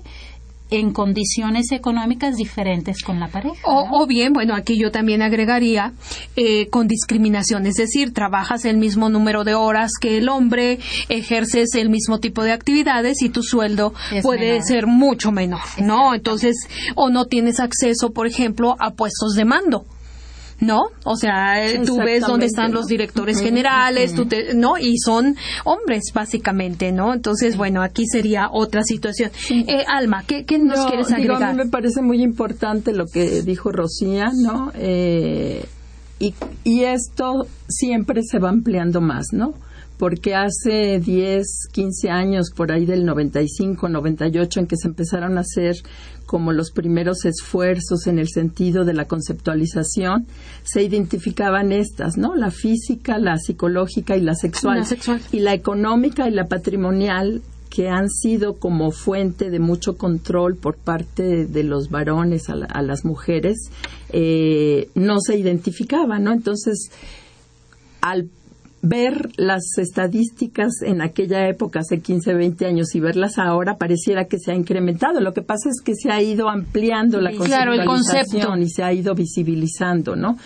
en 0.70 0.92
condiciones 0.92 1.72
económicas 1.72 2.36
diferentes 2.36 3.02
con 3.02 3.20
la 3.20 3.28
pareja. 3.28 3.60
O, 3.64 4.06
bien, 4.06 4.32
bueno, 4.32 4.54
aquí 4.54 4.78
yo 4.78 4.90
también 4.90 5.22
agregaría 5.22 5.92
eh, 6.36 6.68
con 6.68 6.86
discriminación, 6.86 7.66
es 7.66 7.74
decir, 7.74 8.12
trabajas 8.12 8.64
el 8.64 8.76
mismo 8.76 9.08
número 9.08 9.44
de 9.44 9.54
horas 9.54 9.92
que 10.00 10.18
el 10.18 10.28
hombre, 10.28 10.78
ejerces 11.08 11.74
el 11.74 11.90
mismo 11.90 12.20
tipo 12.20 12.42
de 12.42 12.52
actividades 12.52 13.22
y 13.22 13.28
tu 13.28 13.42
sueldo 13.42 13.92
puede 14.22 14.62
ser 14.62 14.86
mucho 14.86 15.32
menor, 15.32 15.60
¿no? 15.78 16.14
Entonces, 16.14 16.56
o 16.94 17.10
no 17.10 17.26
tienes 17.26 17.60
acceso, 17.60 18.10
por 18.12 18.26
ejemplo, 18.26 18.76
a 18.78 18.90
puestos 18.90 19.34
de 19.34 19.44
mando. 19.44 19.84
¿No? 20.60 20.82
O 21.04 21.16
sea, 21.16 21.66
eh, 21.66 21.80
tú 21.84 21.98
ves 21.98 22.22
dónde 22.22 22.46
están 22.46 22.72
los 22.72 22.86
directores 22.86 23.40
generales, 23.40 24.14
tú 24.14 24.26
¿no? 24.54 24.78
Y 24.78 24.98
son 24.98 25.36
hombres, 25.64 26.12
básicamente, 26.14 26.92
¿no? 26.92 27.14
Entonces, 27.14 27.56
bueno, 27.56 27.82
aquí 27.82 28.04
sería 28.06 28.48
otra 28.52 28.82
situación. 28.82 29.30
Eh, 29.50 29.84
Alma, 29.88 30.24
¿qué, 30.26 30.44
nos 30.58 30.86
quieres 30.86 31.10
agregar? 31.12 31.42
a 31.42 31.52
mí 31.52 31.58
me 31.58 31.66
parece 31.66 32.02
muy 32.02 32.22
importante 32.22 32.92
lo 32.92 33.06
que 33.06 33.42
dijo 33.42 33.72
Rocía, 33.72 34.30
¿no? 34.34 34.72
Eh, 34.74 35.64
y, 36.18 36.34
y 36.64 36.84
esto 36.84 37.46
siempre 37.68 38.22
se 38.22 38.38
va 38.38 38.50
ampliando 38.50 39.00
más, 39.00 39.28
¿no? 39.32 39.54
Porque 40.00 40.34
hace 40.34 40.98
10, 40.98 41.68
15 41.72 42.08
años, 42.08 42.52
por 42.56 42.72
ahí 42.72 42.86
del 42.86 43.04
95, 43.04 43.86
98, 43.90 44.60
en 44.60 44.66
que 44.66 44.78
se 44.78 44.88
empezaron 44.88 45.36
a 45.36 45.42
hacer 45.42 45.76
como 46.24 46.52
los 46.52 46.70
primeros 46.70 47.26
esfuerzos 47.26 48.06
en 48.06 48.18
el 48.18 48.30
sentido 48.30 48.86
de 48.86 48.94
la 48.94 49.04
conceptualización, 49.04 50.26
se 50.62 50.82
identificaban 50.82 51.70
estas, 51.70 52.16
¿no? 52.16 52.34
La 52.34 52.50
física, 52.50 53.18
la 53.18 53.36
psicológica 53.36 54.16
y 54.16 54.22
la 54.22 54.34
sexual. 54.34 54.78
La 54.78 54.84
sexual. 54.86 55.20
Y 55.32 55.40
la 55.40 55.52
económica 55.52 56.26
y 56.26 56.30
la 56.30 56.46
patrimonial 56.46 57.42
que 57.68 57.90
han 57.90 58.08
sido 58.08 58.54
como 58.54 58.92
fuente 58.92 59.50
de 59.50 59.58
mucho 59.58 59.98
control 59.98 60.56
por 60.56 60.78
parte 60.78 61.44
de 61.44 61.62
los 61.62 61.90
varones 61.90 62.48
a, 62.48 62.82
las 62.82 63.04
mujeres, 63.04 63.70
eh, 64.08 64.88
no 64.94 65.20
se 65.20 65.36
identificaban, 65.36 66.24
¿no? 66.24 66.32
Entonces, 66.32 66.90
al 68.00 68.30
ver 68.82 69.30
las 69.36 69.62
estadísticas 69.78 70.82
en 70.82 71.02
aquella 71.02 71.46
época, 71.48 71.80
hace 71.80 72.00
15, 72.00 72.34
20 72.34 72.66
años, 72.66 72.94
y 72.94 73.00
verlas 73.00 73.38
ahora, 73.38 73.76
pareciera 73.76 74.24
que 74.24 74.38
se 74.38 74.52
ha 74.52 74.54
incrementado. 74.54 75.20
Lo 75.20 75.32
que 75.32 75.42
pasa 75.42 75.68
es 75.68 75.82
que 75.82 75.94
se 75.94 76.10
ha 76.10 76.22
ido 76.22 76.48
ampliando 76.48 77.20
la 77.20 77.30
claro, 77.30 77.72
el 77.72 77.84
concepto. 77.84 78.56
y 78.56 78.68
se 78.68 78.82
ha 78.82 78.92
ido 78.92 79.14
visibilizando, 79.14 80.16
¿no? 80.16 80.38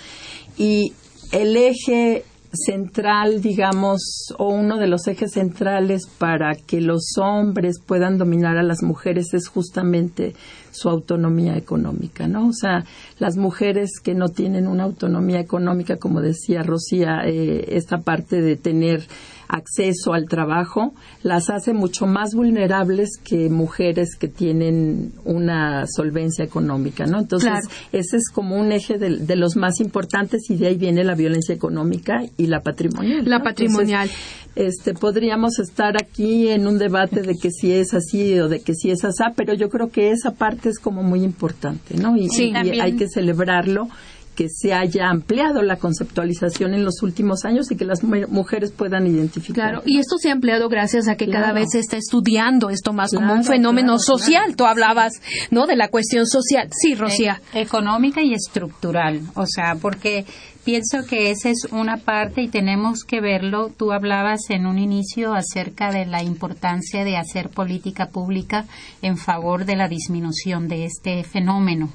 Y 0.57 0.93
el 1.33 1.57
eje 1.57 2.25
central, 2.55 3.41
digamos, 3.41 4.33
o 4.39 4.49
uno 4.49 4.79
de 4.79 4.87
los 4.87 5.07
ejes 5.07 5.33
centrales 5.33 6.07
para 6.19 6.55
que 6.55 6.81
los 6.81 7.17
hombres 7.19 7.81
puedan 7.85 8.19
dominar 8.19 8.57
a 8.57 8.63
las 8.63 8.83
mujeres 8.83 9.35
es 9.35 9.49
justamente 9.49 10.35
su 10.71 10.89
autonomía 10.89 11.57
económica, 11.57 12.27
¿no? 12.27 12.49
O 12.49 12.53
sea, 12.53 12.85
las 13.19 13.37
mujeres 13.37 14.01
que 14.03 14.15
no 14.15 14.29
tienen 14.29 14.67
una 14.67 14.85
autonomía 14.85 15.41
económica, 15.41 15.97
como 15.97 16.21
decía 16.21 16.63
Rocía, 16.63 17.23
eh, 17.27 17.77
esta 17.77 17.99
parte 17.99 18.41
de 18.41 18.57
tener 18.57 19.07
acceso 19.55 20.15
al 20.15 20.27
trabajo 20.29 20.95
las 21.23 21.49
hace 21.49 21.73
mucho 21.73 22.07
más 22.07 22.35
vulnerables 22.35 23.19
que 23.23 23.49
mujeres 23.49 24.17
que 24.17 24.29
tienen 24.29 25.13
una 25.25 25.87
solvencia 25.87 26.45
económica, 26.45 27.07
¿no? 27.07 27.21
Entonces, 27.21 27.53
ese 27.93 28.17
es 28.17 28.31
como 28.31 28.57
un 28.57 28.73
eje 28.73 28.99
de, 28.99 29.37
los 29.37 29.57
más 29.57 29.81
importantes 29.81 30.49
y 30.51 30.57
de 30.57 30.69
ahí 30.69 30.77
viene 30.77 31.05
la 31.05 31.15
violencia 31.15 31.55
económica 31.55 32.23
y 32.37 32.47
la 32.47 32.61
patrimonial. 32.61 33.29
La 33.29 33.43
patrimonial. 33.43 34.09
este, 34.57 34.95
podríamos 34.95 35.59
estar 35.59 35.97
aquí 35.97 36.49
en 36.49 36.67
un 36.67 36.79
debate 36.79 37.23
de 37.23 37.35
que 37.35 37.51
si 37.51 37.73
es 37.73 37.95
así 37.95 38.39
o 38.39 38.49
de 38.49 38.61
que 38.61 38.75
si 38.75 38.91
es 38.91 39.05
así, 39.05 39.25
pero 39.37 39.55
yo 39.55 39.69
creo 39.69 39.91
que 39.91 40.11
esa 40.11 40.33
parte 40.33 40.69
es 40.69 40.79
como 40.79 41.03
muy 41.03 41.23
importante, 41.23 41.97
¿no? 41.97 42.17
y 42.17 42.29
hay 42.55 42.97
que 42.97 43.09
celebrarlo 43.09 43.89
que 44.35 44.49
se 44.49 44.73
haya 44.73 45.09
ampliado 45.09 45.63
la 45.63 45.77
conceptualización 45.77 46.75
en 46.75 46.85
los 46.85 47.03
últimos 47.03 47.45
años 47.45 47.71
y 47.71 47.77
que 47.77 47.85
las 47.85 48.03
mujeres 48.03 48.73
puedan 48.73 49.07
identificar. 49.07 49.71
Claro, 49.71 49.83
y 49.87 49.99
esto 49.99 50.17
se 50.19 50.31
ha 50.31 50.33
ampliado 50.33 50.69
gracias 50.69 51.09
a 51.09 51.17
que 51.17 51.29
cada 51.29 51.53
vez 51.53 51.69
se 51.73 51.79
está 51.79 51.97
estudiando 51.97 52.71
esto 52.71 52.93
más 52.93 53.13
como 53.13 53.33
un 53.33 53.45
fenómeno 53.45 53.99
social. 53.99 54.57
Tú 54.57 54.65
hablabas, 54.67 55.13
¿no? 55.51 55.67
De 55.67 55.77
la 55.77 55.89
cuestión 55.89 56.27
social. 56.27 56.69
Sí, 56.73 56.95
Rocía. 56.95 57.41
E-, 57.53 57.63
económica 57.63 58.23
y 58.23 58.35
estructural. 58.35 59.21
O 59.35 59.47
sea, 59.47 59.77
porque 59.81 60.25
pienso 60.65 61.05
que 61.09 61.31
esa 61.31 61.51
es 61.51 61.67
una 61.71 61.99
parte 61.99 62.43
y 62.43 62.49
tenemos 62.49 63.05
que 63.05 63.21
verlo. 63.21 63.71
Tú 63.77 63.93
hablabas 63.93 64.41
en 64.51 64.67
un 64.67 64.79
inicio 64.79 65.35
acerca 65.35 65.91
de 65.91 66.07
la 66.07 66.23
importancia 66.23 67.05
de 67.05 67.17
hacer 67.17 67.51
política 67.51 68.09
pública 68.09 68.65
en 69.03 69.17
favor 69.17 69.65
de 69.65 69.77
la 69.77 69.89
disminución 69.89 70.69
de 70.69 70.87
este 70.87 71.23
fenómeno, 71.25 71.91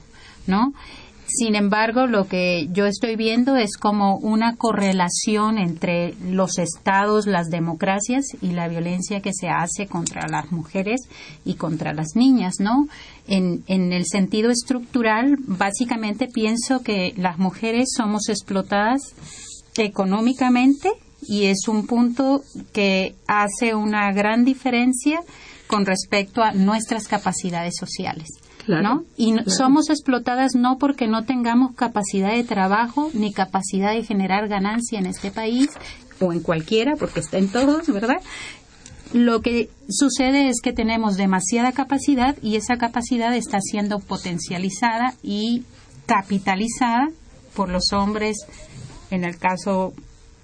¿no? 0.47 0.73
Sin 1.31 1.55
embargo, 1.55 2.07
lo 2.07 2.27
que 2.27 2.67
yo 2.71 2.87
estoy 2.87 3.15
viendo 3.15 3.55
es 3.55 3.77
como 3.77 4.17
una 4.17 4.55
correlación 4.55 5.59
entre 5.59 6.15
los 6.27 6.57
estados, 6.57 7.27
las 7.27 7.49
democracias 7.49 8.25
y 8.41 8.51
la 8.51 8.67
violencia 8.67 9.21
que 9.21 9.31
se 9.31 9.47
hace 9.47 9.85
contra 9.85 10.27
las 10.27 10.51
mujeres 10.51 11.01
y 11.45 11.53
contra 11.53 11.93
las 11.93 12.15
niñas, 12.15 12.55
¿no? 12.59 12.87
En, 13.27 13.63
en 13.67 13.93
el 13.93 14.05
sentido 14.07 14.49
estructural, 14.49 15.35
básicamente 15.39 16.27
pienso 16.27 16.81
que 16.81 17.13
las 17.15 17.37
mujeres 17.37 17.89
somos 17.95 18.27
explotadas 18.27 19.13
económicamente 19.77 20.89
y 21.21 21.45
es 21.45 21.67
un 21.67 21.85
punto 21.85 22.41
que 22.73 23.15
hace 23.27 23.75
una 23.75 24.11
gran 24.13 24.45
diferencia 24.45 25.21
con 25.67 25.85
respecto 25.85 26.41
a 26.41 26.53
nuestras 26.53 27.07
capacidades 27.07 27.75
sociales. 27.79 28.38
¿No? 28.69 29.03
Y 29.17 29.35
somos 29.47 29.89
explotadas 29.89 30.53
no 30.55 30.77
porque 30.77 31.07
no 31.07 31.25
tengamos 31.25 31.75
capacidad 31.75 32.31
de 32.31 32.43
trabajo 32.43 33.09
ni 33.13 33.33
capacidad 33.33 33.93
de 33.93 34.03
generar 34.03 34.47
ganancia 34.47 34.99
en 34.99 35.07
este 35.07 35.31
país 35.31 35.69
o 36.19 36.31
en 36.33 36.41
cualquiera, 36.41 36.95
porque 36.95 37.19
está 37.19 37.37
en 37.37 37.49
todos, 37.49 37.87
¿verdad? 37.87 38.21
Lo 39.13 39.41
que 39.41 39.69
sucede 39.89 40.49
es 40.49 40.61
que 40.61 40.71
tenemos 40.71 41.17
demasiada 41.17 41.71
capacidad 41.71 42.37
y 42.43 42.57
esa 42.57 42.77
capacidad 42.77 43.35
está 43.35 43.59
siendo 43.59 43.99
potencializada 43.99 45.15
y 45.23 45.63
capitalizada 46.05 47.09
por 47.55 47.69
los 47.69 47.91
hombres, 47.91 48.37
en 49.09 49.23
el 49.23 49.37
caso 49.37 49.93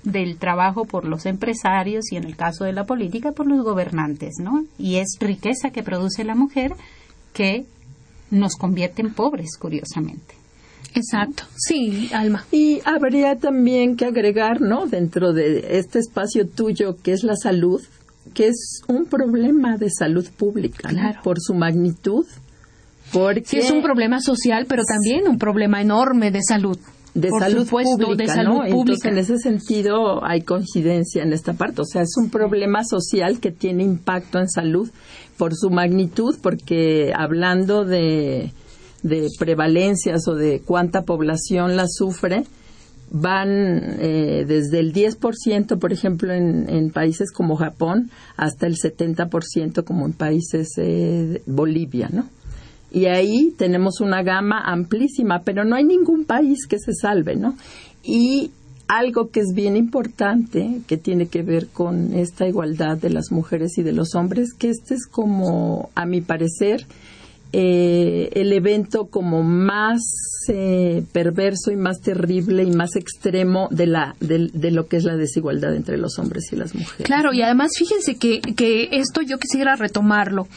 del 0.04 0.38
trabajo 0.38 0.86
por 0.86 1.06
los 1.06 1.26
empresarios 1.26 2.12
y 2.12 2.16
en 2.16 2.24
el 2.24 2.36
caso 2.36 2.64
de 2.64 2.74
la 2.74 2.86
política 2.86 3.32
por 3.32 3.48
los 3.48 3.64
gobernantes, 3.64 4.36
¿no? 4.40 4.64
Y 4.78 4.96
es 4.96 5.18
riqueza 5.20 5.70
que 5.72 5.84
produce 5.84 6.24
la 6.24 6.36
mujer 6.36 6.74
que 7.34 7.66
nos 8.36 8.56
convierte 8.56 9.02
en 9.02 9.14
pobres, 9.14 9.58
curiosamente. 9.58 10.36
Exacto, 10.96 11.44
sí, 11.58 12.10
Alma. 12.14 12.46
Y 12.52 12.82
habría 12.86 13.36
también 13.36 13.98
que 13.98 14.06
agregar, 14.06 14.62
¿no? 14.62 14.88
Dentro 14.88 15.34
de 15.34 15.78
este 15.78 16.00
espacio 16.00 16.48
tuyo 16.48 16.96
que 17.04 17.12
es 17.12 17.24
la 17.24 17.36
salud, 17.36 17.82
que 18.34 18.48
es 18.48 18.82
un 18.88 19.06
problema 19.06 19.78
de 19.78 19.90
salud 19.90 20.26
pública, 20.38 20.90
claro. 20.90 21.20
por 21.22 21.40
su 21.40 21.54
magnitud. 21.54 22.26
Porque 23.12 23.44
sí, 23.46 23.58
es 23.58 23.72
un 23.72 23.82
problema 23.82 24.20
social, 24.22 24.66
pero 24.68 24.84
también 24.84 25.28
un 25.28 25.38
problema 25.38 25.82
enorme 25.82 26.32
de 26.32 26.42
salud. 26.42 26.78
De 27.14 27.30
salud 27.30 27.68
pública, 27.68 28.16
de 28.16 28.28
salud 28.28 28.58
pública. 28.70 28.76
Entonces, 28.78 29.06
en 29.06 29.18
ese 29.18 29.38
sentido 29.38 30.26
hay 30.26 30.42
coincidencia 30.42 31.24
en 31.24 31.32
esta 31.32 31.54
parte. 31.54 31.82
O 31.82 31.86
sea, 31.86 32.02
es 32.02 32.14
un 32.18 32.30
problema 32.30 32.84
social 32.84 33.40
que 33.40 33.52
tiene 33.52 33.84
impacto 33.84 34.40
en 34.40 34.50
salud 34.50 34.90
por 35.38 35.56
su 35.56 35.70
magnitud, 35.70 36.36
porque 36.42 37.12
hablando 37.16 37.86
de, 37.86 38.52
prevalencias 39.38 40.28
o 40.28 40.36
de 40.36 40.62
cuánta 40.66 41.04
población 41.04 41.76
la 41.76 41.88
sufre, 41.88 42.44
van 43.12 43.50
eh, 44.00 44.46
desde 44.48 44.80
el 44.80 44.94
10%, 44.94 45.78
por 45.78 45.94
ejemplo, 45.94 46.34
en, 46.34 46.70
en, 46.70 46.90
países 46.90 47.32
como 47.32 47.56
Japón, 47.56 48.10
hasta 48.36 48.66
el 48.66 48.76
70% 48.78 49.84
como 49.84 50.06
en 50.06 50.14
países 50.14 50.70
eh, 50.78 51.42
Bolivia, 51.46 52.10
¿no? 52.12 52.28
Y 52.92 53.08
ahí 53.08 53.54
tenemos 53.58 54.00
una 54.00 54.24
gama 54.24 54.62
amplísima, 54.66 55.42
pero 55.44 55.66
no 55.66 55.76
hay 55.76 55.84
ningún 55.84 56.24
país 56.24 56.66
que 56.66 56.80
se 56.80 56.94
salve, 56.94 57.36
¿no? 57.36 57.58
Y 58.04 58.52
algo 58.88 59.30
que 59.30 59.40
es 59.40 59.54
bien 59.54 59.76
importante, 59.76 60.82
que 60.88 60.98
tiene 60.98 61.28
que 61.28 61.42
ver 61.42 61.68
con 61.68 62.14
esta 62.14 62.48
igualdad 62.48 62.98
de 62.98 63.10
las 63.10 63.32
mujeres 63.32 63.78
y 63.78 63.84
de 63.84 63.94
los 63.94 64.16
hombres, 64.16 64.54
que 64.54 64.70
este 64.70 64.94
es 64.96 65.08
como, 65.08 65.90
a 65.96 66.06
mi 66.06 66.22
parecer, 66.22 66.86
eh, 67.58 68.30
el 68.34 68.52
evento 68.52 69.06
como 69.06 69.42
más 69.42 70.02
eh, 70.50 71.04
perverso 71.14 71.72
y 71.72 71.78
más 71.78 72.02
terrible 72.02 72.64
y 72.64 72.72
más 72.72 72.96
extremo 72.96 73.70
de, 73.72 73.88
la, 73.88 74.16
de, 74.20 74.72
lo 74.72 74.88
que 74.88 74.98
es 74.98 75.06
la 75.06 75.16
desigualdad 75.16 75.74
entre 75.74 75.98
los 75.98 76.20
hombres 76.20 76.52
y 76.52 76.58
las 76.58 76.76
mujeres. 76.76 77.06
Claro, 77.06 77.34
y 77.34 77.42
además 77.42 77.72
fíjense 77.78 78.18
que, 78.18 78.42
que 78.42 78.90
esto 78.92 79.22
yo 79.22 79.38
quisiera 79.38 79.76
retomarlo. 79.76 80.48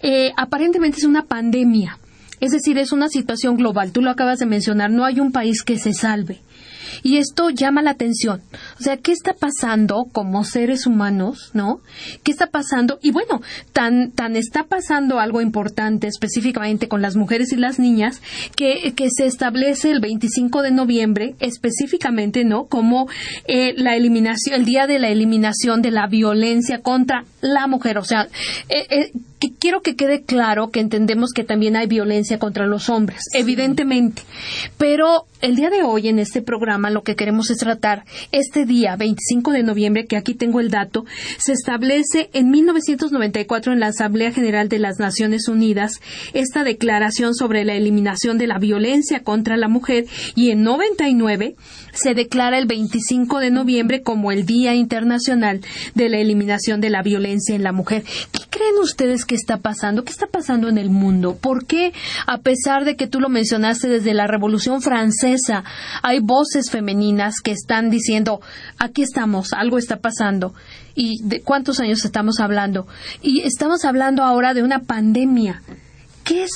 Eh, 0.00 0.32
aparentemente 0.36 0.98
es 0.98 1.04
una 1.04 1.24
pandemia. 1.24 1.98
Es 2.40 2.52
decir, 2.52 2.78
es 2.78 2.92
una 2.92 3.08
situación 3.08 3.56
global. 3.56 3.92
Tú 3.92 4.02
lo 4.02 4.10
acabas 4.10 4.38
de 4.38 4.46
mencionar. 4.46 4.90
No 4.90 5.04
hay 5.04 5.20
un 5.20 5.32
país 5.32 5.62
que 5.62 5.78
se 5.78 5.92
salve. 5.92 6.40
Y 7.02 7.18
esto 7.18 7.50
llama 7.50 7.82
la 7.82 7.92
atención. 7.92 8.42
O 8.78 8.82
sea, 8.82 8.96
¿qué 8.96 9.12
está 9.12 9.32
pasando 9.32 10.06
como 10.12 10.44
seres 10.44 10.86
humanos, 10.86 11.50
no? 11.54 11.80
¿Qué 12.22 12.32
está 12.32 12.48
pasando? 12.48 12.98
Y 13.02 13.10
bueno, 13.10 13.42
tan, 13.72 14.10
tan 14.12 14.36
está 14.36 14.64
pasando 14.64 15.20
algo 15.20 15.40
importante 15.40 16.06
específicamente 16.06 16.88
con 16.88 17.02
las 17.02 17.16
mujeres 17.16 17.52
y 17.52 17.56
las 17.56 17.78
niñas 17.78 18.20
que, 18.54 18.92
que 18.94 19.08
se 19.10 19.26
establece 19.26 19.90
el 19.90 20.00
25 20.00 20.62
de 20.62 20.70
noviembre 20.70 21.34
específicamente, 21.40 22.44
¿no? 22.44 22.66
Como 22.66 23.08
eh, 23.46 23.74
la 23.76 23.96
eliminación, 23.96 24.56
el 24.56 24.64
día 24.64 24.86
de 24.86 24.98
la 24.98 25.08
eliminación 25.08 25.82
de 25.82 25.90
la 25.90 26.06
violencia 26.06 26.80
contra 26.80 27.24
la 27.40 27.66
mujer. 27.66 27.98
O 27.98 28.04
sea, 28.04 28.28
eh, 28.68 28.86
eh, 28.90 29.12
que 29.38 29.52
quiero 29.52 29.82
que 29.82 29.96
quede 29.96 30.22
claro 30.22 30.70
que 30.70 30.80
entendemos 30.80 31.32
que 31.32 31.44
también 31.44 31.76
hay 31.76 31.86
violencia 31.86 32.38
contra 32.38 32.66
los 32.66 32.88
hombres, 32.88 33.22
evidentemente, 33.34 34.22
pero 34.78 35.26
el 35.40 35.56
día 35.56 35.70
de 35.70 35.82
hoy 35.82 36.08
en 36.08 36.18
este 36.18 36.42
programa 36.42 36.90
lo 36.90 37.02
que 37.02 37.16
queremos 37.16 37.50
es 37.50 37.58
tratar 37.58 38.04
este 38.32 38.64
día 38.64 38.96
25 38.96 39.52
de 39.52 39.62
noviembre, 39.62 40.06
que 40.06 40.16
aquí 40.16 40.34
tengo 40.34 40.60
el 40.60 40.70
dato, 40.70 41.04
se 41.38 41.52
establece 41.52 42.30
en 42.32 42.50
1994 42.50 43.72
en 43.72 43.80
la 43.80 43.88
Asamblea 43.88 44.32
General 44.32 44.68
de 44.68 44.78
las 44.78 44.98
Naciones 44.98 45.48
Unidas 45.48 46.00
esta 46.32 46.64
declaración 46.64 47.34
sobre 47.34 47.64
la 47.64 47.74
eliminación 47.74 48.38
de 48.38 48.46
la 48.46 48.58
violencia 48.58 49.20
contra 49.22 49.56
la 49.56 49.68
mujer 49.68 50.06
y 50.34 50.50
en 50.50 50.62
99 50.62 51.54
se 51.96 52.14
declara 52.14 52.58
el 52.58 52.66
25 52.66 53.40
de 53.40 53.50
noviembre 53.50 54.02
como 54.02 54.32
el 54.32 54.46
Día 54.46 54.74
Internacional 54.74 55.60
de 55.94 56.08
la 56.08 56.18
Eliminación 56.18 56.80
de 56.80 56.90
la 56.90 57.02
Violencia 57.02 57.54
en 57.54 57.62
la 57.62 57.72
Mujer. 57.72 58.04
¿Qué 58.32 58.40
creen 58.50 58.78
ustedes 58.82 59.24
que 59.24 59.34
está 59.34 59.58
pasando? 59.58 60.04
¿Qué 60.04 60.12
está 60.12 60.26
pasando 60.26 60.68
en 60.68 60.78
el 60.78 60.90
mundo? 60.90 61.36
¿Por 61.36 61.66
qué, 61.66 61.92
a 62.26 62.38
pesar 62.38 62.84
de 62.84 62.96
que 62.96 63.06
tú 63.06 63.20
lo 63.20 63.28
mencionaste 63.28 63.88
desde 63.88 64.14
la 64.14 64.26
Revolución 64.26 64.82
Francesa, 64.82 65.64
hay 66.02 66.20
voces 66.20 66.70
femeninas 66.70 67.40
que 67.42 67.52
están 67.52 67.90
diciendo, 67.90 68.40
aquí 68.78 69.02
estamos, 69.02 69.52
algo 69.52 69.78
está 69.78 69.96
pasando? 69.96 70.54
¿Y 70.94 71.22
de 71.22 71.40
cuántos 71.42 71.80
años 71.80 72.04
estamos 72.04 72.40
hablando? 72.40 72.86
Y 73.22 73.42
estamos 73.42 73.84
hablando 73.84 74.22
ahora 74.22 74.54
de 74.54 74.62
una 74.62 74.80
pandemia 74.80 75.62
¿Qué 76.26 76.42
es 76.42 76.50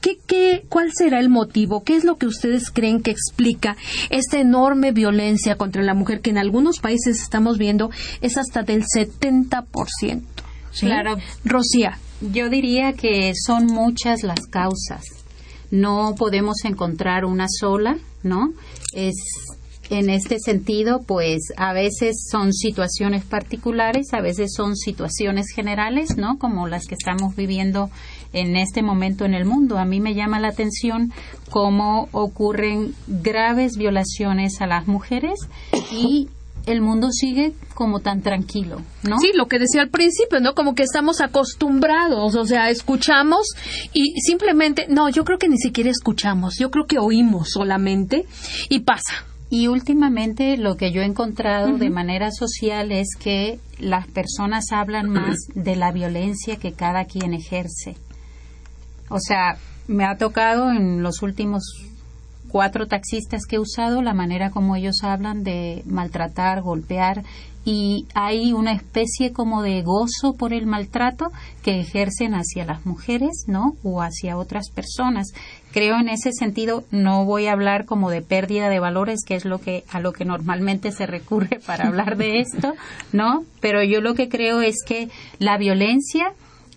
qué, 0.00 0.18
qué, 0.26 0.64
¿Cuál 0.70 0.90
será 0.94 1.20
el 1.20 1.28
motivo? 1.28 1.84
¿Qué 1.84 1.94
es 1.94 2.04
lo 2.04 2.16
que 2.16 2.26
ustedes 2.26 2.70
creen 2.70 3.02
que 3.02 3.10
explica 3.10 3.76
esta 4.08 4.40
enorme 4.40 4.92
violencia 4.92 5.56
contra 5.56 5.82
la 5.82 5.92
mujer 5.92 6.22
que 6.22 6.30
en 6.30 6.38
algunos 6.38 6.78
países 6.78 7.20
estamos 7.20 7.58
viendo 7.58 7.90
es 8.22 8.38
hasta 8.38 8.62
del 8.62 8.82
70%? 8.82 10.22
Claro. 10.80 11.18
Rocía. 11.44 11.98
Yo 12.22 12.48
diría 12.48 12.94
que 12.94 13.32
son 13.34 13.66
muchas 13.66 14.22
las 14.22 14.46
causas. 14.46 15.02
No 15.70 16.14
podemos 16.16 16.64
encontrar 16.64 17.26
una 17.26 17.46
sola, 17.48 17.98
¿no? 18.22 18.54
Es 18.94 19.16
en 19.90 20.08
este 20.08 20.38
sentido, 20.38 21.02
pues 21.06 21.52
a 21.56 21.72
veces 21.74 22.26
son 22.30 22.54
situaciones 22.54 23.24
particulares, 23.24 24.14
a 24.14 24.22
veces 24.22 24.54
son 24.54 24.76
situaciones 24.76 25.48
generales, 25.54 26.16
¿no? 26.16 26.38
Como 26.38 26.68
las 26.68 26.86
que 26.86 26.94
estamos 26.94 27.36
viviendo 27.36 27.90
en 28.34 28.56
este 28.56 28.82
momento 28.82 29.24
en 29.24 29.32
el 29.32 29.46
mundo. 29.46 29.78
A 29.78 29.86
mí 29.86 30.00
me 30.00 30.14
llama 30.14 30.40
la 30.40 30.48
atención 30.48 31.12
cómo 31.50 32.08
ocurren 32.12 32.94
graves 33.06 33.76
violaciones 33.78 34.60
a 34.60 34.66
las 34.66 34.86
mujeres 34.86 35.38
y 35.90 36.28
el 36.66 36.80
mundo 36.80 37.10
sigue 37.10 37.52
como 37.74 38.00
tan 38.00 38.22
tranquilo, 38.22 38.80
¿no? 39.02 39.18
Sí, 39.18 39.30
lo 39.34 39.46
que 39.46 39.58
decía 39.58 39.82
al 39.82 39.90
principio, 39.90 40.40
¿no? 40.40 40.54
Como 40.54 40.74
que 40.74 40.82
estamos 40.82 41.20
acostumbrados, 41.20 42.34
o 42.34 42.46
sea, 42.46 42.70
escuchamos 42.70 43.48
y 43.92 44.14
simplemente, 44.20 44.86
no, 44.88 45.08
yo 45.10 45.24
creo 45.24 45.38
que 45.38 45.48
ni 45.48 45.58
siquiera 45.58 45.90
escuchamos, 45.90 46.56
yo 46.58 46.70
creo 46.70 46.86
que 46.86 46.98
oímos 46.98 47.50
solamente 47.50 48.24
y 48.68 48.80
pasa. 48.80 49.24
Y 49.50 49.68
últimamente 49.68 50.56
lo 50.56 50.76
que 50.76 50.90
yo 50.90 51.02
he 51.02 51.04
encontrado 51.04 51.76
de 51.76 51.90
manera 51.90 52.30
social 52.32 52.90
es 52.90 53.08
que 53.16 53.60
las 53.78 54.08
personas 54.08 54.72
hablan 54.72 55.10
más 55.10 55.36
de 55.54 55.76
la 55.76 55.92
violencia 55.92 56.56
que 56.56 56.72
cada 56.72 57.04
quien 57.04 57.34
ejerce. 57.34 57.94
O 59.08 59.18
sea, 59.20 59.56
me 59.86 60.04
ha 60.04 60.16
tocado 60.16 60.70
en 60.70 61.02
los 61.02 61.22
últimos 61.22 61.62
cuatro 62.48 62.86
taxistas 62.86 63.46
que 63.46 63.56
he 63.56 63.58
usado 63.58 64.00
la 64.00 64.14
manera 64.14 64.50
como 64.50 64.76
ellos 64.76 65.02
hablan 65.02 65.42
de 65.42 65.82
maltratar, 65.86 66.62
golpear 66.62 67.24
y 67.64 68.06
hay 68.14 68.52
una 68.52 68.72
especie 68.72 69.32
como 69.32 69.62
de 69.62 69.82
gozo 69.82 70.34
por 70.38 70.52
el 70.52 70.66
maltrato 70.66 71.32
que 71.62 71.80
ejercen 71.80 72.34
hacia 72.34 72.66
las 72.66 72.84
mujeres, 72.84 73.44
¿no? 73.46 73.74
O 73.82 74.02
hacia 74.02 74.36
otras 74.36 74.70
personas. 74.70 75.32
Creo 75.72 75.98
en 75.98 76.08
ese 76.08 76.32
sentido 76.32 76.84
no 76.90 77.24
voy 77.24 77.46
a 77.46 77.52
hablar 77.52 77.86
como 77.86 78.10
de 78.10 78.22
pérdida 78.22 78.68
de 78.68 78.80
valores, 78.80 79.24
que 79.26 79.34
es 79.34 79.44
lo 79.44 79.58
que 79.58 79.84
a 79.90 79.98
lo 79.98 80.12
que 80.12 80.24
normalmente 80.24 80.92
se 80.92 81.06
recurre 81.06 81.58
para 81.66 81.88
hablar 81.88 82.16
de 82.16 82.40
esto, 82.40 82.74
¿no? 83.12 83.44
Pero 83.60 83.82
yo 83.82 84.00
lo 84.00 84.14
que 84.14 84.28
creo 84.28 84.60
es 84.60 84.76
que 84.86 85.08
la 85.38 85.56
violencia 85.56 86.34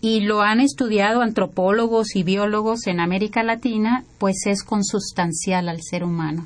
y 0.07 0.21
lo 0.21 0.41
han 0.41 0.61
estudiado 0.61 1.21
antropólogos 1.21 2.15
y 2.15 2.23
biólogos 2.23 2.87
en 2.87 3.01
América 3.01 3.43
Latina, 3.43 4.05
pues 4.19 4.37
es 4.45 4.63
consustancial 4.63 5.67
al 5.67 5.81
ser 5.81 6.05
humano. 6.05 6.45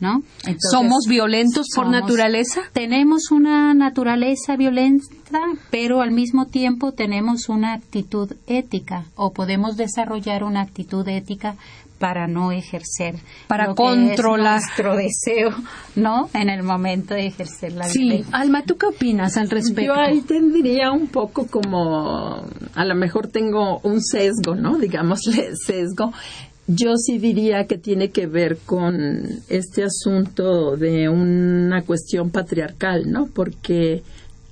¿No? 0.00 0.22
¿Somos 0.70 1.06
violentos 1.08 1.66
por 1.74 1.88
naturaleza? 1.88 2.62
Tenemos 2.72 3.32
una 3.32 3.74
naturaleza 3.74 4.56
violenta, 4.56 5.40
pero 5.70 6.02
al 6.02 6.12
mismo 6.12 6.46
tiempo 6.46 6.92
tenemos 6.92 7.48
una 7.48 7.72
actitud 7.72 8.32
ética 8.46 9.06
o 9.16 9.32
podemos 9.32 9.76
desarrollar 9.76 10.44
una 10.44 10.60
actitud 10.60 11.06
ética 11.08 11.56
para 11.98 12.26
no 12.26 12.52
ejercer 12.52 13.16
para 13.46 13.74
controlar. 13.74 14.60
nuestro 14.60 14.96
deseo 14.96 15.50
no 15.96 16.28
en 16.32 16.48
el 16.48 16.62
momento 16.62 17.14
de 17.14 17.26
ejercer 17.26 17.72
la 17.72 17.84
sí. 17.84 18.24
Alma 18.32 18.62
tú 18.64 18.76
qué 18.76 18.86
opinas 18.86 19.36
al 19.36 19.50
respecto 19.50 19.82
yo 19.82 19.94
ahí 19.94 20.20
tendría 20.22 20.92
un 20.92 21.08
poco 21.08 21.46
como 21.46 22.44
a 22.74 22.84
lo 22.84 22.94
mejor 22.94 23.28
tengo 23.28 23.80
un 23.82 24.02
sesgo 24.02 24.54
no 24.54 24.78
digámosle 24.78 25.56
sesgo. 25.66 26.12
Yo 26.70 26.96
sí 26.98 27.16
diría 27.16 27.66
que 27.66 27.78
tiene 27.78 28.10
que 28.10 28.26
ver 28.26 28.58
con 28.58 29.22
este 29.48 29.84
asunto 29.84 30.76
de 30.76 31.08
una 31.08 31.80
cuestión 31.80 32.28
patriarcal 32.28 33.10
no 33.10 33.26
porque 33.26 34.02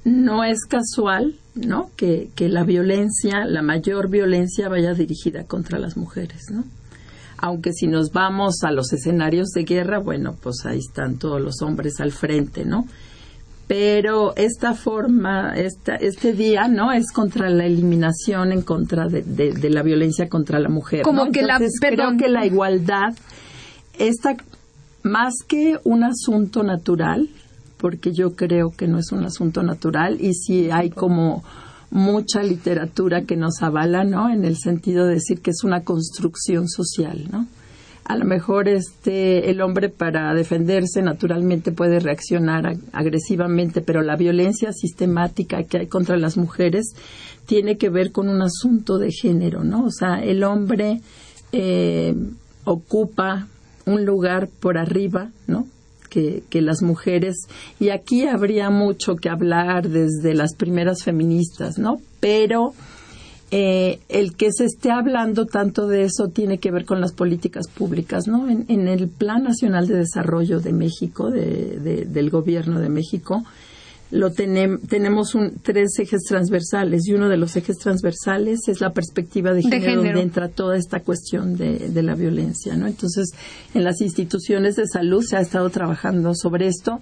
no 0.05 0.43
es 0.43 0.65
casual 0.65 1.35
¿no? 1.57 1.91
Que, 1.97 2.31
que 2.35 2.49
la 2.49 2.65
violencia, 2.65 3.45
la 3.47 3.63
mayor 3.63 4.11
violencia 4.11 4.69
vaya 4.69 4.93
dirigida 4.93 5.45
contra 5.45 5.79
las 5.79 5.97
mujeres, 5.97 6.51
¿no? 6.51 6.65
Aunque 7.39 7.73
si 7.73 7.87
nos 7.87 8.13
vamos 8.13 8.63
a 8.63 8.71
los 8.71 8.93
escenarios 8.93 9.49
de 9.49 9.65
guerra, 9.65 9.99
bueno, 9.99 10.35
pues 10.43 10.65
ahí 10.65 10.79
están 10.79 11.19
todos 11.19 11.41
los 11.41 11.63
hombres 11.63 12.01
al 12.01 12.13
frente, 12.13 12.65
¿no? 12.65 12.87
Pero 13.67 14.35
esta 14.37 14.75
forma, 14.75 15.55
esta, 15.57 15.97
este 15.97 16.33
día, 16.33 16.69
¿no? 16.69 16.93
Es 16.93 17.11
contra 17.13 17.51
la 17.51 17.67
eliminación 17.67 18.53
en 18.53 18.63
contra 18.63 19.09
de, 19.09 19.23
de, 19.23 19.71
la 19.71 19.83
violencia 19.83 20.29
contra 20.29 20.61
la 20.61 20.69
mujer. 20.69 21.03
Como 21.03 21.33
que 21.33 21.43
la, 21.43 21.59
creo 21.81 22.17
que 22.17 22.29
la 22.29 22.47
igualdad, 22.47 23.15
está 23.99 24.37
más 25.03 25.35
que 25.47 25.79
un 25.85 26.05
asunto 26.05 26.63
natural, 26.63 27.29
porque 27.77 28.13
yo 28.13 28.37
creo 28.37 28.71
que 28.71 28.87
no 28.87 28.99
es 28.99 29.11
un 29.11 29.25
asunto 29.25 29.63
natural 29.63 30.19
y 30.21 30.35
si 30.35 30.71
hay 30.71 30.91
como 30.91 31.43
mucha 31.97 32.43
literatura 32.43 33.23
que 33.23 33.37
nos 33.37 33.63
avala, 33.63 34.05
¿no? 34.05 34.29
En 34.29 34.45
el 34.45 34.59
sentido 34.59 35.07
de 35.07 35.15
decir 35.15 35.41
que 35.41 35.51
es 35.51 35.65
una 35.65 35.81
construcción 35.81 36.69
social, 36.69 37.27
¿no? 37.33 37.47
A 38.05 38.17
lo 38.17 38.27
mejor 38.27 38.69
este 38.69 39.51
el 39.51 39.63
hombre 39.63 39.89
para 39.89 40.35
defenderse 40.35 41.01
naturalmente 41.01 41.73
puede 41.73 41.99
reaccionar 41.99 42.77
agresivamente, 42.93 43.81
pero 43.81 44.03
la 44.03 44.15
violencia 44.15 44.75
sistemática 44.75 45.63
que 45.65 45.79
hay 45.79 45.87
contra 45.87 46.19
las 46.19 46.37
mujeres 46.37 46.95
tiene 47.47 47.79
que 47.79 47.89
ver 47.89 48.13
con 48.13 48.29
un 48.29 48.43
asunto 48.43 48.99
de 48.99 49.11
género, 49.11 49.65
¿no? 49.65 49.87
O 49.87 49.91
sea, 49.91 50.23
el 50.23 50.45
hombre 50.45 51.01
eh, 51.53 52.15
ocupa 52.65 53.49
un 53.87 54.05
lugar 54.05 54.51
por 54.61 54.77
arriba, 54.77 55.31
¿no? 55.47 55.67
Que, 56.07 56.43
las 56.53 56.83
mujeres, 56.83 57.37
y 57.79 57.91
aquí 57.91 58.27
habría 58.27 58.71
mucho 58.71 59.17
que 59.17 59.29
hablar 59.29 59.89
desde 59.89 60.35
las 60.35 60.55
primeras 60.55 61.03
feministas, 61.05 61.79
¿no? 61.79 61.99
Pero 62.21 62.73
eh, 63.51 64.01
el 64.09 64.35
que 64.35 64.53
se 64.53 64.65
esté 64.65 64.91
hablando 64.91 65.47
tanto 65.47 65.87
de 65.87 66.05
eso 66.05 66.29
tiene 66.29 66.59
que 66.59 66.71
ver 66.71 66.85
con 66.85 67.01
las 67.01 67.13
políticas 67.13 67.69
públicas, 67.69 68.27
¿no? 68.27 68.49
En, 68.49 68.89
el 68.89 69.09
Plan 69.09 69.43
Nacional 69.43 69.87
de 69.87 69.99
Desarrollo 69.99 70.61
de 70.61 70.73
México, 70.73 71.31
del 71.31 72.31
Gobierno 72.31 72.81
de 72.81 72.89
México, 72.89 73.45
lo 74.11 74.31
tenemos 74.33 75.35
un, 75.35 75.59
tres 75.63 75.99
ejes 75.99 76.23
transversales 76.23 77.07
y 77.07 77.13
uno 77.15 77.29
de 77.29 77.37
los 77.37 77.57
ejes 77.57 77.77
transversales 77.79 78.69
es 78.69 78.81
la 78.81 78.93
perspectiva 78.93 79.53
de 79.53 79.63
género, 79.63 80.03
donde 80.03 80.21
entra 80.21 80.49
toda 80.49 80.77
esta 80.77 81.01
cuestión 81.01 81.57
de, 81.57 81.89
de, 81.89 82.03
la 82.03 82.15
violencia, 82.15 82.77
¿no? 82.77 82.87
Entonces, 82.87 83.33
en 83.75 83.83
las 83.83 84.01
instituciones 84.01 84.77
de 84.77 84.87
salud 84.87 85.23
se 85.23 85.37
ha 85.37 85.41
estado 85.41 85.71
trabajando 85.71 86.35
sobre 86.35 86.69
esto 86.69 87.01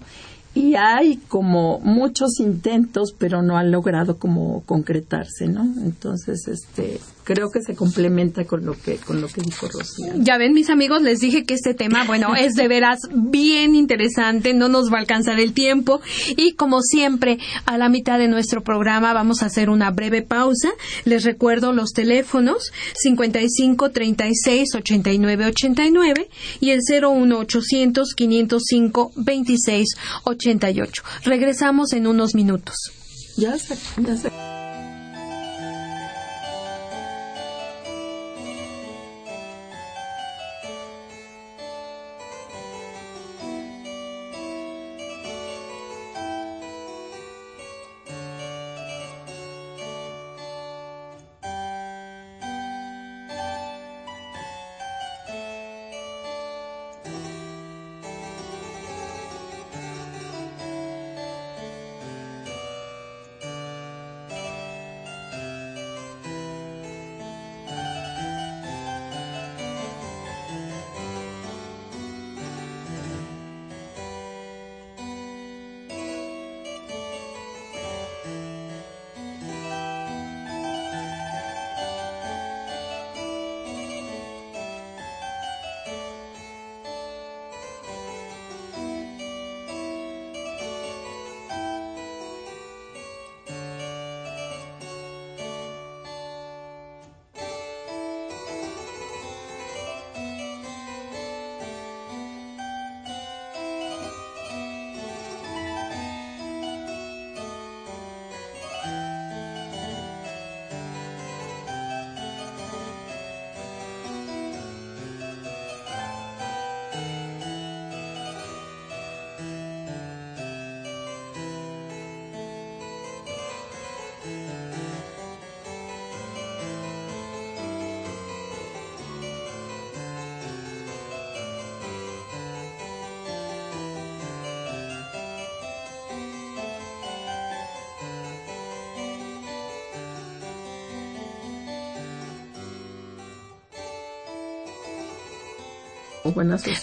y 0.55 0.75
hay 0.75 1.17
como 1.27 1.79
muchos 1.79 2.39
intentos, 2.39 3.13
pero 3.17 3.41
no 3.41 3.57
han 3.57 3.71
logrado 3.71 4.17
como 4.17 4.63
concretarse, 4.65 5.47
¿no? 5.47 5.63
Entonces, 5.83 6.47
este, 6.47 6.99
creo 7.25 7.49
que 7.51 7.61
se 7.61 7.75
complementa 7.75 8.45
con 8.45 8.65
lo 8.65 8.73
que 8.73 8.95
con 8.97 9.19
lo 9.19 9.27
que 9.27 9.41
dijo 9.41 9.67
Rocío. 9.67 10.13
Ya 10.17 10.37
ven, 10.37 10.53
mis 10.53 10.69
amigos, 10.69 11.01
les 11.01 11.19
dije 11.19 11.43
que 11.43 11.55
este 11.55 11.73
tema, 11.73 12.05
bueno, 12.05 12.35
es 12.35 12.53
de 12.53 12.67
veras 12.67 12.99
bien 13.13 13.75
interesante, 13.75 14.53
no 14.53 14.69
nos 14.69 14.91
va 14.91 14.97
a 14.97 14.99
alcanzar 15.01 15.39
el 15.39 15.53
tiempo 15.53 16.01
y 16.37 16.53
como 16.53 16.81
siempre, 16.81 17.39
a 17.65 17.77
la 17.77 17.89
mitad 17.89 18.19
de 18.19 18.27
nuestro 18.27 18.63
programa 18.63 19.11
vamos 19.13 19.43
a 19.43 19.47
hacer 19.47 19.69
una 19.69 19.91
breve 19.91 20.21
pausa. 20.21 20.69
Les 21.03 21.23
recuerdo 21.23 21.73
los 21.73 21.91
teléfonos 21.91 22.71
55 22.95 23.91
36 23.91 24.75
89 24.75 25.45
89 25.47 26.29
y 26.59 26.69
el 26.69 26.79
01 26.81 27.37
800 27.37 28.13
505 28.15 29.11
26 29.15 29.87
88. 30.23 31.03
Regresamos 31.23 31.93
en 31.93 32.07
unos 32.07 32.35
minutos. 32.35 32.75
Ya 33.37 33.57
sé, 33.57 33.75
ya 33.97 34.54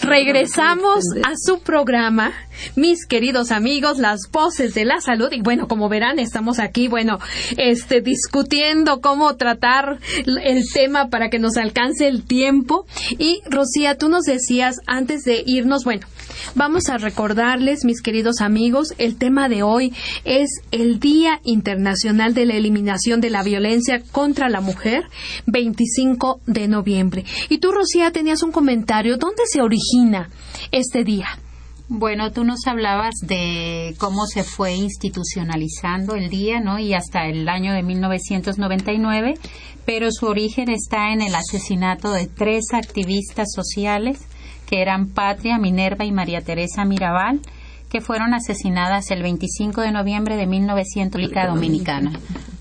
Regresamos 0.01 1.03
a 1.23 1.33
su 1.37 1.59
programa, 1.59 2.33
mis 2.75 3.05
queridos 3.05 3.51
amigos, 3.51 3.99
las 3.99 4.29
voces 4.31 4.73
de 4.73 4.85
la 4.85 4.99
salud. 4.99 5.31
Y 5.31 5.41
bueno, 5.41 5.67
como 5.67 5.89
verán, 5.89 6.19
estamos 6.19 6.59
aquí, 6.59 6.87
bueno, 6.87 7.19
este, 7.57 8.01
discutiendo 8.01 8.99
cómo 8.99 9.35
tratar 9.35 9.99
el 10.25 10.63
tema 10.73 11.09
para 11.09 11.29
que 11.29 11.39
nos 11.39 11.57
alcance 11.57 12.07
el 12.07 12.23
tiempo. 12.23 12.85
Y 13.19 13.41
Rocía, 13.45 13.97
tú 13.97 14.09
nos 14.09 14.23
decías 14.23 14.77
antes 14.87 15.23
de 15.23 15.43
irnos, 15.45 15.83
bueno, 15.83 16.07
Vamos 16.55 16.83
a 16.89 16.99
recordarles, 16.99 17.83
mis 17.83 18.03
queridos 18.03 18.39
amigos, 18.39 18.93
el 18.99 19.17
tema 19.17 19.49
de 19.49 19.63
hoy 19.63 19.91
es 20.23 20.61
el 20.69 20.99
Día 20.99 21.39
Internacional 21.43 22.35
de 22.35 22.45
la 22.45 22.53
Eliminación 22.53 23.21
de 23.21 23.31
la 23.31 23.41
Violencia 23.41 24.03
contra 24.11 24.49
la 24.49 24.61
Mujer, 24.61 25.05
25 25.47 26.41
de 26.45 26.67
noviembre. 26.67 27.25
Y 27.49 27.57
tú, 27.57 27.71
Rocía, 27.71 28.11
tenías 28.11 28.43
un 28.43 28.51
comentario. 28.51 29.17
¿Dónde 29.17 29.41
se 29.51 29.63
origina 29.63 30.29
este 30.71 31.03
día? 31.03 31.25
Bueno, 31.89 32.31
tú 32.31 32.43
nos 32.43 32.67
hablabas 32.67 33.15
de 33.23 33.95
cómo 33.97 34.27
se 34.27 34.43
fue 34.43 34.75
institucionalizando 34.75 36.13
el 36.13 36.29
día, 36.29 36.59
¿no? 36.59 36.77
Y 36.77 36.93
hasta 36.93 37.25
el 37.25 37.49
año 37.49 37.73
de 37.73 37.81
1999, 37.81 39.33
pero 39.87 40.11
su 40.11 40.27
origen 40.27 40.69
está 40.69 41.13
en 41.13 41.23
el 41.23 41.33
asesinato 41.33 42.11
de 42.11 42.27
tres 42.27 42.65
activistas 42.73 43.47
sociales 43.51 44.19
que 44.73 44.81
eran 44.81 45.05
Patria, 45.05 45.59
Minerva 45.59 46.03
y 46.03 46.11
María 46.11 46.41
Teresa 46.41 46.83
Mirabal, 46.83 47.41
que 47.91 48.01
fueron 48.01 48.33
asesinadas 48.33 49.11
el 49.11 49.21
25 49.21 49.81
de 49.81 49.91
noviembre 49.91 50.35
de 50.35 50.47
1900 50.47 51.21
Dominicana, 51.47 52.11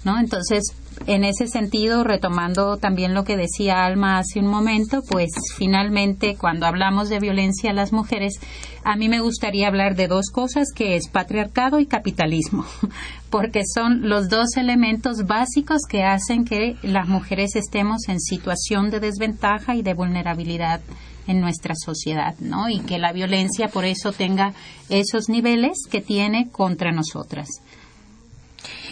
¿no? 0.05 0.21
Entonces, 0.21 0.75
en 1.07 1.25
ese 1.25 1.47
sentido, 1.47 2.05
retomando 2.05 2.77
también 2.77 3.15
lo 3.15 3.25
que 3.25 3.39
decía 3.39 3.87
Alma 3.87 4.19
hace 4.19 4.41
un 4.41 4.47
momento, 4.47 5.01
pues 5.09 5.31
finalmente 5.57 6.37
cuando 6.37 6.67
hablamos 6.67 7.09
de 7.09 7.19
violencia 7.19 7.71
a 7.71 7.75
las 7.75 7.95
mujeres, 7.95 8.39
a 8.85 8.95
mí 8.95 9.09
me 9.09 9.21
gustaría 9.21 9.69
hablar 9.69 9.97
de 9.97 10.07
dos 10.07 10.27
cosas, 10.31 10.69
que 10.75 10.97
es 10.97 11.09
patriarcado 11.09 11.81
y 11.81 11.87
capitalismo, 11.87 12.67
porque 13.31 13.63
son 13.65 14.11
los 14.11 14.29
dos 14.29 14.59
elementos 14.59 15.25
básicos 15.27 15.87
que 15.89 16.05
hacen 16.05 16.45
que 16.45 16.77
las 16.83 17.09
mujeres 17.09 17.57
estemos 17.57 18.07
en 18.09 18.21
situación 18.21 18.91
de 18.91 19.01
desventaja 19.01 19.77
y 19.77 19.81
de 19.81 19.95
vulnerabilidad 19.95 20.83
en 21.27 21.41
nuestra 21.41 21.75
sociedad, 21.75 22.35
¿no? 22.41 22.69
Y 22.69 22.81
que 22.81 22.99
la 22.99 23.13
violencia 23.13 23.69
por 23.69 23.85
eso 23.85 24.13
tenga 24.13 24.55
esos 24.89 25.29
niveles 25.29 25.87
que 25.91 26.01
tiene 26.01 26.49
contra 26.51 26.93
nosotras. 26.93 27.49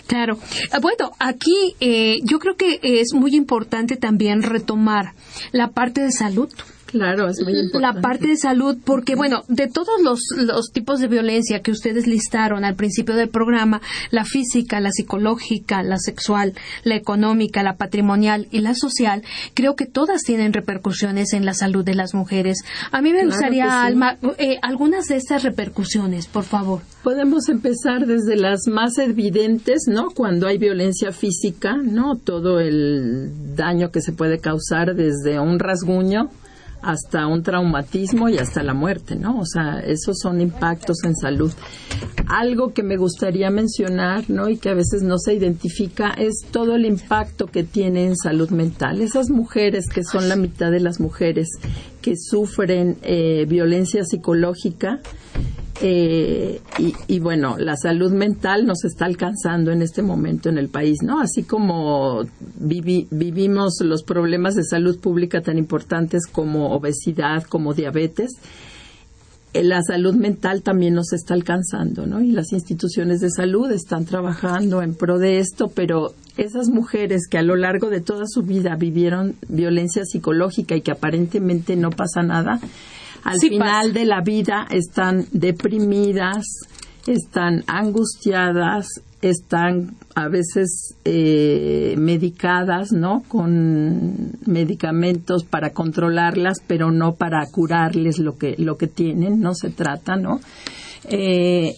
Claro. 0.07 0.39
Ah, 0.73 0.81
bueno, 0.81 1.13
aquí 1.21 1.77
eh, 1.79 2.19
yo 2.25 2.41
creo 2.41 2.57
que 2.57 2.81
es 2.83 3.15
muy 3.15 3.37
importante 3.37 3.97
también 3.97 4.43
retomar 4.43 5.15
la 5.53 5.69
parte 5.69 6.01
de 6.01 6.11
salud 6.11 6.53
Claro, 6.91 7.29
es 7.29 7.41
muy 7.43 7.53
importante. 7.53 7.97
La 7.97 8.03
parte 8.03 8.27
de 8.27 8.37
salud, 8.37 8.77
porque 8.85 9.15
bueno, 9.15 9.43
de 9.49 9.69
todos 9.69 10.03
los, 10.03 10.21
los, 10.37 10.73
tipos 10.73 10.99
de 10.99 11.07
violencia 11.07 11.61
que 11.61 11.71
ustedes 11.71 12.07
listaron 12.07 12.65
al 12.65 12.75
principio 12.75 13.15
del 13.15 13.29
programa, 13.29 13.81
la 14.11 14.25
física, 14.25 14.81
la 14.81 14.91
psicológica, 14.91 15.85
la 15.85 15.99
sexual, 15.99 16.55
la 16.83 16.97
económica, 16.97 17.63
la 17.63 17.77
patrimonial 17.77 18.49
y 18.51 18.61
la 18.61 18.75
social, 18.75 19.23
creo 19.55 19.77
que 19.77 19.87
todas 19.87 20.23
tienen 20.23 20.53
repercusiones 20.53 21.33
en 21.33 21.45
la 21.45 21.55
salud 21.55 21.85
de 21.85 21.95
las 21.95 22.13
mujeres. 22.13 22.59
A 22.91 23.01
mí 23.01 23.13
me 23.13 23.25
gustaría, 23.25 23.85
Alma, 23.85 24.17
eh, 24.39 24.59
algunas 24.63 25.07
de 25.07 25.17
estas 25.17 25.45
repercusiones, 25.45 26.27
por 26.27 26.45
favor. 26.45 26.83
Podemos 27.05 27.49
empezar 27.49 28.07
desde 28.07 28.37
las 28.37 28.67
más 28.67 28.99
evidentes, 28.99 29.85
¿no? 29.87 30.11
Cuando 30.11 30.49
hay 30.49 30.59
violencia 30.59 31.13
física, 31.13 31.77
¿no? 31.77 32.17
Todo 32.17 32.59
el 32.59 33.55
daño 33.55 33.91
que 33.91 34.01
se 34.01 34.13
puede 34.13 34.41
causar 34.41 34.97
desde 34.97 35.39
un 35.39 35.61
rasguño 35.61 36.31
hasta 36.83 37.27
un 37.27 37.43
traumatismo 37.43 38.29
y 38.29 38.39
hasta 38.39 38.63
la 38.63 38.75
muerte, 38.75 39.17
¿no? 39.17 39.39
O 39.39 39.47
sea, 39.47 39.81
esos 39.81 40.19
son 40.21 40.41
impactos 40.41 41.05
en 41.05 41.15
salud. 41.15 41.53
Algo 42.27 42.73
que 42.73 42.83
me 42.83 42.97
gustaría 42.97 43.51
mencionar, 43.51 44.29
¿no? 44.29 44.49
Y 44.49 44.57
que 44.57 44.71
a 44.71 44.75
veces 44.75 45.03
no 45.03 45.19
se 45.19 45.35
identifica 45.35 46.11
es 46.11 46.45
todo 46.51 46.77
el 46.77 46.87
impacto 46.87 47.47
que 47.47 47.65
tiene 47.65 48.07
en 48.07 48.17
salud 48.17 48.51
mental. 48.51 49.01
Esas 49.01 49.31
mujeres 49.31 49.89
que 49.89 50.05
son 50.05 50.29
la 50.29 50.37
mitad 50.37 50.71
de 50.71 50.81
las 50.81 51.01
mujeres 51.01 51.49
que 52.01 52.17
sufren 52.17 52.97
eh, 53.03 53.47
violencia 53.49 54.05
psicológica, 54.05 55.01
eh, 55.83 56.61
y, 57.09 57.21
bueno, 57.21 57.57
la 57.59 57.75
salud 57.75 58.13
mental 58.13 58.67
nos 58.67 58.85
está 58.85 59.07
alcanzando 59.07 59.73
en 59.73 59.81
este 59.81 60.03
momento 60.03 60.51
en 60.51 60.59
el 60.59 60.69
país, 60.69 60.99
¿no? 61.03 61.23
Así 61.23 61.43
como 61.43 62.27
vivimos 62.59 63.81
los 63.81 64.03
problemas 64.03 64.57
de 64.57 64.65
salud 64.65 65.01
pública 65.01 65.41
tan 65.41 65.57
importantes 65.57 66.27
como 66.27 66.75
obesidad, 66.75 67.45
como 67.45 67.73
diabetes, 67.73 68.33
la 69.55 69.83
salud 69.83 70.15
mental 70.15 70.63
también 70.63 70.95
nos 70.95 71.13
está 71.13 71.35
alcanzando, 71.35 72.07
¿no? 72.07 72.21
Y 72.21 72.31
las 72.31 72.53
instituciones 72.53 73.21
de 73.21 73.31
salud 73.31 73.71
están 73.73 74.05
trabajando 74.05 74.83
en 74.83 74.95
pro 74.95 75.19
de 75.19 75.39
esto, 75.39 75.69
pero 75.75 76.15
esas 76.37 76.69
mujeres 76.69 77.23
que 77.29 77.39
a 77.39 77.43
lo 77.43 77.57
largo 77.57 77.91
de 77.91 78.01
toda 78.01 78.25
su 78.27 78.43
vida 78.43 78.77
vivieron 78.77 79.35
violencia 79.49 80.05
psicológica 80.05 80.77
y 80.77 80.83
que 80.83 80.93
aparentemente 80.93 81.77
no 81.77 81.91
pasa 81.91 82.23
nada, 82.23 82.61
al 83.25 83.39
final 83.39 83.93
de 83.93 84.05
la 84.05 84.23
vida 84.23 84.67
están 84.71 85.27
deprimidas, 85.33 86.47
están 87.13 87.65
angustiadas, 87.67 88.87
están 89.21 89.97
a 90.15 90.29
veces 90.29 90.95
eh, 91.05 91.95
medicadas, 91.99 92.93
¿no? 92.93 93.23
Con 93.29 94.39
medicamentos 94.47 95.45
para 95.45 95.71
controlarlas, 95.71 96.59
pero 96.67 96.91
no 96.91 97.15
para 97.15 97.45
curarles 97.47 98.19
lo 98.19 98.39
que 98.39 98.55
lo 98.59 98.77
que 98.77 98.87
tienen, 98.87 99.41
no 99.41 99.55
se 99.55 99.71
trata, 99.71 100.17
¿no? 100.17 100.41
Eh, 101.05 101.75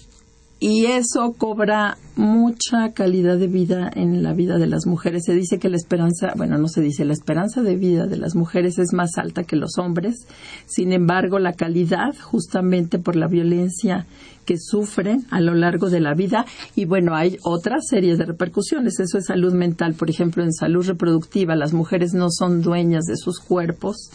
y 0.63 0.87
eso 0.87 1.35
cobra 1.37 1.99
mucha 2.15 2.93
calidad 2.93 3.37
de 3.37 3.49
vida 3.49 3.91
en 3.93 4.23
la 4.23 4.33
vida 4.33 4.59
de 4.59 4.69
las 4.69 4.87
mujeres. 4.87 5.25
Se 5.25 5.35
dice 5.35 5.59
que 5.59 5.69
la 5.69 5.77
esperanza, 5.77 6.35
bueno, 6.37 6.57
no 6.57 6.69
se 6.69 6.81
dice, 6.81 7.05
la 7.05 7.15
esperanza 7.15 7.63
de 7.63 7.75
vida 7.75 8.07
de 8.07 8.17
las 8.17 8.37
mujeres 8.37 8.79
es 8.79 8.93
más 8.93 9.19
alta 9.19 9.43
que 9.43 9.57
los 9.57 9.77
hombres. 9.79 10.25
Sin 10.67 10.93
embargo, 10.93 11.41
la 11.41 11.55
calidad, 11.55 12.15
justamente 12.17 13.01
por 13.01 13.17
la 13.17 13.27
violencia 13.27 14.07
que 14.45 14.57
sufren 14.57 15.27
a 15.33 15.41
lo 15.41 15.55
largo 15.55 15.91
de 15.91 15.99
la 15.99 16.15
vida, 16.15 16.47
y 16.77 16.85
bueno, 16.85 17.17
hay 17.17 17.39
otra 17.43 17.81
serie 17.81 18.17
de 18.17 18.25
repercusiones. 18.25 19.01
Eso 19.01 19.19
es 19.19 19.27
salud 19.27 19.55
mental, 19.55 19.95
por 19.95 20.11
ejemplo, 20.11 20.45
en 20.45 20.53
salud 20.53 20.87
reproductiva, 20.87 21.57
las 21.57 21.73
mujeres 21.73 22.15
no 22.15 22.29
son 22.31 22.63
dueñas 22.63 23.07
de 23.07 23.17
sus 23.17 23.41
cuerpos 23.41 24.13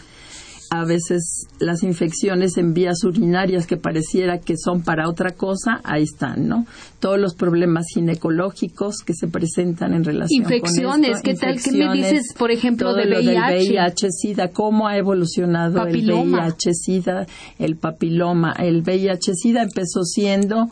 a 0.69 0.85
veces 0.85 1.47
las 1.59 1.83
infecciones 1.83 2.57
en 2.57 2.73
vías 2.73 3.03
urinarias 3.03 3.67
que 3.67 3.77
pareciera 3.77 4.39
que 4.39 4.55
son 4.57 4.81
para 4.83 5.09
otra 5.09 5.31
cosa, 5.31 5.81
ahí 5.83 6.03
están, 6.03 6.47
¿no? 6.47 6.65
Todos 6.99 7.19
los 7.19 7.35
problemas 7.35 7.85
ginecológicos 7.93 8.97
que 9.05 9.13
se 9.13 9.27
presentan 9.27 9.93
en 9.93 10.03
relación 10.03 10.43
infecciones, 10.43 10.83
con 10.83 11.05
esto. 11.05 11.21
¿qué 11.23 11.33
tal? 11.35 11.61
¿Qué 11.61 11.71
me 11.71 11.93
dices, 11.93 12.33
por 12.37 12.51
ejemplo, 12.51 12.93
de 12.93 13.07
VIH? 13.07 13.69
VIH, 13.69 14.11
SIDA, 14.11 14.49
cómo 14.49 14.87
ha 14.87 14.97
evolucionado 14.97 15.85
el 15.85 16.05
VIH, 16.05 16.73
SIDA, 16.73 17.27
el 17.59 17.77
papiloma. 17.77 18.53
El 18.53 18.81
VIH, 18.81 19.33
SIDA 19.35 19.63
empezó 19.63 20.03
siendo 20.03 20.67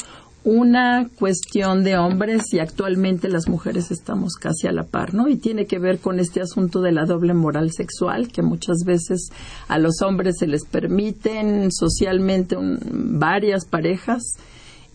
una 0.46 1.10
cuestión 1.18 1.84
de 1.84 1.98
hombres 1.98 2.54
y 2.54 2.60
actualmente 2.60 3.30
las 3.30 3.50
mujeres 3.50 3.90
estamos 3.90 4.36
casi 4.36 4.68
a 4.68 4.72
la 4.72 4.84
par, 4.84 5.16
¿no? 5.16 5.28
Y 5.28 5.38
tiene 5.38 5.66
que 5.66 5.80
ver 5.80 5.98
con 5.98 6.20
este 6.20 6.40
asunto 6.40 6.82
de 6.82 6.92
la 6.92 7.06
doble 7.06 7.34
moral 7.34 7.72
sexual, 7.72 8.28
que 8.28 8.44
muchas 8.44 8.84
veces 8.86 9.30
a 9.68 9.80
los 9.80 10.04
hombres 10.04 10.36
se 10.38 10.46
les 10.46 10.64
permiten 10.64 11.72
socialmente 11.72 12.56
varias 12.60 13.66
parejas 13.66 14.36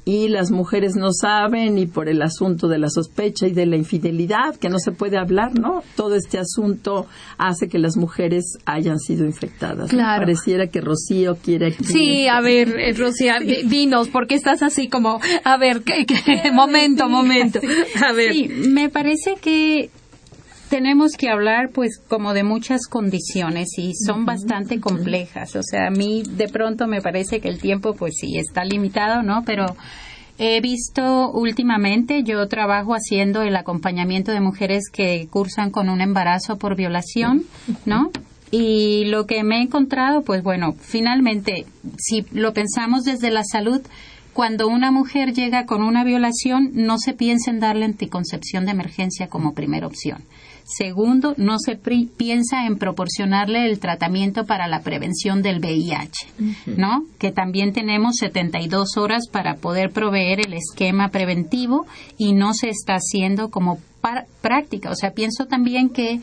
y 0.04 0.28
las 0.28 0.50
mujeres 0.50 0.96
no 0.96 1.12
saben 1.12 1.78
y 1.78 1.86
por 1.86 2.08
el 2.08 2.22
asunto 2.22 2.68
de 2.68 2.78
la 2.78 2.88
sospecha 2.88 3.46
y 3.46 3.52
de 3.52 3.66
la 3.66 3.76
infidelidad 3.76 4.56
que 4.56 4.68
no 4.68 4.78
se 4.78 4.92
puede 4.92 5.18
hablar, 5.18 5.58
¿no? 5.58 5.82
Todo 5.96 6.14
este 6.14 6.38
asunto 6.38 7.06
hace 7.38 7.68
que 7.68 7.78
las 7.78 7.96
mujeres 7.96 8.58
hayan 8.64 8.98
sido 8.98 9.24
infectadas. 9.24 9.90
Claro. 9.90 10.22
Pareciera 10.22 10.68
que 10.68 10.80
Rocío 10.80 11.36
quiere. 11.36 11.72
Sí, 11.72 12.26
a 12.28 12.40
ver, 12.40 12.78
eh, 12.78 12.92
Rocío, 12.94 13.34
dinos, 13.64 14.08
porque 14.08 14.34
estás 14.34 14.62
así 14.62 14.88
como, 14.88 15.20
a 15.44 15.56
ver, 15.56 15.82
¿qué, 15.82 16.06
momento, 16.52 17.08
momento. 17.08 17.60
A 18.06 18.12
ver. 18.12 18.32
Sí, 18.32 18.48
me 18.48 18.88
parece 18.88 19.36
que 19.40 19.90
tenemos 20.70 21.12
que 21.18 21.28
hablar 21.28 21.70
pues 21.74 21.98
como 22.08 22.32
de 22.32 22.44
muchas 22.44 22.86
condiciones 22.86 23.76
y 23.76 23.92
son 23.94 24.24
bastante 24.24 24.80
complejas. 24.80 25.56
O 25.56 25.62
sea, 25.62 25.88
a 25.88 25.90
mí 25.90 26.22
de 26.22 26.48
pronto 26.48 26.86
me 26.86 27.02
parece 27.02 27.40
que 27.40 27.48
el 27.48 27.60
tiempo 27.60 27.94
pues 27.94 28.14
sí 28.18 28.38
está 28.38 28.64
limitado, 28.64 29.22
¿no? 29.22 29.42
Pero 29.44 29.76
he 30.38 30.60
visto 30.60 31.30
últimamente, 31.32 32.22
yo 32.22 32.46
trabajo 32.46 32.94
haciendo 32.94 33.42
el 33.42 33.56
acompañamiento 33.56 34.30
de 34.30 34.40
mujeres 34.40 34.84
que 34.90 35.26
cursan 35.28 35.70
con 35.70 35.88
un 35.88 36.00
embarazo 36.00 36.56
por 36.56 36.76
violación, 36.76 37.42
¿no? 37.84 38.12
Y 38.52 39.06
lo 39.06 39.26
que 39.26 39.42
me 39.42 39.58
he 39.58 39.62
encontrado, 39.62 40.22
pues 40.22 40.44
bueno, 40.44 40.74
finalmente, 40.78 41.66
si 41.98 42.24
lo 42.30 42.54
pensamos 42.54 43.02
desde 43.02 43.30
la 43.30 43.42
salud, 43.44 43.80
cuando 44.32 44.68
una 44.68 44.92
mujer 44.92 45.32
llega 45.32 45.66
con 45.66 45.82
una 45.82 46.04
violación, 46.04 46.70
no 46.74 46.98
se 46.98 47.12
piensa 47.12 47.50
en 47.50 47.58
darle 47.58 47.84
anticoncepción 47.84 48.64
de 48.64 48.70
emergencia 48.70 49.26
como 49.26 49.52
primera 49.52 49.88
opción 49.88 50.22
Segundo, 50.76 51.34
no 51.36 51.58
se 51.58 51.76
piensa 51.76 52.64
en 52.64 52.78
proporcionarle 52.78 53.66
el 53.66 53.80
tratamiento 53.80 54.46
para 54.46 54.68
la 54.68 54.82
prevención 54.82 55.42
del 55.42 55.58
VIH, 55.58 56.28
¿no? 56.76 57.04
Que 57.18 57.32
también 57.32 57.72
tenemos 57.72 58.16
72 58.18 58.96
horas 58.96 59.28
para 59.28 59.56
poder 59.56 59.90
proveer 59.90 60.46
el 60.46 60.54
esquema 60.54 61.08
preventivo 61.08 61.86
y 62.18 62.34
no 62.34 62.54
se 62.54 62.68
está 62.68 62.94
haciendo 62.94 63.50
como 63.50 63.78
práctica. 64.40 64.90
O 64.90 64.94
sea, 64.94 65.10
pienso 65.10 65.46
también 65.46 65.88
que 65.88 66.20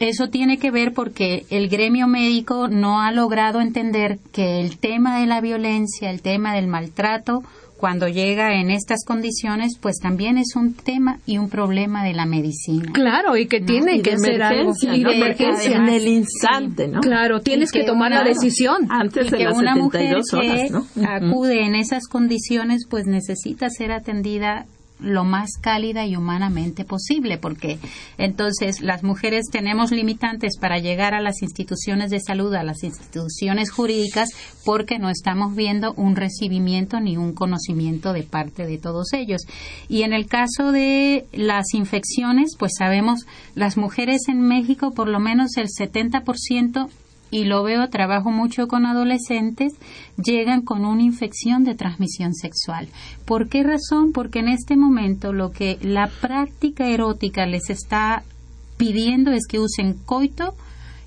eso 0.00 0.28
tiene 0.28 0.58
que 0.58 0.70
ver 0.70 0.92
porque 0.92 1.46
el 1.48 1.68
gremio 1.68 2.06
médico 2.06 2.68
no 2.68 3.00
ha 3.00 3.10
logrado 3.10 3.60
entender 3.60 4.18
que 4.32 4.60
el 4.60 4.78
tema 4.78 5.18
de 5.18 5.26
la 5.26 5.40
violencia, 5.40 6.10
el 6.10 6.22
tema 6.22 6.54
del 6.54 6.68
maltrato, 6.68 7.42
cuando 7.78 8.08
llega 8.08 8.60
en 8.60 8.70
estas 8.70 9.04
condiciones, 9.04 9.78
pues 9.80 9.98
también 10.02 10.36
es 10.36 10.56
un 10.56 10.74
tema 10.74 11.20
y 11.26 11.38
un 11.38 11.48
problema 11.48 12.04
de 12.04 12.12
la 12.12 12.26
medicina. 12.26 12.90
Claro, 12.92 13.36
y 13.36 13.46
que 13.46 13.60
tiene 13.60 14.02
que 14.02 14.18
ser 14.18 14.42
algo 14.42 14.72
y 14.82 15.04
de 15.04 15.16
emergencia 15.16 15.76
en 15.76 15.88
el 15.88 16.08
instante, 16.08 16.88
¿no? 16.88 17.00
Claro, 17.00 17.40
tienes 17.40 17.70
que, 17.70 17.84
tomar 17.84 18.10
la 18.10 18.24
decisión. 18.24 18.88
Antes 18.90 19.30
de 19.30 19.38
que 19.38 19.44
las 19.44 19.56
una 19.56 19.74
72 19.74 20.32
mujer 20.32 20.72
horas, 20.72 20.88
que 20.94 21.06
acude 21.06 21.64
en 21.64 21.76
esas 21.76 22.08
condiciones, 22.08 22.86
pues 22.90 23.06
necesita 23.06 23.70
ser 23.70 23.92
atendida 23.92 24.66
lo 25.00 25.24
más 25.24 25.50
cálida 25.60 26.06
y 26.06 26.16
humanamente 26.16 26.84
posible, 26.84 27.38
porque 27.38 27.78
entonces 28.16 28.80
las 28.80 29.02
mujeres 29.02 29.46
tenemos 29.50 29.90
limitantes 29.92 30.58
para 30.58 30.78
llegar 30.78 31.14
a 31.14 31.20
las 31.20 31.42
instituciones 31.42 32.10
de 32.10 32.20
salud, 32.20 32.54
a 32.54 32.62
las 32.62 32.82
instituciones 32.82 33.70
jurídicas, 33.70 34.30
porque 34.64 34.98
no 34.98 35.10
estamos 35.10 35.54
viendo 35.54 35.92
un 35.94 36.16
recibimiento 36.16 37.00
ni 37.00 37.16
un 37.16 37.32
conocimiento 37.32 38.12
de 38.12 38.22
parte 38.22 38.66
de 38.66 38.78
todos 38.78 39.12
ellos. 39.12 39.42
Y 39.88 40.02
en 40.02 40.12
el 40.12 40.26
caso 40.26 40.72
de 40.72 41.26
las 41.32 41.74
infecciones, 41.74 42.56
pues 42.58 42.72
sabemos, 42.76 43.26
las 43.54 43.76
mujeres 43.76 44.22
en 44.28 44.40
México, 44.40 44.92
por 44.92 45.08
lo 45.08 45.20
menos 45.20 45.56
el 45.56 45.68
70% 45.68 46.88
y 47.30 47.44
lo 47.44 47.62
veo, 47.62 47.88
trabajo 47.88 48.30
mucho 48.30 48.68
con 48.68 48.86
adolescentes, 48.86 49.74
llegan 50.16 50.62
con 50.62 50.84
una 50.84 51.02
infección 51.02 51.64
de 51.64 51.74
transmisión 51.74 52.34
sexual. 52.34 52.88
¿Por 53.24 53.48
qué 53.48 53.62
razón? 53.62 54.12
Porque 54.12 54.38
en 54.40 54.48
este 54.48 54.76
momento 54.76 55.32
lo 55.32 55.50
que 55.50 55.78
la 55.82 56.08
práctica 56.08 56.86
erótica 56.88 57.46
les 57.46 57.70
está 57.70 58.22
pidiendo 58.76 59.32
es 59.32 59.46
que 59.46 59.58
usen 59.58 59.94
coito 60.06 60.54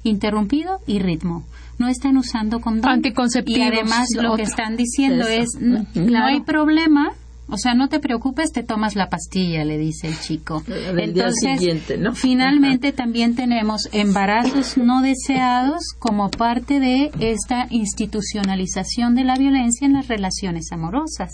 interrumpido 0.04 0.80
y 0.86 1.00
ritmo. 1.00 1.44
No 1.80 1.88
están 1.88 2.18
usando 2.18 2.60
condón. 2.60 2.92
Anticonceptivos. 2.92 3.60
Y 3.60 3.64
además 3.64 4.08
lo 4.16 4.36
que 4.36 4.44
están 4.44 4.78
diciendo 4.78 5.28
es, 5.28 5.50
no 5.60 6.24
hay 6.24 6.42
problema, 6.42 7.12
o 7.52 7.58
sea, 7.58 7.74
no 7.74 7.90
te 7.90 8.00
preocupes, 8.00 8.52
te 8.52 8.64
tomas 8.64 8.96
la 8.96 9.10
pastilla, 9.10 9.64
le 9.66 9.78
dice 9.78 10.08
el 10.08 10.20
chico. 10.20 10.64
Entonces, 10.68 11.60
siguiente, 11.60 11.98
¿no? 11.98 12.16
finalmente 12.16 12.92
también 12.94 13.36
tenemos 13.36 13.90
embarazos 13.92 14.78
no 14.78 15.02
deseados 15.02 15.94
como 16.00 16.32
parte 16.32 16.80
de 16.80 17.12
esta 17.20 17.68
institucionalización 17.70 19.16
de 19.16 19.26
la 19.26 19.36
violencia 19.36 19.86
en 19.86 19.94
las 19.94 20.08
relaciones 20.08 20.72
amorosas 20.72 21.32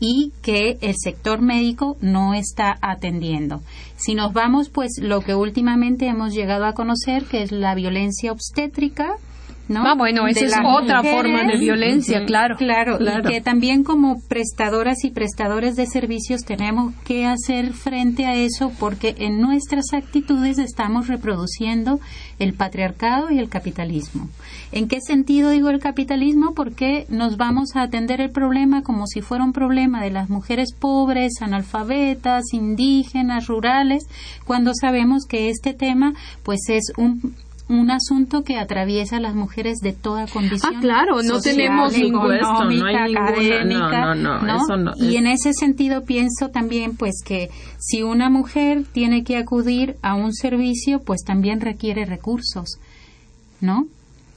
y 0.00 0.32
que 0.42 0.78
el 0.80 0.94
sector 0.96 1.40
médico 1.40 1.96
no 2.00 2.34
está 2.34 2.78
atendiendo. 2.80 3.60
Si 3.96 4.14
nos 4.14 4.32
vamos, 4.32 4.70
pues 4.70 4.92
lo 5.00 5.20
que 5.20 5.34
últimamente 5.34 6.06
hemos 6.06 6.32
llegado 6.32 6.66
a 6.66 6.72
conocer, 6.72 7.24
que 7.24 7.42
es 7.42 7.52
la 7.52 7.74
violencia 7.74 8.32
obstétrica, 8.32 9.16
¿no? 9.68 9.86
Ah, 9.86 9.94
bueno, 9.94 10.26
esa 10.26 10.44
es 10.44 10.54
otra 10.64 11.02
forma 11.02 11.44
de 11.44 11.58
violencia, 11.58 12.24
claro. 12.24 12.56
claro. 12.56 12.98
y 13.00 13.22
que 13.28 13.40
también 13.40 13.84
como 13.84 14.20
prestadoras 14.28 15.04
y 15.04 15.10
prestadores 15.10 15.76
de 15.76 15.86
servicios 15.86 16.42
tenemos 16.42 16.94
que 17.04 17.26
hacer 17.26 17.72
frente 17.72 18.26
a 18.26 18.34
eso 18.34 18.72
porque 18.78 19.14
en 19.18 19.40
nuestras 19.40 19.92
actitudes 19.92 20.58
estamos 20.58 21.08
reproduciendo 21.08 22.00
el 22.38 22.54
patriarcado 22.54 23.30
y 23.30 23.38
el 23.38 23.48
capitalismo. 23.48 24.28
¿En 24.72 24.88
qué 24.88 25.00
sentido 25.00 25.50
digo 25.50 25.70
el 25.70 25.80
capitalismo? 25.80 26.54
Porque 26.54 27.06
nos 27.08 27.36
vamos 27.36 27.74
a 27.74 27.82
atender 27.82 28.20
el 28.20 28.30
problema 28.30 28.82
como 28.82 29.06
si 29.06 29.20
fuera 29.20 29.44
un 29.44 29.52
problema 29.52 30.02
de 30.02 30.10
las 30.10 30.28
mujeres 30.28 30.74
pobres, 30.78 31.40
analfabetas, 31.40 32.44
indígenas, 32.52 33.46
rurales, 33.46 34.04
cuando 34.44 34.72
sabemos 34.78 35.24
que 35.26 35.50
este 35.50 35.74
tema 35.74 36.14
pues 36.42 36.60
es 36.68 36.92
un 36.96 37.34
un 37.68 37.90
asunto 37.90 38.42
que 38.44 38.56
atraviesa 38.56 39.18
a 39.18 39.20
las 39.20 39.34
mujeres 39.34 39.78
de 39.82 39.92
toda 39.92 40.26
condición. 40.26 40.76
Ah, 40.76 40.80
claro, 40.80 41.22
no 41.22 41.40
tenemos 41.40 41.96
ningún 41.96 42.32
académica, 42.32 44.14
no, 44.14 44.40
no, 44.40 44.76
no, 44.76 44.92
Y 44.96 45.16
en 45.16 45.26
ese 45.26 45.52
sentido 45.52 46.04
pienso 46.04 46.48
también 46.48 46.96
pues 46.96 47.22
que 47.24 47.50
si 47.78 48.02
una 48.02 48.30
mujer 48.30 48.84
tiene 48.90 49.22
que 49.22 49.36
acudir 49.36 49.96
a 50.02 50.14
un 50.14 50.32
servicio, 50.32 51.00
pues 51.00 51.22
también 51.24 51.60
requiere 51.60 52.06
recursos, 52.06 52.78
¿no? 53.60 53.86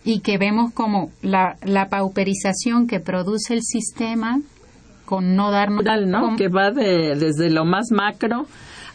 Y 0.03 0.19
que 0.19 0.37
vemos 0.37 0.73
como 0.73 1.11
la, 1.21 1.55
la 1.63 1.87
pauperización 1.87 2.87
que 2.87 2.99
produce 2.99 3.53
el 3.53 3.61
sistema 3.61 4.41
con 5.05 5.35
no 5.35 5.51
darnos... 5.51 5.83
¿no? 6.07 6.35
Que 6.37 6.47
va 6.47 6.71
de, 6.71 7.15
desde 7.15 7.49
lo 7.49 7.65
más 7.65 7.91
macro 7.91 8.47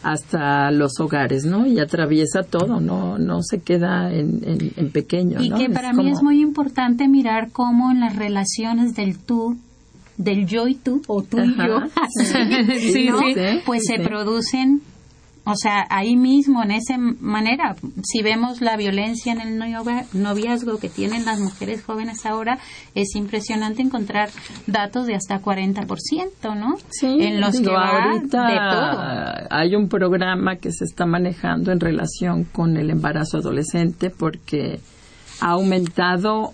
hasta 0.03 0.71
los 0.71 0.99
hogares, 0.99 1.45
¿no? 1.45 1.65
Y 1.65 1.79
atraviesa 1.79 2.43
todo, 2.43 2.79
no, 2.79 3.17
no 3.17 3.41
se 3.41 3.59
queda 3.59 4.13
en, 4.13 4.41
en, 4.75 4.91
pequeño. 4.91 5.41
Y 5.41 5.51
que 5.51 5.69
para 5.69 5.93
mí 5.93 6.09
es 6.09 6.21
muy 6.21 6.41
importante 6.41 7.07
mirar 7.07 7.51
cómo 7.51 7.91
en 7.91 7.99
las 7.99 8.15
relaciones 8.15 8.95
del 8.95 9.17
tú 9.17 9.57
del 10.17 10.47
yo 10.47 10.67
y 10.67 10.73
tú 10.75 11.01
o 11.07 11.21
tú 11.21 11.37
y 11.39 11.55
yo 11.55 11.81
sí, 12.79 13.09
pues 13.65 13.83
se 13.85 13.99
producen 13.99 14.81
o 15.49 15.55
sea, 15.55 15.87
ahí 15.89 16.17
mismo, 16.17 16.61
en 16.61 16.71
esa 16.71 16.97
manera, 16.97 17.77
si 18.03 18.21
vemos 18.21 18.59
la 18.59 18.75
violencia 18.75 19.31
en 19.31 19.39
el 19.39 19.57
noviazgo 20.11 20.77
que 20.77 20.89
tienen 20.89 21.23
las 21.23 21.39
mujeres 21.39 21.85
jóvenes 21.85 22.25
ahora, 22.25 22.59
es 22.95 23.15
impresionante 23.15 23.81
encontrar 23.81 24.29
datos 24.65 25.07
de 25.07 25.15
hasta 25.15 25.41
40%, 25.41 25.87
¿no? 26.57 26.75
Sí, 26.89 27.07
en 27.21 27.39
los 27.39 27.61
que 27.61 27.71
va 27.71 28.03
ahorita 28.03 28.45
de 28.45 28.57
todo. 28.57 29.47
Hay 29.49 29.73
un 29.75 29.87
programa 29.87 30.57
que 30.57 30.73
se 30.73 30.83
está 30.83 31.05
manejando 31.05 31.71
en 31.71 31.79
relación 31.79 32.43
con 32.43 32.75
el 32.75 32.89
embarazo 32.89 33.37
adolescente 33.37 34.09
porque 34.09 34.81
ha 35.39 35.51
aumentado 35.51 36.51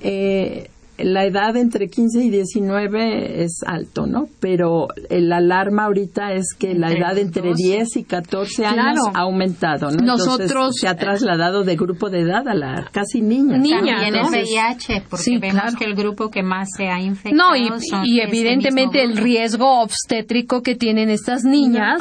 eh, 0.00 0.68
la 0.98 1.24
edad 1.24 1.56
entre 1.56 1.88
15 1.88 2.24
y 2.24 2.30
19 2.30 3.42
es 3.42 3.60
alto, 3.66 4.06
¿no? 4.06 4.28
Pero 4.40 4.88
el 5.10 5.32
alarma 5.32 5.84
ahorita 5.84 6.32
es 6.34 6.54
que 6.56 6.74
la 6.74 6.92
edad 6.92 7.18
entre 7.18 7.52
10 7.54 7.96
y 7.96 8.04
14 8.04 8.66
años 8.66 9.00
ha 9.12 9.20
aumentado, 9.20 9.90
¿no? 9.90 10.04
Nosotros 10.04 10.76
se 10.76 10.86
ha 10.86 10.96
trasladado 10.96 11.64
de 11.64 11.76
grupo 11.76 12.10
de 12.10 12.20
edad 12.20 12.46
a 12.46 12.54
la 12.54 12.88
casi 12.92 13.22
niña. 13.22 13.58
Niña, 13.58 13.78
También 13.78 14.14
el 14.14 14.26
VIH, 14.26 15.04
porque 15.10 15.38
vemos 15.38 15.74
que 15.76 15.84
el 15.84 15.94
grupo 15.94 16.30
que 16.30 16.42
más 16.42 16.68
se 16.76 16.88
ha 16.88 17.00
infectado 17.00 17.50
No, 17.50 17.56
y, 17.56 18.20
evidentemente 18.20 19.02
el 19.02 19.16
riesgo 19.16 19.80
obstétrico 19.80 20.62
que 20.62 20.76
tienen 20.76 21.10
estas 21.10 21.44
niñas, 21.44 22.00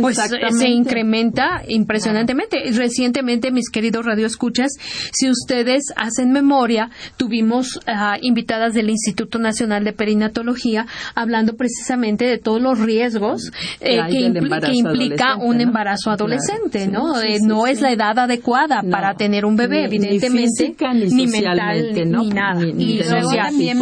pues 0.00 0.18
se 0.18 0.68
incrementa 0.68 1.62
impresionantemente. 1.68 2.58
Recientemente, 2.72 3.52
mis 3.52 3.70
queridos 3.70 4.04
radioescuchas, 4.04 4.72
si 5.12 5.30
ustedes 5.30 5.84
hacen 5.96 6.32
memoria, 6.32 6.90
tuvimos 7.16 7.76
uh, 7.76 8.31
invitadas 8.32 8.72
del 8.72 8.88
Instituto 8.88 9.38
Nacional 9.38 9.84
de 9.84 9.92
Perinatología 9.92 10.86
hablando 11.14 11.54
precisamente 11.54 12.24
de 12.24 12.38
todos 12.38 12.60
los 12.62 12.78
riesgos 12.78 13.52
eh, 13.80 14.00
que, 14.08 14.72
implica 14.72 15.36
un 15.36 15.60
embarazo 15.60 16.10
adolescente, 16.10 16.88
¿no? 16.88 17.20
Eh, 17.20 17.38
no 17.42 17.66
es 17.66 17.82
la 17.82 17.92
edad 17.92 18.18
adecuada 18.18 18.82
para 18.90 19.14
tener 19.14 19.44
un 19.44 19.56
bebé, 19.56 19.84
evidentemente, 19.84 20.74
ni, 20.94 21.26
mental, 21.26 21.94
ni 21.94 22.28
nada. 22.30 22.64
y 22.64 23.02
luego 23.02 23.30
también 23.34 23.78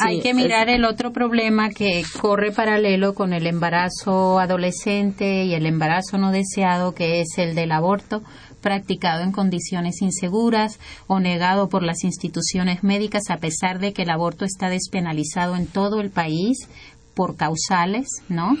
hay 0.00 0.20
que 0.20 0.34
mirar 0.34 0.68
el 0.68 0.84
otro 0.84 1.12
problema 1.12 1.70
que 1.70 2.02
corre 2.20 2.50
paralelo 2.50 3.14
con 3.14 3.32
el 3.32 3.46
embarazo 3.46 4.40
adolescente 4.40 5.44
y 5.44 5.54
el 5.54 5.64
embarazo 5.64 6.18
no 6.18 6.32
deseado, 6.32 6.92
que 6.92 7.20
es 7.20 7.38
el 7.38 7.54
del 7.54 7.72
aborto 7.72 8.22
practicado 8.66 9.22
en 9.22 9.30
condiciones 9.30 10.02
inseguras 10.02 10.80
o 11.06 11.20
negado 11.20 11.68
por 11.68 11.84
las 11.84 12.02
instituciones 12.02 12.82
médicas 12.82 13.30
a 13.30 13.36
pesar 13.36 13.78
de 13.78 13.92
que 13.92 14.02
el 14.02 14.10
aborto 14.10 14.44
está 14.44 14.68
despenalizado 14.68 15.54
en 15.54 15.68
todo 15.68 16.00
el 16.00 16.10
país 16.10 16.68
por 17.14 17.36
causales, 17.36 18.08
¿no? 18.28 18.56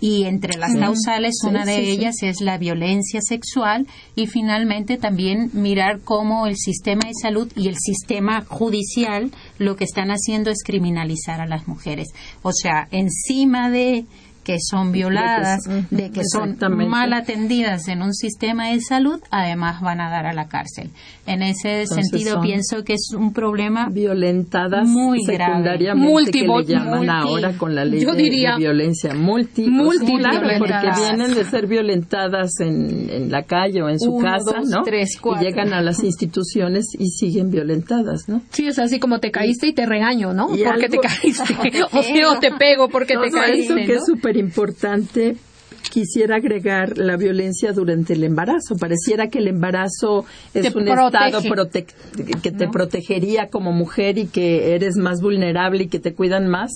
y 0.00 0.24
entre 0.24 0.58
las 0.58 0.74
causales 0.74 1.34
una 1.44 1.64
de 1.64 1.78
ellas 1.78 2.16
es 2.22 2.40
la 2.40 2.58
violencia 2.58 3.20
sexual 3.22 3.86
y 4.16 4.26
finalmente 4.26 4.96
también 4.96 5.50
mirar 5.52 6.00
cómo 6.00 6.48
el 6.48 6.56
sistema 6.56 7.02
de 7.06 7.14
salud 7.14 7.50
y 7.54 7.68
el 7.68 7.76
sistema 7.78 8.44
judicial 8.44 9.30
lo 9.58 9.76
que 9.76 9.84
están 9.84 10.10
haciendo 10.10 10.50
es 10.50 10.64
criminalizar 10.64 11.40
a 11.40 11.46
las 11.46 11.68
mujeres. 11.68 12.08
O 12.42 12.52
sea, 12.52 12.88
encima 12.90 13.70
de 13.70 14.04
que 14.44 14.58
son 14.60 14.92
violadas, 14.92 15.62
de 15.90 16.10
que, 16.10 16.20
son 16.24 16.56
mal 16.88 17.12
atendidas 17.12 17.88
en 17.88 18.02
un 18.02 18.14
sistema 18.14 18.68
de 18.68 18.80
salud, 18.80 19.20
además 19.30 19.80
van 19.80 20.00
a 20.00 20.10
dar 20.10 20.26
a 20.26 20.34
la 20.34 20.48
cárcel. 20.48 20.90
En 21.26 21.42
ese 21.42 21.86
sentido 21.86 22.40
pienso 22.40 22.84
que 22.84 22.94
es 22.94 23.12
un 23.16 23.32
problema 23.32 23.88
violentadas 23.90 24.86
muy 24.86 25.24
grave, 25.26 25.94
multi, 25.94 26.40
que 26.40 26.46
le 26.46 26.64
llaman 26.64 27.08
ahora 27.08 27.56
con 27.56 27.74
la 27.74 27.84
ley 27.84 28.04
de, 28.04 28.54
violencia 28.58 29.14
multi, 29.14 29.66
porque 30.58 30.90
vienen 30.96 31.34
de 31.34 31.44
ser 31.44 31.66
violentadas 31.66 32.60
en, 32.60 33.30
la 33.30 33.42
calle 33.44 33.82
o 33.82 33.88
en 33.88 33.98
su 33.98 34.18
casa, 34.18 34.60
¿no? 34.64 34.82
y 34.84 35.44
llegan 35.44 35.72
a 35.72 35.80
las 35.80 36.04
instituciones 36.04 36.86
y 36.98 37.08
siguen 37.08 37.50
violentadas, 37.50 38.28
¿no? 38.28 38.42
Sí, 38.50 38.66
es 38.66 38.78
así 38.78 38.98
como 38.98 39.18
te 39.20 39.30
caíste 39.30 39.68
y 39.68 39.72
te 39.72 39.86
regaño, 39.86 40.34
¿no? 40.34 40.48
porque 40.48 40.88
te 40.88 40.98
caíste, 40.98 41.54
o, 42.26 42.38
te 42.38 42.50
pego 42.52 42.88
porque 42.88 43.14
te 43.16 43.30
caíste, 43.30 43.86
que 43.86 43.94
es 43.94 44.04
súper 44.34 44.36
importante 44.36 45.36
quisiera 45.90 46.36
agregar 46.36 46.98
la 46.98 47.16
violencia 47.16 47.72
durante 47.72 48.14
el 48.14 48.24
embarazo. 48.24 48.76
Pareciera 48.76 49.28
que 49.28 49.38
el 49.38 49.48
embarazo 49.48 50.24
es 50.52 50.74
un 50.74 50.88
estado 50.88 51.42
que 52.42 52.50
te 52.50 52.68
protegería 52.68 53.48
como 53.48 53.72
mujer 53.72 54.18
y 54.18 54.26
que 54.26 54.74
eres 54.74 54.96
más 54.96 55.20
vulnerable 55.20 55.84
y 55.84 55.88
que 55.88 56.00
te 56.00 56.14
cuidan 56.14 56.48
más. 56.48 56.72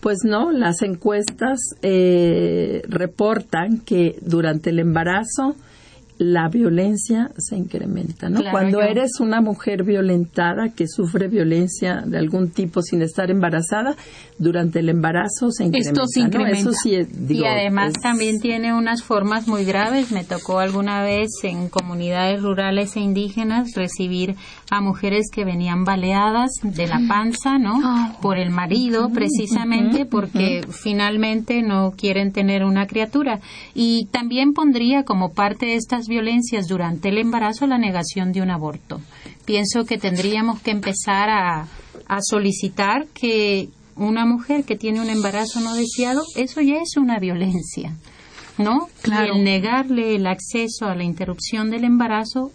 Pues 0.00 0.18
no, 0.24 0.52
las 0.52 0.82
encuestas 0.82 1.58
eh, 1.82 2.82
reportan 2.88 3.80
que 3.80 4.16
durante 4.20 4.70
el 4.70 4.78
embarazo 4.78 5.56
la 6.18 6.48
violencia 6.48 7.30
se 7.36 7.56
incrementa, 7.56 8.28
¿no? 8.28 8.40
Cuando 8.52 8.80
eres 8.80 9.18
una 9.18 9.40
mujer 9.40 9.82
violentada 9.82 10.68
que 10.68 10.86
sufre 10.86 11.26
violencia 11.26 12.02
de 12.06 12.18
algún 12.18 12.50
tipo 12.50 12.82
sin 12.82 13.02
estar 13.02 13.30
embarazada, 13.30 13.96
durante 14.38 14.80
el 14.80 14.88
embarazo 14.88 15.50
se 15.50 15.64
incrementa. 15.64 15.90
Esto 15.90 16.06
se 16.06 16.20
incrementa. 16.20 16.70
y 17.28 17.44
además 17.44 17.94
también 18.00 18.40
tiene 18.40 18.74
unas 18.74 19.02
formas 19.02 19.48
muy 19.48 19.64
graves. 19.64 20.12
Me 20.12 20.24
tocó 20.24 20.58
alguna 20.58 21.02
vez 21.02 21.30
en 21.42 21.68
comunidades 21.68 22.42
rurales 22.42 22.96
e 22.96 23.00
indígenas 23.00 23.74
recibir 23.74 24.36
a 24.70 24.80
mujeres 24.80 25.26
que 25.32 25.44
venían 25.44 25.84
baleadas 25.84 26.50
de 26.62 26.86
la 26.86 27.00
panza, 27.08 27.58
¿no? 27.58 27.80
Por 28.20 28.38
el 28.38 28.50
marido, 28.50 29.10
precisamente 29.10 30.06
porque 30.06 30.62
finalmente 30.68 31.62
no 31.62 31.92
quieren 31.96 32.32
tener 32.32 32.64
una 32.64 32.86
criatura. 32.86 33.40
Y 33.74 34.06
también 34.12 34.52
pondría 34.52 35.04
como 35.04 35.32
parte 35.32 35.66
de 35.66 35.74
estas 35.74 36.03
violencias 36.08 36.66
durante 36.66 37.08
el 37.08 37.18
embarazo 37.18 37.66
la 37.66 37.78
negación 37.78 38.32
de 38.32 38.42
un 38.42 38.50
aborto. 38.50 39.00
Pienso 39.44 39.84
que 39.84 39.98
tendríamos 39.98 40.60
que 40.60 40.70
empezar 40.70 41.30
a, 41.30 41.66
a 42.06 42.18
solicitar 42.22 43.06
que 43.08 43.68
una 43.96 44.24
mujer 44.26 44.64
que 44.64 44.76
tiene 44.76 45.00
un 45.00 45.10
embarazo 45.10 45.60
no 45.60 45.74
deseado, 45.74 46.22
eso 46.36 46.60
ya 46.60 46.76
es 46.76 46.96
una 46.96 47.18
violencia. 47.18 47.94
¿no? 48.58 48.88
Claro. 49.02 49.34
Y 49.34 49.38
el 49.38 49.44
negarle 49.44 50.14
el 50.16 50.26
acceso 50.26 50.86
a 50.86 50.94
la 50.94 51.04
interrupción 51.04 51.70
del 51.70 51.84
embarazo 51.84 52.52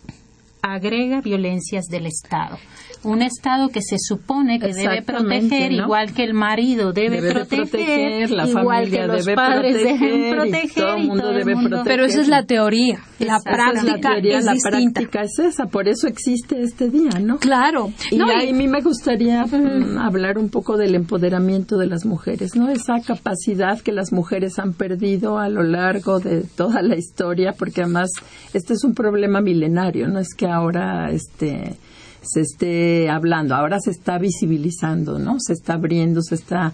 agrega 0.61 1.21
violencias 1.21 1.85
del 1.85 2.05
Estado 2.05 2.57
un 3.03 3.21
Estado 3.21 3.69
que 3.69 3.81
se 3.81 3.97
supone 3.97 4.59
que 4.59 4.73
debe 4.73 5.01
proteger, 5.01 5.71
igual 5.71 6.13
que 6.13 6.23
el 6.23 6.33
marido 6.33 6.91
debe, 6.91 7.21
proteger, 7.33 8.29
la 8.29 8.47
igual 8.47 8.89
que 8.89 9.07
los 9.07 9.25
padres 9.27 9.75
deben 9.75 10.35
proteger, 10.35 10.83
todo, 10.83 10.97
mundo 10.97 11.31
debe 11.31 11.53
proteger. 11.53 11.83
Pero 11.85 12.05
esa 12.05 12.21
es 12.21 12.27
la 12.27 12.45
teoría, 12.45 12.99
la 13.19 13.39
práctica 13.39 14.17
es, 14.17 14.45
la 14.45 14.55
práctica 14.61 15.21
es 15.21 15.39
esa, 15.39 15.67
por 15.67 15.87
eso 15.87 16.07
existe 16.07 16.61
este 16.61 16.89
día, 16.89 17.19
¿no? 17.21 17.37
Claro. 17.37 17.91
Y 18.11 18.19
a 18.19 18.53
mí 18.53 18.67
me 18.67 18.81
gustaría 18.81 19.45
mm, 19.45 19.97
hablar 19.97 20.37
un 20.37 20.49
poco 20.49 20.75
del 20.75 20.95
empoderamiento 20.95 21.77
de 21.77 21.87
las 21.87 22.05
mujeres, 22.05 22.55
¿no? 22.55 22.69
Esa 22.69 22.99
capacidad 23.05 23.79
que 23.79 23.93
las 23.93 24.11
mujeres 24.11 24.59
han 24.59 24.73
perdido 24.73 25.39
a 25.39 25.47
lo 25.47 25.63
largo 25.63 26.19
de 26.19 26.41
toda 26.41 26.81
la 26.81 26.97
historia, 26.97 27.53
porque 27.57 27.81
además 27.81 28.09
este 28.53 28.73
es 28.73 28.83
un 28.83 28.93
problema 28.93 29.39
milenario, 29.39 30.09
no 30.09 30.19
es 30.19 30.33
que 30.35 30.47
ahora 30.47 31.11
este 31.11 31.77
se 32.21 32.41
esté 32.41 33.09
hablando, 33.09 33.55
ahora 33.55 33.79
se 33.79 33.91
está 33.91 34.17
visibilizando, 34.17 35.19
¿no? 35.19 35.37
Se 35.39 35.53
está 35.53 35.73
abriendo, 35.73 36.21
se 36.21 36.35
está... 36.35 36.73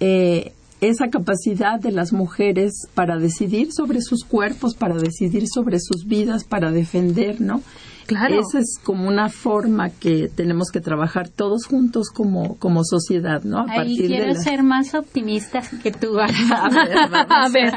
Eh, 0.00 0.52
esa 0.80 1.08
capacidad 1.08 1.80
de 1.80 1.90
las 1.90 2.12
mujeres 2.12 2.86
para 2.94 3.18
decidir 3.18 3.72
sobre 3.72 4.00
sus 4.00 4.24
cuerpos, 4.24 4.76
para 4.76 4.94
decidir 4.94 5.48
sobre 5.52 5.80
sus 5.80 6.06
vidas, 6.06 6.44
para 6.44 6.70
defender, 6.70 7.40
¿no? 7.40 7.62
Claro. 8.06 8.40
Esa 8.40 8.60
es 8.60 8.78
como 8.82 9.06
una 9.06 9.28
forma 9.28 9.90
que 9.90 10.28
tenemos 10.34 10.70
que 10.70 10.80
trabajar 10.80 11.28
todos 11.28 11.66
juntos 11.66 12.08
como, 12.10 12.56
como 12.56 12.82
sociedad, 12.84 13.42
¿no? 13.42 13.58
A 13.58 13.80
Ahí 13.80 13.98
quiero 13.98 14.34
ser 14.34 14.62
más 14.62 14.94
optimista 14.94 15.62
que 15.82 15.90
tú. 15.90 16.18
a 16.20 17.48
ver, 17.52 17.74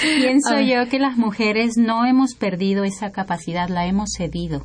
Pienso 0.00 0.60
yo 0.60 0.88
que 0.88 0.98
las 0.98 1.18
mujeres 1.18 1.74
no 1.76 2.06
hemos 2.06 2.34
perdido 2.36 2.84
esa 2.84 3.10
capacidad, 3.10 3.68
la 3.68 3.86
hemos 3.86 4.12
cedido 4.16 4.62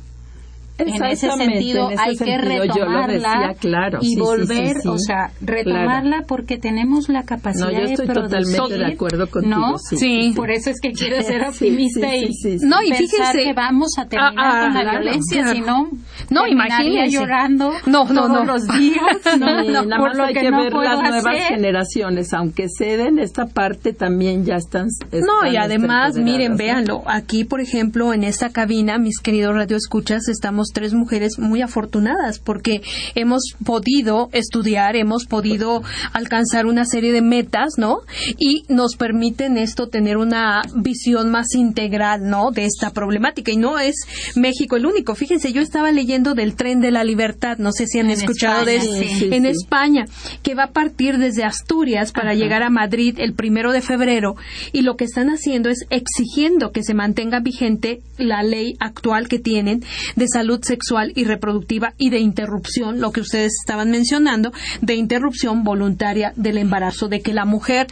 en 0.88 1.04
ese 1.04 1.30
sentido 1.30 1.90
hay 1.96 2.16
que 2.16 2.38
retomarla 2.38 3.54
y 4.00 4.16
volver, 4.16 4.76
o 4.86 4.98
sea, 4.98 5.30
retomarla 5.40 6.24
porque 6.26 6.58
tenemos 6.58 7.08
la 7.08 7.24
capacidad 7.24 7.66
no, 7.66 7.72
yo 7.72 7.84
estoy 7.84 8.06
totalmente 8.06 8.78
de 8.78 8.86
acuerdo 8.86 9.26
contigo. 9.28 9.56
¿no? 9.56 9.78
Sí. 9.78 10.32
Por 10.34 10.50
eso 10.50 10.70
es 10.70 10.80
que 10.80 10.92
quiero 10.92 11.20
ser 11.22 11.46
optimista 11.46 12.14
y 12.14 12.30
no 12.62 12.82
y 12.82 12.90
pensar 12.90 13.34
que 13.34 13.52
vamos 13.52 13.90
a 13.98 14.06
terminar 14.06 14.34
ah, 14.36 14.60
con 14.64 14.84
la 14.84 14.90
violencia, 14.92 15.52
si 15.52 15.60
no, 15.60 15.90
no 16.30 16.46
imagínese 16.46 17.10
llorando 17.10 17.72
no, 17.86 18.04
no, 18.04 18.26
todos 18.26 18.46
los 18.46 18.66
días. 18.78 19.00
no, 19.38 19.64
no, 19.64 19.84
nada 19.84 19.98
más 19.98 20.18
hay 20.18 20.34
que, 20.34 20.50
ver 20.50 20.72
las 20.72 20.98
nuevas 21.00 21.48
generaciones, 21.48 22.32
aunque 22.32 22.66
ceden 22.68 23.18
esta 23.18 23.46
parte 23.46 23.92
también 23.92 24.44
ya 24.44 24.56
están. 24.56 24.88
no 25.12 25.50
y 25.50 25.56
además 25.56 26.16
miren, 26.16 26.56
véanlo, 26.56 27.02
aquí 27.06 27.44
por 27.44 27.60
ejemplo 27.60 28.12
en 28.12 28.24
esta 28.24 28.50
cabina, 28.50 28.98
mis 28.98 29.20
queridos 29.20 29.54
radioescuchas, 29.54 30.28
estamos 30.28 30.68
tres 30.72 30.94
mujeres 30.94 31.38
muy 31.38 31.62
afortunadas 31.62 32.38
porque 32.38 32.82
hemos 33.14 33.54
podido 33.64 34.28
estudiar, 34.32 34.96
hemos 34.96 35.26
podido 35.26 35.82
alcanzar 36.12 36.66
una 36.66 36.84
serie 36.84 37.12
de 37.12 37.22
metas, 37.22 37.74
¿no? 37.76 38.00
Y 38.38 38.64
nos 38.68 38.96
permiten 38.96 39.56
esto 39.58 39.88
tener 39.88 40.16
una 40.16 40.62
visión 40.74 41.30
más 41.30 41.54
integral, 41.54 42.28
¿no? 42.28 42.50
De 42.50 42.64
esta 42.64 42.90
problemática. 42.90 43.52
Y 43.52 43.56
no 43.56 43.78
es 43.78 43.94
México 44.36 44.76
el 44.76 44.86
único. 44.86 45.14
Fíjense, 45.14 45.52
yo 45.52 45.62
estaba 45.62 45.92
leyendo 45.92 46.34
del 46.34 46.54
tren 46.54 46.80
de 46.80 46.90
la 46.90 47.04
libertad, 47.04 47.58
no 47.58 47.72
sé 47.72 47.86
si 47.86 47.98
han 47.98 48.10
escuchado 48.10 48.64
de 48.64 48.76
eso, 48.76 48.94
en 48.94 49.46
España, 49.46 50.06
que 50.42 50.54
va 50.54 50.64
a 50.64 50.72
partir 50.72 51.18
desde 51.18 51.44
Asturias 51.44 52.12
para 52.12 52.34
llegar 52.34 52.62
a 52.62 52.70
Madrid 52.70 53.16
el 53.18 53.34
primero 53.34 53.72
de 53.72 53.80
febrero. 53.80 54.36
Y 54.72 54.82
lo 54.82 54.96
que 54.96 55.04
están 55.04 55.28
haciendo 55.28 55.68
es 55.68 55.84
exigiendo 55.90 56.72
que 56.72 56.82
se 56.82 56.94
mantenga 56.94 57.40
vigente 57.40 58.00
la 58.18 58.42
ley 58.42 58.74
actual 58.80 59.28
que 59.28 59.38
tienen 59.38 59.82
de 60.16 60.26
salud 60.28 60.49
sexual 60.62 61.12
y 61.14 61.24
reproductiva 61.24 61.94
y 61.96 62.10
de 62.10 62.18
interrupción, 62.18 63.00
lo 63.00 63.12
que 63.12 63.20
ustedes 63.20 63.52
estaban 63.60 63.90
mencionando, 63.90 64.52
de 64.80 64.94
interrupción 64.94 65.64
voluntaria 65.64 66.32
del 66.36 66.58
embarazo, 66.58 67.08
de 67.08 67.20
que 67.20 67.32
la 67.32 67.44
mujer, 67.44 67.86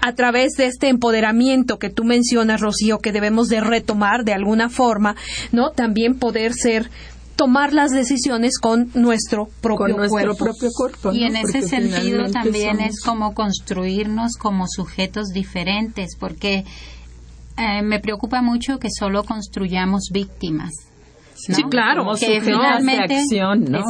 a 0.00 0.14
través 0.14 0.52
de 0.52 0.66
este 0.66 0.88
empoderamiento 0.88 1.78
que 1.78 1.90
tú 1.90 2.04
mencionas, 2.04 2.60
Rocío, 2.60 2.98
que 2.98 3.12
debemos 3.12 3.48
de 3.48 3.60
retomar 3.60 4.24
de 4.24 4.34
alguna 4.34 4.68
forma, 4.68 5.16
¿no? 5.52 5.70
También 5.70 6.18
poder 6.18 6.52
ser 6.54 6.90
tomar 7.36 7.72
las 7.72 7.90
decisiones 7.90 8.58
con 8.58 8.90
nuestro 8.94 9.48
propio 9.60 9.96
nuestro 9.96 10.36
propio 10.36 10.68
cuerpo. 10.74 11.12
Y 11.12 11.24
en 11.24 11.36
ese 11.36 11.62
sentido 11.62 12.30
también 12.30 12.80
es 12.80 13.00
como 13.00 13.34
construirnos 13.34 14.36
como 14.38 14.66
sujetos 14.68 15.28
diferentes, 15.28 16.16
porque 16.18 16.64
eh, 17.56 17.82
me 17.82 18.00
preocupa 18.00 18.42
mucho 18.42 18.78
que 18.78 18.88
solo 18.96 19.24
construyamos 19.24 20.10
víctimas 20.12 20.70
Sí, 21.46 21.62
claro. 21.64 22.04
Como 22.04 22.16
que 22.16 22.40
finalmente, 22.40 23.14
de 23.14 23.20
acción, 23.20 23.64
¿no? 23.64 23.84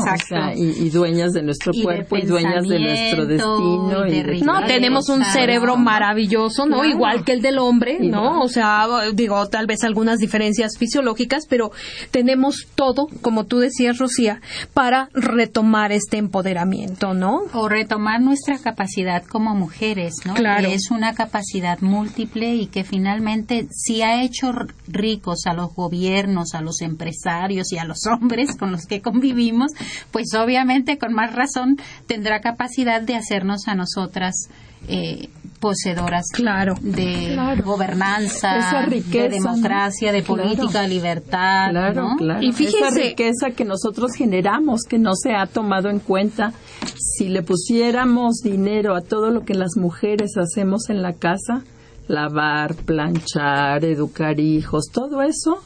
y, 0.54 0.88
dueñas 0.90 1.32
de 1.32 1.42
nuestro 1.42 1.72
cuerpo 1.82 2.16
y 2.16 2.22
dueñas 2.22 2.66
de 2.66 2.78
nuestro 2.78 3.26
destino. 3.26 4.04
no, 4.44 4.66
tenemos 4.66 5.08
un 5.08 5.24
cerebro 5.24 5.76
maravilloso, 5.76 6.66
¿no? 6.66 6.84
Igual 6.84 7.24
que 7.24 7.32
el 7.32 7.42
del 7.42 7.58
hombre, 7.58 7.98
¿no? 8.00 8.40
O 8.40 8.48
sea, 8.48 8.86
digo, 9.12 9.46
tal 9.48 9.66
vez 9.66 9.84
algunas 9.84 10.18
diferencias 10.18 10.78
fisiológicas, 10.78 11.46
pero 11.48 11.72
tenemos 12.10 12.66
todo, 12.74 13.08
como 13.20 13.44
tú 13.44 13.58
decías, 13.58 13.98
Rocía, 13.98 14.40
para 14.72 15.08
retomar 15.12 15.92
este 15.92 16.16
empoderamiento, 16.16 17.14
¿no? 17.14 17.42
O 17.52 17.68
retomar 17.68 18.20
nuestra 18.20 18.58
capacidad 18.58 19.22
como 19.24 19.54
mujeres, 19.54 20.14
¿no? 20.24 20.34
Claro. 20.34 20.68
Que 20.68 20.74
es 20.74 20.90
una 20.90 21.14
capacidad 21.14 21.80
múltiple 21.80 22.54
y 22.54 22.66
que 22.66 22.84
finalmente 22.84 23.66
sí 23.70 24.02
ha 24.02 24.22
hecho 24.22 24.52
ricos 24.86 25.46
a 25.46 25.54
los 25.54 25.74
gobiernos, 25.74 26.54
a 26.54 26.60
los 26.60 26.80
empresarios, 26.80 27.41
y 27.50 27.78
a 27.78 27.84
los 27.84 28.06
hombres 28.06 28.56
con 28.56 28.72
los 28.72 28.86
que 28.86 29.00
convivimos, 29.00 29.72
pues 30.10 30.34
obviamente 30.34 30.98
con 30.98 31.12
más 31.12 31.34
razón 31.34 31.76
tendrá 32.06 32.40
capacidad 32.40 33.02
de 33.02 33.16
hacernos 33.16 33.68
a 33.68 33.74
nosotras 33.74 34.48
eh, 34.88 35.28
poseedoras 35.60 36.24
claro. 36.32 36.74
de 36.80 37.36
gobernanza, 37.64 38.86
de 38.88 39.28
democracia, 39.28 40.10
de 40.10 40.22
política, 40.22 40.82
de 40.82 40.88
libertad. 40.88 41.70
Claro, 41.70 42.08
claro. 42.18 42.42
Y 42.42 42.52
fíjese, 42.52 42.78
esa 42.78 42.90
riqueza 42.90 43.50
que 43.56 43.64
nosotros 43.64 44.12
generamos, 44.16 44.82
que 44.82 44.98
no 44.98 45.14
se 45.14 45.34
ha 45.34 45.46
tomado 45.46 45.88
en 45.88 46.00
cuenta, 46.00 46.52
si 46.98 47.28
le 47.28 47.42
pusiéramos 47.42 48.38
dinero 48.42 48.96
a 48.96 49.02
todo 49.02 49.30
lo 49.30 49.44
que 49.44 49.54
las 49.54 49.76
mujeres 49.76 50.36
hacemos 50.36 50.90
en 50.90 51.00
la 51.00 51.12
casa, 51.12 51.62
lavar, 52.08 52.74
planchar, 52.74 53.84
educar 53.84 54.40
hijos, 54.40 54.86
todo 54.92 55.22
eso 55.22 55.62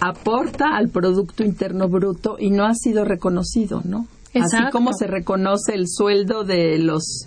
aporta 0.00 0.76
al 0.76 0.88
Producto 0.88 1.44
Interno 1.44 1.88
Bruto 1.88 2.36
y 2.38 2.50
no 2.50 2.64
ha 2.64 2.74
sido 2.74 3.04
reconocido, 3.04 3.82
¿no? 3.84 4.06
Así 4.34 4.56
como 4.72 4.92
se 4.92 5.06
reconoce 5.06 5.74
el 5.74 5.88
sueldo 5.88 6.44
de 6.44 6.78
los 6.78 7.26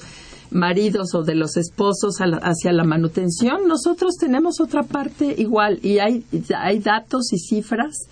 maridos 0.51 1.13
o 1.15 1.23
de 1.23 1.35
los 1.35 1.57
esposos 1.57 2.17
hacia 2.19 2.73
la 2.73 2.83
manutención, 2.83 3.67
nosotros 3.67 4.15
tenemos 4.19 4.59
otra 4.59 4.83
parte 4.83 5.33
igual 5.37 5.79
y 5.83 5.99
hay, 5.99 6.25
hay 6.57 6.79
datos 6.79 7.31
y 7.33 7.37
cifras 7.37 8.07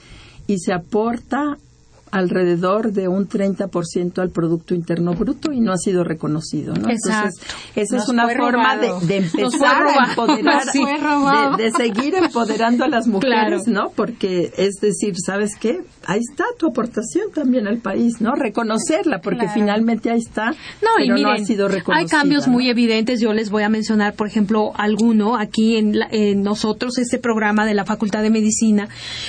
y 0.48 0.60
se 0.60 0.74
aporta 0.74 1.58
alrededor 2.16 2.94
de 2.94 3.10
un 3.10 3.28
30% 3.28 4.20
al 4.20 4.30
Producto 4.30 4.74
Interno 4.74 5.14
Bruto 5.14 5.52
y 5.52 5.60
no 5.60 5.74
ha 5.74 5.78
sido 5.78 6.06
reconocido, 6.06 6.74
¿no? 6.74 6.90
Entonces, 6.90 7.42
esa 7.76 7.98
es 7.98 8.08
una 8.08 8.30
forma 8.30 8.78
de, 8.78 9.18
empezar 9.18 9.86
a 9.86 10.10
empoderar, 10.10 10.64
de, 11.58 11.72
seguir 11.72 12.16
empoderando 12.16 12.86
a 12.86 12.88
las 12.88 13.08
mujeres, 13.08 13.68
¿no? 13.68 13.90
Porque 13.94 14.54
es 14.56 14.76
decir, 14.76 15.16
¿sabes 15.18 15.58
qué? 15.60 15.82
Ahí 16.06 16.22
está 16.22 16.46
tu 16.58 16.68
aportación 16.68 17.32
también 17.34 17.68
al 17.68 17.80
país, 17.80 18.22
¿no? 18.22 18.34
Reconocerla, 18.34 19.20
porque 19.20 19.50
finalmente 19.54 20.10
ahí 20.10 20.20
está, 20.20 20.52
no, 20.52 20.90
pero 20.98 21.18
no 21.18 21.32
ha 21.32 21.38
sido 21.40 21.68
reconocida. 21.68 21.98
Hay 21.98 22.06
cambios 22.08 22.48
muy 22.48 22.70
evidentes, 22.70 23.20
yo 23.20 23.34
les 23.34 23.50
voy 23.50 23.64
a 23.64 23.70
mencionar, 23.70 24.14
por 24.14 24.28
ejemplo, 24.28 24.72
alguno 24.78 25.36
aquí 25.36 25.76
en, 25.76 25.96
en 26.12 26.44
nosotros, 26.44 26.98
este 26.98 27.20
programa 27.20 27.66
de 27.66 27.74
la 27.74 27.84
Facultad 27.84 28.22
de 28.22 28.30
Medicina, 28.30 28.88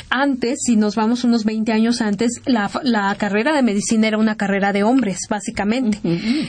antes, 0.08 0.60
si 0.64 0.76
nos 0.76 0.94
vamos 0.94 1.24
unos 1.24 1.44
20 1.44 1.72
años 1.72 2.00
antes, 2.00 2.40
la 2.44 2.68
la 2.82 3.14
carrera 3.16 3.54
de 3.54 3.62
medicina 3.62 4.08
era 4.08 4.18
una 4.18 4.36
carrera 4.36 4.72
de 4.72 4.82
hombres, 4.82 5.20
básicamente. 5.28 5.98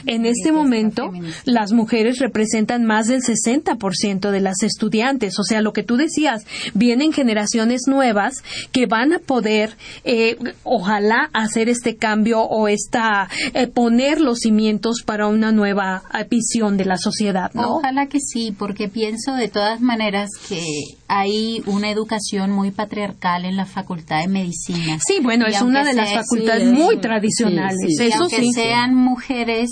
En 0.06 0.26
este 0.26 0.52
momento, 0.52 1.10
las 1.44 1.72
mujeres 1.72 2.18
representan 2.18 2.84
más 2.84 3.06
del 3.06 3.22
60% 3.22 4.30
de 4.30 4.40
las 4.40 4.62
estudiantes. 4.62 5.38
O 5.38 5.44
sea, 5.44 5.60
lo 5.60 5.72
que 5.72 5.82
tú 5.82 5.96
decías, 5.96 6.44
vienen 6.74 7.12
generaciones 7.12 7.82
nuevas 7.86 8.42
que 8.72 8.86
van 8.86 9.12
a 9.12 9.18
poder, 9.18 9.76
eh, 10.04 10.36
ojalá, 10.64 11.30
hacer 11.32 11.68
este 11.68 11.96
cambio 11.96 12.42
o 12.42 12.68
esta, 12.68 13.28
eh, 13.54 13.66
poner 13.66 14.20
los 14.20 14.40
cimientos 14.40 15.02
para 15.04 15.26
una 15.26 15.52
nueva 15.52 16.02
visión 16.30 16.76
de 16.76 16.84
la 16.84 16.98
sociedad, 16.98 17.50
¿no? 17.54 17.76
Ojalá 17.76 18.06
que 18.06 18.20
sí, 18.20 18.54
porque 18.56 18.88
pienso 18.88 19.34
de 19.34 19.48
todas 19.48 19.80
maneras 19.80 20.30
que 20.48 20.62
hay 21.08 21.62
una 21.66 21.90
educación 21.90 22.50
muy 22.50 22.70
patriarcal 22.70 23.44
en 23.44 23.56
la 23.56 23.64
Facultad 23.64 24.20
de 24.20 24.28
Medicina. 24.28 24.98
Sí, 25.06 25.18
bueno, 25.22 25.46
es 25.46 25.62
una 25.62 25.84
de 25.84 25.94
las 25.94 26.07
facultades 26.14 26.72
muy 26.72 26.98
tradicionales. 26.98 27.98
Eso 27.98 28.22
aunque 28.22 28.52
sean 28.52 28.94
mujeres 28.94 29.70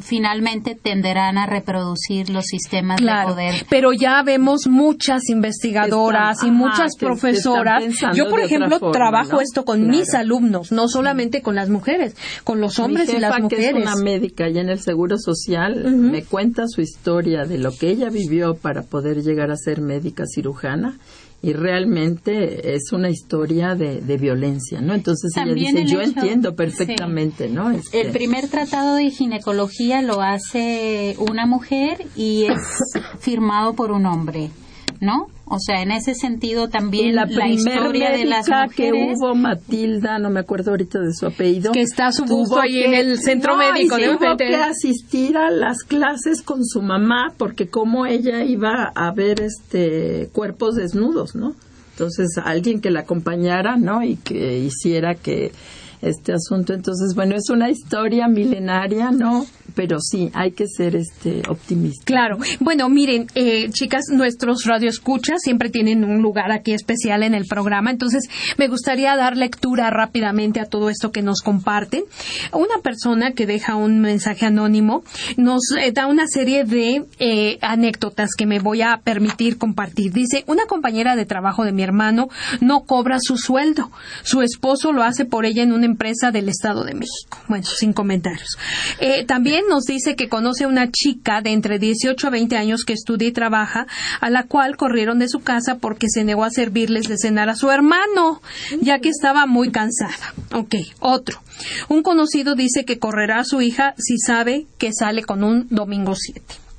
finalmente 0.00 0.74
tenderán 0.74 1.38
a 1.38 1.46
reproducir 1.46 2.30
los 2.30 2.46
sistemas 2.46 3.00
de 3.00 3.12
poder. 3.24 3.66
Pero 3.68 3.92
ya 3.92 4.22
vemos 4.22 4.66
muchas 4.66 5.28
investigadoras 5.28 6.42
y 6.42 6.50
muchas 6.50 6.96
profesoras. 6.96 7.84
Yo, 8.14 8.28
por 8.28 8.40
ejemplo, 8.40 8.78
trabajo 8.90 9.40
esto 9.40 9.64
con 9.64 9.86
mis 9.86 10.14
alumnos, 10.14 10.72
no 10.72 10.88
solamente 10.88 11.42
con 11.42 11.54
las 11.54 11.68
mujeres, 11.68 12.16
con 12.44 12.60
los 12.60 12.78
hombres 12.78 13.12
y 13.12 13.18
las 13.18 13.38
mujeres. 13.38 13.72
Que 13.72 13.78
es 13.78 13.84
una 13.86 13.96
médica 13.96 14.48
ya 14.48 14.60
en 14.60 14.70
el 14.70 14.80
Seguro 14.80 15.18
Social 15.18 15.90
me 15.90 16.22
cuenta 16.24 16.66
su 16.66 16.80
historia 16.80 17.44
de 17.44 17.58
lo 17.58 17.72
que 17.72 17.90
ella 17.90 18.08
vivió 18.10 18.54
para 18.54 18.82
poder 18.82 19.22
llegar 19.22 19.50
a 19.50 19.56
ser 19.56 19.80
médica 19.80 20.24
cirujana 20.26 20.98
y 21.42 21.54
realmente 21.54 22.74
es 22.74 22.92
una 22.92 23.08
historia 23.08 23.74
de, 23.74 24.16
violencia, 24.18 24.80
¿no? 24.80 24.94
Entonces 24.94 25.32
ella 25.36 25.54
dice, 25.54 25.84
yo 25.86 26.02
entiendo 26.02 26.54
perfectamente, 26.54 27.48
¿no? 27.48 27.70
Este 27.70 28.02
el 28.02 28.12
primer 28.12 28.48
tratado 28.48 28.96
de 28.96 29.10
ginecología 29.10 30.02
lo 30.02 30.20
hace 30.20 31.16
una 31.18 31.46
mujer 31.46 32.06
y 32.14 32.44
es 32.44 32.58
firmado 33.20 33.74
por 33.74 33.90
un 33.92 34.04
hombre, 34.06 34.50
¿no? 35.00 35.28
O 35.52 35.58
sea, 35.58 35.82
en 35.82 35.90
ese 35.90 36.14
sentido 36.14 36.68
también 36.68 37.16
la, 37.16 37.26
la 37.26 37.48
historia 37.48 38.10
de 38.12 38.24
las 38.24 38.48
mujeres 38.48 38.72
que 38.76 38.92
hubo 38.92 39.34
Matilda, 39.34 40.20
no 40.20 40.30
me 40.30 40.38
acuerdo 40.38 40.70
ahorita 40.70 41.00
de 41.00 41.12
su 41.12 41.26
apellido, 41.26 41.72
que 41.72 41.82
está 41.82 42.12
su 42.12 42.24
busto 42.24 42.60
ahí 42.60 42.84
en 42.84 42.94
el 42.94 43.18
centro 43.18 43.56
médico, 43.56 43.98
y 43.98 44.04
tuvo 44.04 44.36
que 44.36 44.54
asistir 44.54 45.36
a 45.36 45.50
las 45.50 45.82
clases 45.82 46.42
con 46.42 46.64
su 46.64 46.82
mamá 46.82 47.34
porque 47.36 47.68
como 47.68 48.06
ella 48.06 48.44
iba 48.44 48.92
a 48.94 49.12
ver 49.12 49.40
este 49.40 50.30
cuerpos 50.32 50.76
desnudos, 50.76 51.34
¿no? 51.34 51.56
Entonces, 51.94 52.28
alguien 52.42 52.80
que 52.80 52.92
la 52.92 53.00
acompañara, 53.00 53.76
¿no? 53.76 54.04
Y 54.04 54.16
que 54.16 54.58
hiciera 54.58 55.16
que 55.16 55.50
este 56.00 56.32
asunto. 56.32 56.72
Entonces, 56.72 57.14
bueno, 57.14 57.34
es 57.34 57.50
una 57.50 57.70
historia 57.70 58.28
milenaria, 58.28 59.10
¿no? 59.10 59.46
Pero 59.74 60.00
sí, 60.00 60.30
hay 60.34 60.52
que 60.52 60.66
ser 60.66 60.96
este 60.96 61.42
optimista. 61.48 62.04
Claro. 62.04 62.38
Bueno, 62.60 62.88
miren, 62.88 63.26
eh, 63.34 63.70
chicas, 63.70 64.04
nuestros 64.10 64.64
radioescuchas 64.64 65.40
siempre 65.42 65.70
tienen 65.70 66.04
un 66.04 66.22
lugar 66.22 66.52
aquí 66.52 66.72
especial 66.72 67.22
en 67.22 67.34
el 67.34 67.46
programa, 67.46 67.90
entonces 67.90 68.28
me 68.56 68.68
gustaría 68.68 69.16
dar 69.16 69.36
lectura 69.36 69.90
rápidamente 69.90 70.60
a 70.60 70.66
todo 70.66 70.90
esto 70.90 71.10
que 71.12 71.22
nos 71.22 71.42
comparten. 71.42 72.04
Una 72.52 72.82
persona 72.82 73.32
que 73.32 73.46
deja 73.46 73.76
un 73.76 74.00
mensaje 74.00 74.46
anónimo 74.46 75.02
nos 75.36 75.62
eh, 75.78 75.92
da 75.92 76.06
una 76.06 76.26
serie 76.26 76.64
de 76.64 77.04
eh, 77.18 77.58
anécdotas 77.60 78.30
que 78.36 78.46
me 78.46 78.58
voy 78.58 78.82
a 78.82 79.00
permitir 79.02 79.58
compartir. 79.58 80.12
Dice, 80.12 80.44
una 80.46 80.66
compañera 80.66 81.16
de 81.16 81.26
trabajo 81.26 81.64
de 81.64 81.72
mi 81.72 81.82
hermano 81.82 82.28
no 82.60 82.84
cobra 82.84 83.18
su 83.20 83.36
sueldo. 83.36 83.90
Su 84.22 84.42
esposo 84.42 84.92
lo 84.92 85.02
hace 85.02 85.24
por 85.24 85.44
ella 85.44 85.62
en 85.62 85.72
un 85.72 85.84
empresa 85.84 86.30
del 86.30 86.48
Estado 86.48 86.84
de 86.84 86.94
México. 86.94 87.38
Bueno, 87.48 87.64
sin 87.64 87.92
comentarios. 87.92 88.56
Eh, 89.00 89.24
nos 89.68 89.84
dice 89.84 90.16
que 90.16 90.28
conoce 90.28 90.64
a 90.64 90.68
una 90.68 90.90
chica 90.90 91.40
de 91.40 91.50
entre 91.52 91.78
18 91.78 92.26
a 92.26 92.30
20 92.30 92.56
años 92.56 92.84
que 92.84 92.92
estudia 92.92 93.28
y 93.28 93.32
trabaja, 93.32 93.86
a 94.20 94.30
la 94.30 94.44
cual 94.44 94.76
corrieron 94.76 95.18
de 95.18 95.28
su 95.28 95.40
casa 95.40 95.78
porque 95.78 96.06
se 96.08 96.24
negó 96.24 96.44
a 96.44 96.50
servirles 96.50 97.08
de 97.08 97.18
cenar 97.18 97.48
a 97.48 97.56
su 97.56 97.70
hermano, 97.70 98.40
ya 98.80 98.98
que 98.98 99.08
estaba 99.08 99.46
muy 99.46 99.70
cansada. 99.70 100.34
Ok, 100.52 100.76
otro. 101.00 101.40
Un 101.88 102.02
conocido 102.02 102.54
dice 102.54 102.84
que 102.84 102.98
correrá 102.98 103.40
a 103.40 103.44
su 103.44 103.60
hija 103.60 103.94
si 103.98 104.18
sabe 104.18 104.66
que 104.78 104.92
sale 104.92 105.22
con 105.22 105.44
un 105.44 105.66
domingo 105.70 106.14
7. 106.14 106.69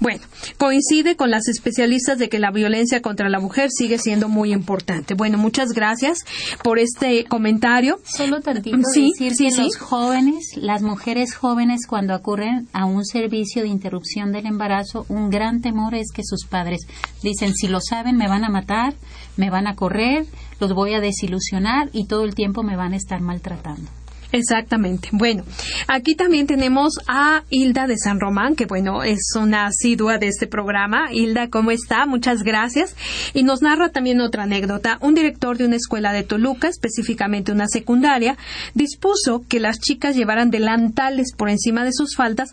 Bueno, 0.00 0.20
coincide 0.58 1.16
con 1.16 1.30
las 1.30 1.48
especialistas 1.48 2.18
de 2.18 2.28
que 2.28 2.38
la 2.38 2.50
violencia 2.50 3.00
contra 3.00 3.28
la 3.28 3.40
mujer 3.40 3.70
sigue 3.70 3.98
siendo 3.98 4.28
muy 4.28 4.52
importante. 4.52 5.14
Bueno, 5.14 5.38
muchas 5.38 5.70
gracias 5.70 6.18
por 6.62 6.78
este 6.78 7.24
comentario. 7.24 8.00
Solo 8.04 8.40
tantito 8.40 8.78
sí, 8.92 9.12
decir 9.18 9.32
que 9.36 9.62
los 9.62 9.76
jóvenes, 9.76 10.52
las 10.56 10.82
mujeres 10.82 11.34
jóvenes 11.34 11.86
cuando 11.86 12.14
ocurren 12.14 12.68
a 12.72 12.84
un 12.86 13.04
servicio 13.04 13.62
de 13.62 13.68
interrupción 13.68 14.32
del 14.32 14.46
embarazo, 14.46 15.06
un 15.08 15.30
gran 15.30 15.60
temor 15.60 15.94
es 15.94 16.10
que 16.12 16.22
sus 16.24 16.46
padres 16.46 16.86
dicen, 17.22 17.54
si 17.54 17.68
lo 17.68 17.80
saben 17.80 18.16
me 18.16 18.28
van 18.28 18.44
a 18.44 18.48
matar, 18.48 18.94
me 19.36 19.50
van 19.50 19.66
a 19.66 19.74
correr, 19.74 20.26
los 20.60 20.74
voy 20.74 20.94
a 20.94 21.00
desilusionar 21.00 21.90
y 21.92 22.06
todo 22.06 22.24
el 22.24 22.34
tiempo 22.34 22.62
me 22.62 22.76
van 22.76 22.92
a 22.92 22.96
estar 22.96 23.20
maltratando. 23.20 23.90
Exactamente. 24.34 25.10
Bueno, 25.12 25.44
aquí 25.86 26.16
también 26.16 26.48
tenemos 26.48 26.94
a 27.06 27.44
Hilda 27.50 27.86
de 27.86 27.96
San 27.96 28.18
Román, 28.18 28.56
que 28.56 28.66
bueno, 28.66 29.04
es 29.04 29.20
una 29.40 29.66
asidua 29.66 30.18
de 30.18 30.26
este 30.26 30.48
programa. 30.48 31.12
Hilda, 31.12 31.50
¿cómo 31.50 31.70
está? 31.70 32.04
Muchas 32.04 32.42
gracias. 32.42 32.96
Y 33.32 33.44
nos 33.44 33.62
narra 33.62 33.90
también 33.90 34.20
otra 34.20 34.42
anécdota. 34.42 34.98
Un 35.00 35.14
director 35.14 35.56
de 35.56 35.66
una 35.66 35.76
escuela 35.76 36.12
de 36.12 36.24
Toluca, 36.24 36.66
específicamente 36.66 37.52
una 37.52 37.68
secundaria, 37.68 38.36
dispuso 38.74 39.44
que 39.48 39.60
las 39.60 39.78
chicas 39.78 40.16
llevaran 40.16 40.50
delantales 40.50 41.32
por 41.32 41.48
encima 41.48 41.84
de 41.84 41.92
sus 41.92 42.16
faltas 42.16 42.52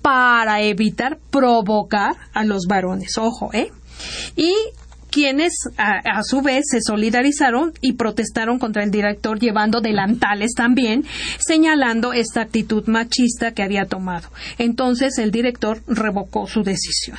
para 0.00 0.62
evitar 0.62 1.18
provocar 1.30 2.16
a 2.32 2.44
los 2.44 2.64
varones. 2.66 3.18
Ojo, 3.18 3.50
¿eh? 3.52 3.70
Y 4.36 4.54
quienes 5.10 5.52
a, 5.76 6.22
su 6.22 6.42
vez 6.42 6.64
se 6.70 6.80
solidarizaron 6.80 7.72
y 7.80 7.94
protestaron 7.94 8.58
contra 8.58 8.82
el 8.82 8.90
director 8.90 9.38
llevando 9.38 9.80
delantales 9.80 10.52
también, 10.56 11.04
señalando 11.38 12.12
esta 12.12 12.42
actitud 12.42 12.86
machista 12.86 13.52
que 13.52 13.62
había 13.62 13.86
tomado. 13.86 14.28
Entonces 14.58 15.18
el 15.18 15.30
director 15.30 15.82
revocó 15.86 16.46
su 16.46 16.62
decisión. 16.62 17.18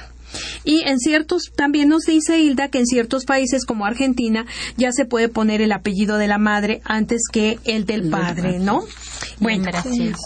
Y 0.63 0.87
en 0.87 0.97
ciertos, 0.99 1.51
también 1.55 1.89
nos 1.89 2.03
dice 2.03 2.39
Hilda 2.39 2.69
que 2.69 2.79
en 2.79 2.85
ciertos 2.85 3.25
países 3.25 3.65
como 3.65 3.85
Argentina 3.85 4.45
ya 4.77 4.91
se 4.91 5.05
puede 5.05 5.27
poner 5.27 5.61
el 5.61 5.71
apellido 5.71 6.17
de 6.17 6.27
la 6.27 6.37
madre 6.37 6.81
antes 6.85 7.23
que 7.31 7.59
el 7.65 7.85
del 7.85 8.09
padre, 8.09 8.59
¿no? 8.59 8.83
Bueno, 9.39 9.69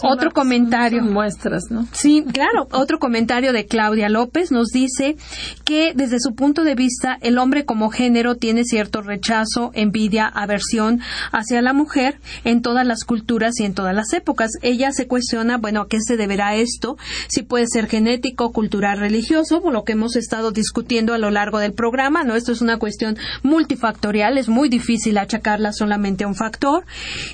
otro 0.02 0.30
comentario. 0.30 1.02
Muestras, 1.02 1.64
¿no? 1.70 1.86
Sí, 1.92 2.24
claro. 2.32 2.68
Otro 2.72 2.98
comentario 2.98 3.52
de 3.52 3.66
Claudia 3.66 4.08
López 4.08 4.50
nos 4.50 4.68
dice 4.68 5.16
que 5.64 5.92
desde 5.94 6.20
su 6.20 6.34
punto 6.34 6.64
de 6.64 6.74
vista 6.74 7.18
el 7.20 7.38
hombre 7.38 7.64
como 7.64 7.90
género 7.90 8.36
tiene 8.36 8.64
cierto 8.64 9.02
rechazo, 9.02 9.70
envidia, 9.74 10.26
aversión 10.26 11.00
hacia 11.32 11.62
la 11.62 11.72
mujer 11.72 12.20
en 12.44 12.62
todas 12.62 12.86
las 12.86 13.04
culturas 13.04 13.58
y 13.60 13.64
en 13.64 13.74
todas 13.74 13.94
las 13.94 14.12
épocas. 14.12 14.52
Ella 14.62 14.92
se 14.92 15.06
cuestiona, 15.06 15.58
bueno, 15.58 15.82
¿a 15.82 15.88
qué 15.88 15.98
se 16.00 16.16
deberá 16.16 16.54
esto? 16.56 16.96
Si 17.28 17.42
puede 17.42 17.66
ser 17.66 17.88
genético, 17.88 18.52
cultural, 18.52 18.98
religioso, 18.98 19.60
por 19.62 19.72
lo 19.72 19.84
que 19.84 19.92
hemos 19.92 20.16
estado 20.16 20.50
discutiendo 20.50 21.14
a 21.14 21.18
lo 21.18 21.30
largo 21.30 21.58
del 21.58 21.72
programa, 21.72 22.24
¿no? 22.24 22.36
Esto 22.36 22.52
es 22.52 22.60
una 22.60 22.78
cuestión 22.78 23.16
multifactorial, 23.42 24.38
es 24.38 24.48
muy 24.48 24.68
difícil 24.68 25.18
achacarla 25.18 25.72
solamente 25.72 26.24
a 26.24 26.28
un 26.28 26.34
factor 26.34 26.84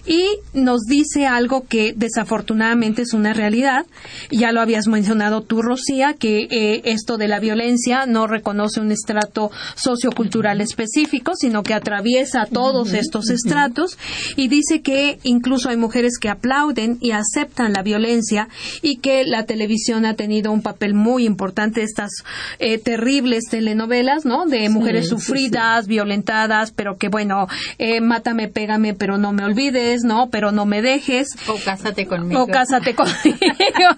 y 0.07 0.39
nos 0.55 0.83
dice 0.83 1.27
algo 1.27 1.52
que 1.61 1.93
desafortunadamente 1.95 3.03
es 3.03 3.13
una 3.13 3.33
realidad. 3.33 3.87
Ya 4.31 4.53
lo 4.53 4.61
habías 4.61 4.89
mencionado 4.89 5.43
tú, 5.43 5.63
Rocía, 5.63 6.15
que 6.15 6.49
eh, 6.51 6.83
esto 6.85 7.19
de 7.19 7.29
la 7.29 7.39
violencia 7.39 8.07
no 8.07 8.27
reconoce 8.27 8.81
un 8.81 8.91
estrato 8.91 9.51
sociocultural 9.75 10.61
específico, 10.61 11.33
sino 11.37 11.63
que 11.63 11.75
atraviesa 11.75 12.47
todos 12.47 12.93
estos 12.95 13.31
estratos 13.31 13.99
y 14.37 14.49
dice 14.49 14.81
que 14.81 15.19
incluso 15.23 15.69
hay 15.69 15.77
mujeres 15.77 16.19
que 16.19 16.29
aplauden 16.29 16.99
y 17.01 17.13
aceptan 17.13 17.73
la 17.73 17.83
violencia 17.83 18.49
y 18.81 18.97
que 18.97 19.25
la 19.25 19.45
televisión 19.45 20.07
ha 20.07 20.15
tenido 20.15 20.53
un 20.53 20.63
papel 20.63 20.95
muy 20.95 21.27
importante 21.27 21.83
estas 21.83 22.11
eh, 22.59 22.79
terribles 22.79 23.45
telenovelas, 23.51 24.25
¿no? 24.25 24.47
De 24.47 24.69
mujeres 24.69 25.09
sufridas, 25.09 25.87
violentadas, 25.87 26.73
pero 26.73 26.97
que 26.97 27.09
bueno, 27.09 27.47
eh, 27.79 28.01
mátame, 28.01 28.49
pégame, 28.49 28.95
pero 28.95 29.19
no 29.19 29.33
me 29.33 29.45
olvides, 29.45 30.03
¿no? 30.05 30.29
Pero 30.31 30.53
no 30.53 30.67
me 30.67 30.83
dejes. 30.83 31.29
O 31.49 31.59
cásate 31.65 32.07
conmigo. 32.07 32.43
O 32.43 32.47
cásate 32.47 32.95
conmigo. 32.97 33.39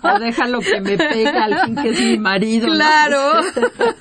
o 0.03 0.18
déjalo 0.18 0.61
que 0.61 0.80
me 0.80 0.97
pega 0.97 1.45
al 1.45 1.64
fin 1.64 1.76
que 1.76 1.88
es 1.90 2.01
mi 2.01 2.18
marido. 2.18 2.66
Claro. 2.68 3.40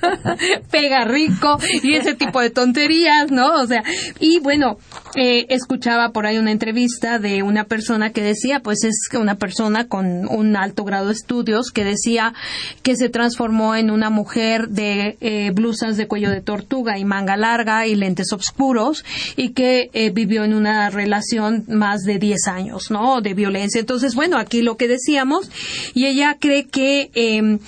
Pega 0.70 1.04
rico 1.04 1.58
y 1.82 1.94
ese 1.94 2.14
tipo 2.14 2.40
de 2.40 2.50
tonterías, 2.50 3.30
¿no? 3.30 3.60
O 3.60 3.66
sea, 3.66 3.82
y 4.20 4.40
bueno, 4.40 4.78
eh, 5.16 5.46
escuchaba 5.50 6.10
por 6.10 6.26
ahí 6.26 6.38
una 6.38 6.50
entrevista 6.50 7.20
de 7.20 7.44
una 7.44 7.64
persona 7.64 8.10
que 8.10 8.20
decía, 8.20 8.60
pues 8.60 8.82
es 8.82 8.96
una 9.16 9.36
persona 9.36 9.86
con 9.86 10.26
un 10.28 10.56
alto 10.56 10.82
grado 10.82 11.06
de 11.06 11.12
estudios 11.12 11.70
que 11.70 11.84
decía 11.84 12.34
que 12.82 12.96
se 12.96 13.08
transformó 13.08 13.76
en 13.76 13.92
una 13.92 14.10
mujer 14.10 14.70
de 14.70 15.16
eh, 15.20 15.52
blusas 15.52 15.96
de 15.96 16.08
cuello 16.08 16.30
de 16.30 16.40
tortuga 16.40 16.98
y 16.98 17.04
manga 17.04 17.36
larga 17.36 17.86
y 17.86 17.94
lentes 17.94 18.32
oscuros 18.32 19.04
y 19.36 19.50
que 19.50 19.88
eh, 19.92 20.10
vivió 20.10 20.42
en 20.42 20.52
una 20.52 20.90
relación 20.90 21.64
más 21.68 22.02
de 22.02 22.18
10 22.18 22.48
años, 22.48 22.90
¿no? 22.90 23.20
De 23.20 23.34
violencia. 23.34 23.78
Entonces, 23.78 24.16
bueno, 24.16 24.36
aquí 24.36 24.62
lo 24.62 24.76
que 24.76 24.88
decíamos 24.88 25.48
y 25.94 26.06
ella 26.06 26.38
cree 26.40 26.64
que, 26.64 27.10
em, 27.14 27.60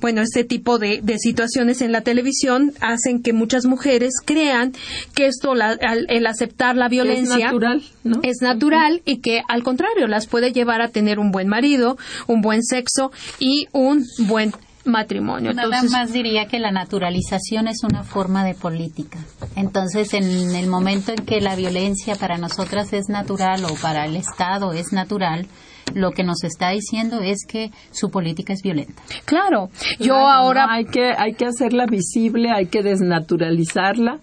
bueno, 0.00 0.22
este 0.22 0.44
tipo 0.44 0.78
de, 0.78 1.02
situaciones 1.18 1.82
en 1.82 1.90
la 1.90 2.02
televisión 2.02 2.72
hacen 2.80 3.22
que 3.22 3.32
muchas 3.32 3.66
mujeres 3.66 4.12
crean 4.24 4.72
que 5.14 5.26
esto, 5.26 5.54
el 5.54 6.26
aceptar 6.26 6.67
la 6.76 6.88
violencia 6.88 7.36
es 7.36 7.44
natural, 7.44 7.82
es 8.22 8.36
natural 8.40 9.02
y 9.04 9.18
que 9.18 9.42
al 9.48 9.62
contrario 9.62 10.06
las 10.06 10.26
puede 10.26 10.52
llevar 10.52 10.82
a 10.82 10.88
tener 10.88 11.18
un 11.18 11.30
buen 11.30 11.48
marido, 11.48 11.96
un 12.26 12.40
buen 12.40 12.62
sexo 12.62 13.10
y 13.38 13.66
un 13.72 14.04
buen 14.26 14.52
matrimonio. 14.84 15.52
Nada 15.52 15.82
más 15.84 16.12
diría 16.12 16.46
que 16.46 16.58
la 16.58 16.70
naturalización 16.70 17.68
es 17.68 17.84
una 17.84 18.02
forma 18.02 18.44
de 18.44 18.54
política. 18.54 19.18
Entonces, 19.54 20.14
en 20.14 20.54
el 20.54 20.66
momento 20.66 21.12
en 21.12 21.24
que 21.24 21.40
la 21.40 21.54
violencia 21.56 22.16
para 22.16 22.38
nosotras 22.38 22.92
es 22.92 23.08
natural 23.08 23.64
o 23.64 23.74
para 23.80 24.06
el 24.06 24.16
Estado 24.16 24.72
es 24.72 24.92
natural, 24.92 25.46
lo 25.94 26.10
que 26.12 26.24
nos 26.24 26.44
está 26.44 26.70
diciendo 26.70 27.20
es 27.20 27.44
que 27.46 27.70
su 27.92 28.10
política 28.10 28.52
es 28.52 28.62
violenta. 28.62 29.02
Claro, 29.24 29.70
yo 29.98 30.16
ahora 30.16 30.66
hay 30.70 30.84
que 30.84 31.12
hay 31.16 31.34
que 31.34 31.46
hacerla 31.46 31.86
visible, 31.86 32.50
hay 32.50 32.66
que 32.66 32.82
desnaturalizarla 32.82 34.18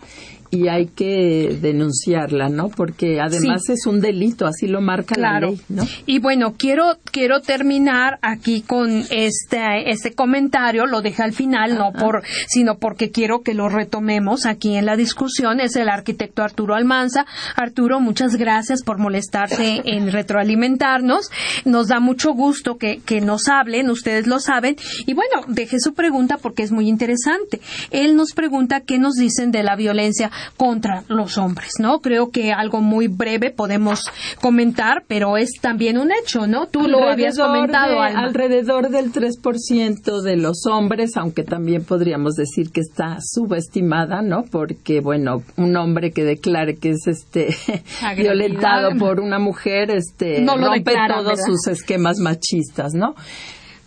y 0.56 0.70
hay 0.70 0.88
que 0.88 1.58
denunciarla, 1.62 2.48
¿no? 2.48 2.70
Porque 2.70 3.20
además 3.20 3.70
es 3.70 3.86
un 3.86 4.00
delito, 4.00 4.46
así 4.46 4.68
lo 4.68 4.80
marca 4.80 5.16
la 5.18 5.40
ley, 5.40 5.60
¿no? 5.68 5.84
Y 6.06 6.20
bueno, 6.20 6.54
quiero 6.58 6.98
quiero 7.12 7.42
terminar 7.42 8.20
aquí 8.22 8.62
con 8.62 9.04
este 9.10 9.90
este 9.90 10.14
comentario, 10.14 10.86
lo 10.86 11.02
dejé 11.02 11.24
al 11.24 11.34
final, 11.34 11.78
no 11.78 11.92
por 11.92 12.24
sino 12.48 12.78
porque 12.78 13.12
quiero 13.12 13.42
que 13.42 13.54
lo 13.54 13.68
retomemos 13.68 14.46
aquí 14.46 14.76
en 14.78 14.86
la 14.86 14.96
discusión, 14.96 15.60
es 15.60 15.76
el 15.76 15.90
arquitecto 15.90 16.42
Arturo 16.42 16.76
Almanza. 16.76 17.26
Arturo, 17.56 18.00
muchas 18.00 18.36
gracias 18.38 18.82
por 18.84 18.98
molestarse 18.98 19.82
en 19.86 20.12
retroalimentarnos. 20.12 21.30
Nos 21.66 21.88
da 21.88 22.00
mucho 22.00 22.32
gusto 22.34 22.78
que, 22.78 23.02
que 23.06 23.20
nos 23.20 23.48
hablen, 23.48 23.90
ustedes 23.90 24.28
lo 24.28 24.40
saben. 24.40 24.78
Y 25.06 25.14
bueno, 25.14 25.42
deje 25.48 25.80
su 25.80 25.94
pregunta 25.94 26.38
porque 26.38 26.64
es 26.64 26.72
muy 26.72 26.88
interesante. 26.88 27.60
Él 27.92 28.16
nos 28.16 28.32
pregunta 28.34 28.82
qué 28.82 29.00
nos 29.00 29.16
dicen 29.16 29.52
de 29.52 29.64
la 29.64 29.76
violencia 29.76 30.32
contra 30.58 31.04
los 31.08 31.38
hombres, 31.38 31.74
¿no? 31.80 32.00
Creo 32.00 32.30
que 32.30 32.52
algo 32.52 32.82
muy 32.82 33.08
breve 33.08 33.52
podemos 33.52 34.02
comentar, 34.42 35.04
pero 35.08 35.38
es 35.38 35.52
también 35.62 35.98
un 35.98 36.12
hecho, 36.12 36.48
¿no? 36.48 36.68
Tú 36.68 36.88
lo 36.88 37.10
habías 37.10 37.38
comentado, 37.38 38.02
Alrededor 38.02 38.90
del 38.90 39.12
3% 39.12 40.22
de 40.22 40.38
los 40.38 40.66
hombres, 40.66 41.18
aunque 41.18 41.44
también 41.44 41.84
podríamos 41.84 42.36
decir 42.36 42.72
que 42.72 42.82
está 42.82 43.18
subestimada, 43.22 44.22
¿no? 44.22 44.44
Porque, 44.44 45.02
bueno, 45.02 45.44
un 45.58 45.76
hombre 45.78 46.12
que 46.12 46.24
declare 46.24 46.78
que 46.78 46.92
es 46.92 47.08
este 47.08 47.56
violentado 48.18 48.96
por 48.98 49.20
una 49.20 49.40
mujer, 49.40 49.92
este, 49.92 50.42
no 50.42 50.58
rompe 50.58 50.94
todos 51.08 51.40
sus 51.46 51.68
esquemas 51.68 52.18
machistas, 52.20 52.94
¿no? 52.94 53.16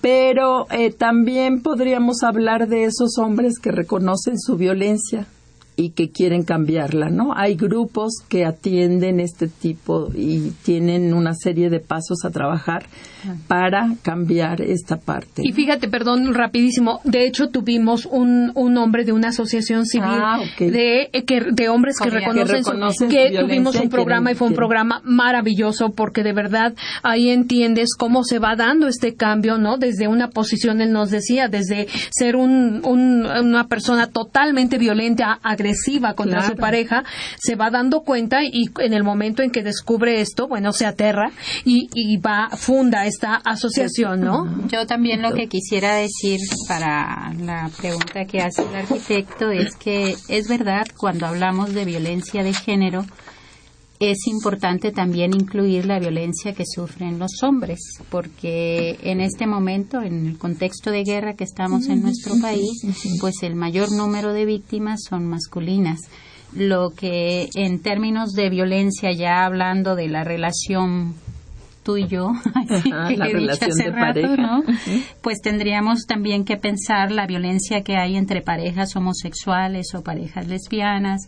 pero 0.01 0.67
eh, 0.71 0.93
también 0.93 1.61
podríamos 1.61 2.23
hablar 2.23 2.69
de 2.69 2.85
esos 2.85 3.19
hombres 3.19 3.59
que 3.61 3.73
reconocen 3.73 4.39
su 4.39 4.57
violencia, 4.57 5.27
y 5.79 5.91
que 5.91 6.11
quieren 6.11 6.43
cambiarla, 6.43 7.09
¿no? 7.09 7.33
Hay 7.37 7.55
grupos 7.55 8.15
que 8.29 8.45
atienden 8.45 9.21
este 9.21 9.47
tipo 9.47 10.09
y 10.13 10.51
tienen 10.65 11.15
una 11.15 11.35
serie 11.35 11.71
de 11.71 11.79
pasos 11.79 12.25
a 12.25 12.31
trabajar 12.31 12.87
para 13.47 13.95
cambiar 14.03 14.61
esta 14.61 14.97
parte. 14.97 15.43
Y 15.45 15.53
fíjate, 15.53 15.89
perdón, 15.89 16.35
rapidísimo, 16.35 17.01
de 17.05 17.27
hecho 17.27 17.49
tuvimos 17.49 18.07
un, 18.07 18.53
un 18.55 18.77
hombre 18.77 19.05
de 19.05 19.13
una 19.13 19.29
asociación 19.29 19.87
civil 19.87 20.09
ah, 20.11 20.41
de, 20.59 21.11
eh, 21.13 21.25
que, 21.25 21.41
de 21.53 21.69
hombres 21.69 21.97
que 22.03 22.11
reconocen, 22.11 23.09
que, 23.09 23.37
tuvimos 23.39 23.77
un 23.77 23.89
programa 23.89 24.33
y 24.33 24.35
fue 24.35 24.49
un 24.49 24.55
programa 24.55 25.01
maravilloso 25.05 25.91
porque 25.93 26.23
de 26.23 26.33
verdad 26.33 26.75
ahí 27.03 27.31
entiendes 27.31 27.91
cómo 27.97 28.25
se 28.25 28.39
va 28.39 28.57
dando 28.57 28.89
este 28.89 29.15
cambio, 29.15 29.59
¿no? 29.59 29.79
Desde 29.79 30.09
una 30.09 30.29
posición, 30.31 30.81
él 30.81 30.93
nos 30.93 31.11
decía, 31.11 31.49
desde 31.49 31.89
ser 32.11 32.37
un, 32.37 32.83
una 32.85 33.69
persona 33.69 34.09
totalmente 34.09 34.79
violenta, 34.79 35.39
agresiva, 35.43 35.69
agresiva 35.69 36.15
contra 36.15 36.43
su 36.43 36.57
pareja, 36.57 37.05
se 37.39 37.57
va 37.57 37.71
dando 37.71 38.03
cuenta 38.03 38.43
y 38.43 38.71
en 38.79 38.93
el 38.93 39.05
momento 39.05 39.43
en 39.43 39.51
que 39.51 39.63
descubre 39.63 40.21
esto, 40.21 40.49
bueno, 40.49 40.73
se 40.73 40.87
aterra 40.87 41.31
y, 41.65 41.89
y 41.95 42.17
va, 42.19 42.51
funda 42.57 43.07
esta 43.09 43.37
asociación, 43.37 44.21
¿no? 44.21 44.69
Yo 44.69 44.87
también 44.87 45.23
lo 45.23 45.33
que 45.35 45.49
quisiera 45.49 45.97
decir 45.97 46.39
para 46.69 47.33
la 47.35 47.71
pregunta 47.77 48.25
que 48.25 48.41
hace 48.41 48.63
el 48.63 48.75
arquitecto 48.75 49.51
es 49.51 49.75
que 49.77 50.17
es 50.29 50.49
verdad 50.49 50.87
cuando 50.97 51.27
hablamos 51.27 51.75
de 51.75 51.85
violencia 51.85 52.43
de 52.43 52.53
género, 52.53 53.05
es 54.01 54.29
importante 54.29 54.93
también 54.93 55.35
incluir 55.35 55.87
la 55.87 55.99
violencia 55.99 56.53
que 56.53 56.65
sufren 56.65 57.19
los 57.19 57.43
hombres, 57.43 57.81
porque 58.11 58.97
en 59.03 59.21
este 59.21 59.47
momento, 59.47 60.01
en 60.01 60.27
el 60.27 60.39
contexto 60.39 60.91
de 60.91 61.03
guerra 61.03 61.35
que 61.35 61.45
estamos 61.45 61.89
en 61.89 62.03
nuestro 62.03 62.35
país, 62.41 62.83
pues 63.21 63.43
el 63.43 63.57
mayor 63.57 63.91
número 63.91 64.33
de 64.33 64.45
víctimas 64.45 65.01
son 65.09 65.27
masculinas. 65.27 65.99
Lo 66.55 66.91
que 66.91 67.49
en 67.57 67.81
términos 67.83 68.33
de 68.33 68.49
violencia, 68.51 69.13
ya 69.13 69.45
hablando 69.45 69.97
de 69.97 70.09
la 70.09 70.23
relación 70.23 71.15
tú 71.89 71.97
y 71.97 72.07
yo, 72.07 72.33
la 73.17 73.27
relación 73.29 73.71
de 73.71 73.91
pareja. 73.91 74.61
pues 75.23 75.41
tendríamos 75.41 76.05
también 76.07 76.45
que 76.45 76.59
pensar 76.59 77.11
la 77.11 77.27
violencia 77.27 77.81
que 77.83 77.97
hay 77.97 78.17
entre 78.17 78.43
parejas 78.43 78.95
homosexuales 78.95 79.95
o 79.95 80.03
parejas 80.03 80.47
lesbianas, 80.49 81.23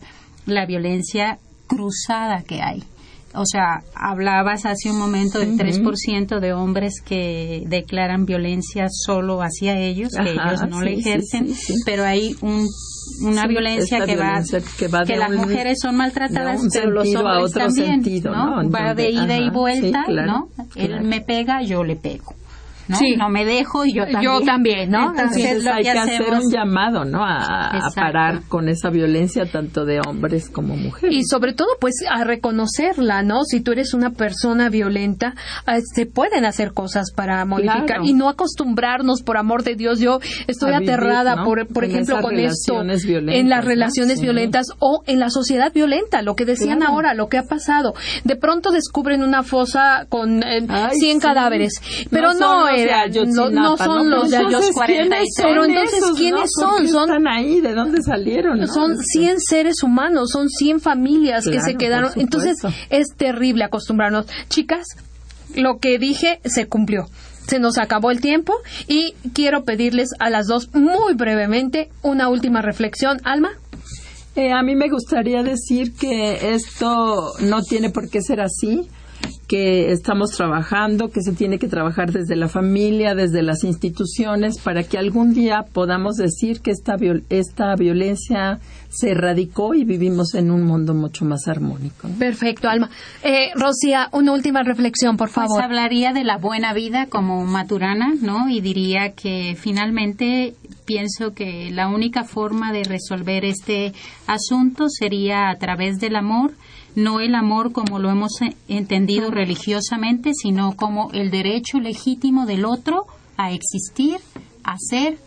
la 0.45 0.67
violencia 0.67 1.39
cruzada 1.65 2.43
que 2.43 2.61
hay. 2.61 2.83
O 3.33 3.43
sea, 3.47 3.81
hablabas 3.95 4.67
hace 4.67 4.91
un 4.91 4.99
momento 4.99 5.39
del 5.39 5.57
3% 5.57 6.39
de 6.39 6.53
hombres 6.53 7.01
que 7.03 7.63
declaran 7.65 8.25
violencia 8.25 8.85
solo 8.87 9.41
hacia 9.41 9.79
ellos, 9.79 10.11
que 10.11 10.33
ellos 10.33 10.61
no 10.69 10.83
le 10.83 10.93
ejercen, 10.93 11.47
pero 11.87 12.03
hay 12.03 12.35
un, 12.41 12.67
una 13.21 13.47
violencia 13.47 14.05
que, 14.05 14.15
va, 14.15 14.41
que, 15.05 15.15
las 15.15 15.31
mujeres 15.31 15.79
son 15.81 15.95
maltratadas, 15.95 16.61
pero 16.73 16.91
los 16.91 17.15
hombres 17.15 17.51
también, 17.53 18.03
¿no? 18.23 18.69
Va 18.69 18.93
de 18.93 19.09
ida 19.09 19.37
y 19.37 19.49
vuelta, 19.49 20.05
¿no? 20.07 20.49
Él 20.75 21.01
me 21.01 21.21
pega, 21.21 21.61
yo 21.61 21.83
le 21.83 21.95
pego. 21.95 22.33
¿No? 22.91 22.97
Sí. 22.97 23.15
No 23.17 23.29
me 23.29 23.45
dejo 23.45 23.85
y 23.85 23.93
yo 23.93 24.03
también. 24.03 24.21
Yo 24.23 24.41
también, 24.41 24.89
¿no? 24.91 25.09
Entonces, 25.11 25.63
lo 25.63 25.73
hay 25.73 25.83
que 25.83 25.89
hacer 25.91 26.21
hacemos- 26.21 26.45
un 26.45 26.51
llamado, 26.51 27.05
¿no? 27.05 27.23
A, 27.25 27.89
parar 27.95 28.41
con 28.47 28.69
esa 28.69 28.89
violencia 28.89 29.45
tanto 29.51 29.85
de 29.85 29.99
hombres 30.07 30.49
como 30.49 30.75
mujeres. 30.75 31.15
Y 31.15 31.23
sobre 31.23 31.53
todo, 31.53 31.67
pues, 31.79 31.95
a 32.09 32.23
reconocerla, 32.23 33.23
¿no? 33.23 33.43
Si 33.43 33.61
tú 33.61 33.71
eres 33.71 33.93
una 33.93 34.11
persona 34.11 34.69
violenta, 34.69 35.33
eh, 35.67 35.79
se 35.93 36.05
pueden 36.05 36.45
hacer 36.45 36.73
cosas 36.73 37.11
para 37.15 37.43
modificar 37.45 37.85
Claro. 37.85 38.03
y 38.05 38.13
no 38.13 38.29
acostumbrarnos, 38.29 39.21
por 39.23 39.37
amor 39.37 39.63
de 39.63 39.75
Dios. 39.75 39.99
Yo 39.99 40.19
estoy 40.47 40.71
vivir, 40.71 40.91
aterrada, 40.91 41.37
¿no? 41.37 41.45
por, 41.45 41.67
por 41.67 41.83
En 41.85 41.91
ejemplo, 41.91 42.21
con 42.21 42.35
esto, 42.39 42.73
relaciones 42.73 43.05
violentas, 43.05 43.35
en 43.41 43.49
las 43.49 43.63
¿no? 43.63 43.69
relaciones 43.69 44.17
Sí. 44.19 44.23
violentas 44.23 44.67
o 44.79 45.03
en 45.07 45.19
la 45.19 45.29
sociedad 45.29 45.71
violenta, 45.73 46.21
lo 46.21 46.35
que 46.35 46.45
decían 46.45 46.79
Claro. 46.79 46.93
ahora, 46.93 47.13
lo 47.13 47.27
que 47.27 47.37
ha 47.37 47.43
pasado. 47.43 47.93
De 48.23 48.35
pronto 48.35 48.71
descubren 48.71 49.23
una 49.23 49.43
fosa 49.43 50.05
con 50.09 50.43
eh, 50.43 50.65
Ay, 50.69 50.95
100 50.97 51.19
sí. 51.21 51.27
cadáveres, 51.27 51.73
pero 52.09 52.31
son 52.31 52.39
no, 52.39 52.67
no, 53.27 53.49
no 53.49 53.77
son 53.77 54.09
los 54.09 54.29
de 54.29 54.37
Pero 54.37 54.45
entonces, 54.47 54.69
Ayos 54.69 54.75
43. 54.75 55.27
Pero 55.37 55.65
entonces, 55.65 55.97
esos, 55.97 56.17
¿quiénes 56.17 56.49
son? 56.59 56.87
Son 56.87 57.09
están 57.09 57.27
ahí? 57.27 57.61
¿De 57.61 57.73
dónde 57.73 58.01
salieron? 58.01 58.67
son 58.67 58.93
Este, 58.93 59.03
100 59.19 59.39
seres 59.41 59.83
humanos, 59.83 60.31
son 60.31 60.49
100 60.49 60.79
familias 60.79 61.45
que 61.45 61.61
se 61.61 61.75
quedaron. 61.75 62.11
Entonces 62.15 62.57
es 62.89 63.07
terrible 63.15 63.63
acostumbrarnos. 63.63 64.25
Chicas, 64.49 64.85
lo 65.55 65.79
que 65.79 65.99
dije 65.99 66.39
se 66.45 66.67
cumplió. 66.67 67.07
Se 67.47 67.59
nos 67.59 67.77
acabó 67.77 68.11
el 68.11 68.21
tiempo 68.21 68.53
y 68.87 69.13
quiero 69.33 69.63
pedirles 69.63 70.09
a 70.19 70.29
las 70.29 70.47
dos 70.47 70.69
muy 70.73 71.13
brevemente 71.15 71.89
una 72.01 72.29
última 72.29 72.61
reflexión. 72.61 73.19
Alma. 73.23 73.49
Eh, 74.35 74.53
a 74.53 74.63
mí 74.63 74.75
me 74.75 74.89
gustaría 74.89 75.43
decir 75.43 75.93
que 75.93 76.53
esto 76.53 77.33
no 77.41 77.61
tiene 77.63 77.89
por 77.89 78.09
qué 78.09 78.21
ser 78.21 78.39
así, 78.39 78.87
que 79.47 79.91
estamos 79.91 80.31
trabajando, 80.31 81.09
que 81.11 81.21
se 81.21 81.33
tiene 81.33 81.59
que 81.59 81.67
trabajar 81.67 82.11
desde 82.11 82.35
la 82.37 82.47
familia, 82.47 83.15
desde 83.15 83.41
las 83.43 83.63
instituciones, 83.65 84.57
para 84.59 84.83
que 84.83 84.97
algún 84.97 85.33
día 85.33 85.65
podamos 85.73 86.15
decir 86.15 86.61
que 86.61 86.71
esta, 86.71 86.95
viol- 86.95 87.23
esta 87.29 87.75
violencia 87.75 88.59
se 88.89 89.11
erradicó 89.11 89.73
y 89.73 89.83
vivimos 89.83 90.35
en 90.35 90.51
un 90.51 90.63
mundo 90.63 90.93
mucho 90.93 91.25
más 91.25 91.47
armónico. 91.47 92.07
¿no? 92.07 92.15
Perfecto, 92.17 92.69
Alma. 92.69 92.89
Eh, 93.23 93.49
Rocía, 93.55 94.07
una 94.13 94.31
última 94.33 94.63
reflexión, 94.63 95.17
por 95.17 95.27
Pues 95.27 95.35
favor. 95.47 95.61
hablaría 95.61 96.13
de 96.13 96.23
la 96.23 96.37
buena 96.37 96.73
vida 96.73 97.07
como 97.07 97.45
maturana, 97.45 98.13
¿no? 98.21 98.49
Y 98.49 98.61
diría 98.61 99.11
que 99.13 99.55
finalmente 99.59 100.55
pienso 100.85 101.33
que 101.33 101.71
la 101.71 101.87
única 101.87 102.23
forma 102.23 102.71
de 102.73 102.83
resolver 102.83 103.45
este 103.45 103.93
asunto 104.27 104.85
sería 104.89 105.49
a 105.49 105.55
través 105.57 105.99
del 105.99 106.15
amor, 106.17 106.51
no 106.95 107.19
el 107.19 107.35
amor 107.35 107.71
como 107.71 107.99
lo 107.99 108.09
hemos 108.09 108.41
eh, 108.41 108.55
entendido 108.67 109.31
religiosamente, 109.31 110.31
sino 110.33 110.75
como 110.75 111.11
el 111.11 111.31
derecho 111.31 111.79
legítimo 111.79 112.45
del 112.45 112.65
otro 112.65 113.05
a 113.37 113.51
existir, 113.51 114.17
a 114.63 114.75
ser 114.77 115.17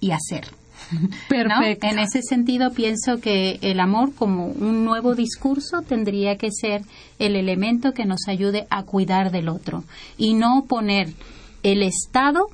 y 0.00 0.10
a 0.10 0.18
ser. 0.18 0.46
¿no? 0.92 1.08
Perfecto. 1.28 1.86
En 1.86 1.98
ese 1.98 2.22
sentido, 2.22 2.72
pienso 2.72 3.20
que 3.20 3.58
el 3.62 3.80
amor 3.80 4.14
como 4.14 4.46
un 4.46 4.84
nuevo 4.84 5.14
discurso 5.14 5.82
tendría 5.82 6.36
que 6.36 6.50
ser 6.50 6.82
el 7.18 7.36
elemento 7.36 7.92
que 7.92 8.04
nos 8.04 8.28
ayude 8.28 8.66
a 8.70 8.82
cuidar 8.82 9.30
del 9.30 9.48
otro 9.48 9.84
y 10.18 10.34
no 10.34 10.64
poner 10.68 11.12
el 11.62 11.82
Estado 11.82 12.48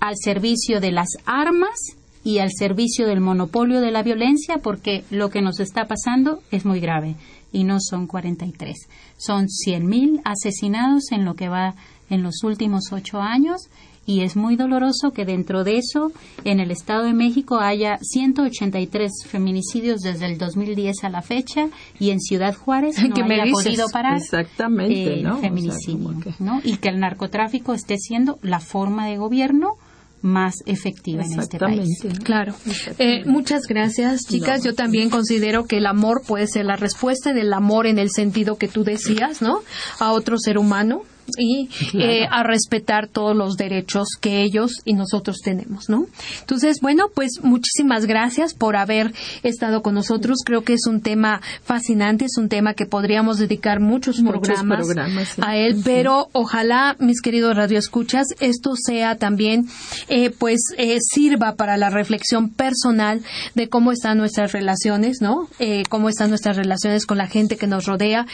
al 0.00 0.14
servicio 0.16 0.80
de 0.80 0.92
las 0.92 1.08
armas 1.26 1.78
y 2.24 2.38
al 2.38 2.50
servicio 2.52 3.06
del 3.06 3.20
monopolio 3.20 3.80
de 3.80 3.90
la 3.90 4.02
violencia 4.02 4.58
porque 4.62 5.04
lo 5.10 5.30
que 5.30 5.42
nos 5.42 5.60
está 5.60 5.86
pasando 5.86 6.40
es 6.50 6.64
muy 6.64 6.80
grave 6.80 7.16
y 7.52 7.64
no 7.64 7.78
son 7.80 8.06
43. 8.06 8.76
Son 9.16 9.46
100.000 9.46 10.20
asesinados 10.24 11.12
en 11.12 11.24
lo 11.24 11.34
que 11.34 11.48
va 11.48 11.74
en 12.10 12.22
los 12.22 12.42
últimos 12.44 12.92
ocho 12.92 13.20
años 13.20 13.68
y 14.06 14.22
es 14.22 14.36
muy 14.36 14.56
doloroso 14.56 15.10
que 15.12 15.26
dentro 15.26 15.64
de 15.64 15.76
eso 15.76 16.12
en 16.44 16.60
el 16.60 16.70
Estado 16.70 17.04
de 17.04 17.12
México 17.12 17.58
haya 17.58 17.98
183 18.00 19.10
feminicidios 19.26 20.00
desde 20.00 20.26
el 20.26 20.38
2010 20.38 21.04
a 21.04 21.10
la 21.10 21.20
fecha 21.22 21.68
y 21.98 22.10
en 22.10 22.20
Ciudad 22.20 22.54
Juárez 22.54 22.96
no 23.08 23.14
¿Qué 23.14 23.24
me 23.24 23.40
haya 23.40 23.52
podido 23.52 23.86
parar 23.90 24.16
Exactamente, 24.16 25.14
el 25.14 25.24
¿no? 25.24 25.36
O 25.36 25.40
sea, 25.40 25.48
feminicidio, 25.48 26.20
que- 26.20 26.34
¿no? 26.38 26.60
Y 26.64 26.76
que 26.78 26.88
el 26.88 27.00
narcotráfico 27.00 27.74
esté 27.74 27.98
siendo 27.98 28.38
la 28.42 28.60
forma 28.60 29.06
de 29.06 29.18
gobierno 29.18 29.74
más 30.22 30.54
efectiva 30.66 31.24
en 31.24 31.38
este 31.38 31.58
país. 31.58 32.00
Claro. 32.24 32.54
Eh, 32.98 33.24
muchas 33.24 33.62
gracias, 33.68 34.26
chicas. 34.26 34.64
Yo 34.64 34.74
también 34.74 35.10
considero 35.10 35.64
que 35.64 35.78
el 35.78 35.86
amor 35.86 36.22
puede 36.26 36.46
ser 36.46 36.66
la 36.66 36.76
respuesta 36.76 37.30
en 37.30 37.38
el 37.38 37.52
amor 37.52 37.86
en 37.86 37.98
el 37.98 38.10
sentido 38.10 38.56
que 38.56 38.68
tú 38.68 38.84
decías, 38.84 39.42
¿no? 39.42 39.60
A 40.00 40.12
otro 40.12 40.36
ser 40.38 40.58
humano 40.58 41.02
y 41.36 41.68
eh, 41.94 42.26
a 42.30 42.42
respetar 42.42 43.08
todos 43.08 43.36
los 43.36 43.56
derechos 43.56 44.08
que 44.20 44.42
ellos 44.42 44.72
y 44.84 44.94
nosotros 44.94 45.38
tenemos, 45.42 45.88
¿no? 45.88 46.06
Entonces, 46.40 46.80
bueno, 46.80 47.10
pues 47.14 47.40
muchísimas 47.42 48.06
gracias 48.06 48.54
por 48.54 48.76
haber 48.76 49.12
estado 49.42 49.82
con 49.82 49.94
nosotros. 49.94 50.38
Creo 50.44 50.62
que 50.62 50.74
es 50.74 50.86
un 50.86 51.00
tema 51.00 51.40
fascinante, 51.62 52.24
es 52.24 52.36
un 52.38 52.48
tema 52.48 52.74
que 52.74 52.86
podríamos 52.86 53.38
dedicar 53.38 53.80
muchos, 53.80 54.20
Muchos 54.20 54.40
programas, 54.40 54.86
programas, 54.86 55.28
sí. 55.28 55.42
a 55.44 55.56
él, 55.56 55.80
pero 55.84 56.28
ojalá, 56.32 56.96
mis 56.98 57.20
queridos 57.20 57.56
radioescuchas, 57.56 58.26
esto 58.40 58.74
sea 58.76 59.16
también, 59.16 59.66
eh, 60.08 60.30
pues, 60.30 60.60
eh, 60.76 60.98
sirva 61.00 61.54
para 61.56 61.76
la 61.76 61.90
reflexión 61.90 62.50
personal 62.50 63.22
de 63.54 63.68
cómo 63.68 63.92
están 63.92 64.18
nuestras 64.18 64.52
relaciones, 64.52 65.20
¿no? 65.20 65.48
Eh, 65.58 65.82
cómo 65.88 66.08
están 66.08 66.28
nuestras 66.30 66.56
relaciones 66.56 67.06
con 67.06 67.18
la 67.18 67.26
gente 67.26 67.56
que 67.56 67.66
nos 67.66 67.86
rodea, 67.86 68.26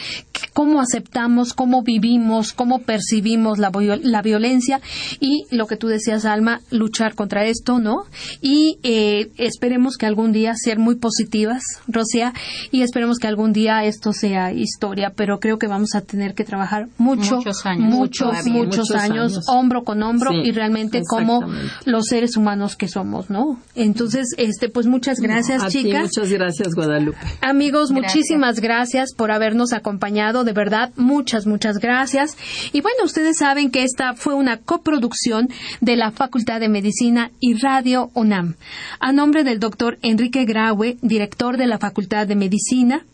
cómo 0.53 0.79
aceptamos, 0.79 1.53
cómo 1.53 1.83
vivimos, 1.83 2.53
cómo 2.53 2.79
percibimos 2.85 3.57
la, 3.59 3.71
viol- 3.71 4.01
la 4.03 4.21
violencia 4.21 4.79
y 5.19 5.43
lo 5.51 5.67
que 5.67 5.77
tú 5.77 5.87
decías, 5.87 6.25
Alma, 6.25 6.61
luchar 6.71 7.15
contra 7.15 7.45
esto, 7.45 7.79
¿no? 7.79 8.03
Y 8.41 8.77
eh, 8.83 9.29
esperemos 9.37 9.97
que 9.97 10.05
algún 10.05 10.31
día 10.31 10.53
ser 10.55 10.79
muy 10.79 10.95
positivas, 10.95 11.61
Rosia, 11.87 12.33
y 12.71 12.81
esperemos 12.81 13.17
que 13.17 13.27
algún 13.27 13.53
día 13.53 13.83
esto 13.85 14.13
sea 14.13 14.51
historia, 14.53 15.11
pero 15.15 15.39
creo 15.39 15.57
que 15.57 15.67
vamos 15.67 15.95
a 15.95 16.01
tener 16.01 16.33
que 16.33 16.43
trabajar 16.43 16.87
mucho, 16.97 17.37
Muchos 17.37 17.65
años, 17.65 17.93
muchos, 17.93 18.27
muchos, 18.45 18.53
Muchos 18.77 18.91
años, 18.91 19.33
años. 19.33 19.45
hombro 19.49 19.83
con 19.83 20.01
hombro 20.03 20.31
Sí, 20.31 20.37
y 20.45 20.51
realmente 20.51 21.01
como 21.07 21.41
los 21.85 22.05
seres 22.05 22.37
humanos 22.37 22.75
que 22.75 22.87
somos, 22.87 23.29
¿no? 23.29 23.59
Entonces, 23.75 24.27
este, 24.37 24.69
pues 24.69 24.85
muchas 24.87 25.19
gracias, 25.19 25.63
A 25.63 25.67
ti, 25.67 25.83
chicas. 25.83 26.01
muchas 26.03 26.29
gracias, 26.31 26.69
Guadalupe. 26.75 27.17
Amigos, 27.41 27.91
Gracias. 27.91 28.15
muchísimas 28.15 28.59
gracias 28.59 29.13
por 29.15 29.31
habernos 29.31 29.73
acompañado, 29.73 30.43
de 30.43 30.53
verdad, 30.53 30.91
muchas, 30.95 31.45
muchas 31.47 31.77
gracias. 31.79 32.35
Y 32.75 32.81
bueno, 32.81 33.05
ustedes 33.05 33.37
saben 33.37 33.71
que 33.71 33.83
esta 33.83 34.15
fue 34.15 34.33
una 34.33 34.57
coproducción 34.57 35.47
de 35.79 35.95
la 35.95 36.11
Facultad 36.11 36.59
de 36.59 36.67
Medicina 36.67 37.31
y 37.39 37.53
Radio 37.53 38.11
UNAM. 38.15 38.55
A 38.99 39.13
nombre 39.13 39.45
del 39.45 39.61
doctor 39.61 39.97
Enrique 40.01 40.43
Graue, 40.43 40.97
director 41.01 41.55
de 41.55 41.67
la 41.67 41.77
Facultad 41.77 42.27
de 42.27 42.35
Medicina, 42.35 43.05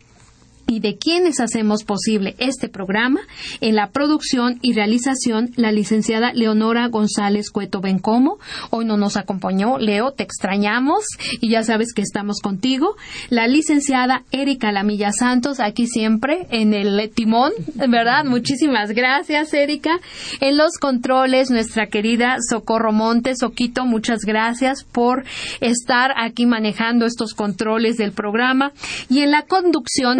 y 0.68 0.80
de 0.80 0.98
quienes 0.98 1.40
hacemos 1.40 1.84
posible 1.84 2.36
este 2.38 2.70
programa, 2.70 3.22
en 3.60 3.76
la 3.76 3.90
producción 3.90 4.60
y 4.62 4.74
realización, 4.74 5.52
la 5.56 5.72
licenciada 5.72 6.34
Leonora 6.34 6.88
González 6.88 7.50
Cueto 7.50 7.82
Bencomo. 7.82 8.38
Hoy 8.70 8.86
no 8.86 8.98
nos 8.98 9.18
acompañó, 9.18 9.78
Leo, 9.78 10.12
te 10.12 10.24
extrañamos 10.24 11.06
y 11.40 11.52
ya 11.52 11.64
sabes 11.64 11.94
que 11.94 12.02
estamos 12.02 12.40
contigo. 12.42 12.96
La 13.30 13.48
licenciada 13.48 14.24
Erika 14.32 14.72
Lamilla 14.72 15.12
Santos, 15.12 15.60
aquí 15.60 15.88
siempre 15.88 16.48
en 16.52 16.74
el 16.74 17.10
timón, 17.14 17.52
¿verdad? 17.76 18.24
Muchísimas 18.26 18.92
gracias, 18.92 19.54
Erika. 19.54 20.00
En 20.40 20.58
los 20.58 20.78
controles, 20.80 21.52
nuestra 21.52 21.88
querida 21.88 22.38
Socorro 22.50 22.92
Montes, 22.92 23.40
Soquito, 23.40 23.86
muchas 23.86 24.22
gracias 24.22 24.84
por 24.84 25.24
estar 25.60 26.12
aquí 26.18 26.46
manejando 26.46 27.06
estos 27.06 27.34
controles 27.34 27.98
del 27.98 28.12
programa. 28.12 28.72
Y 29.10 29.20
en 29.20 29.32
la 29.32 29.44
conducción, 29.44 30.20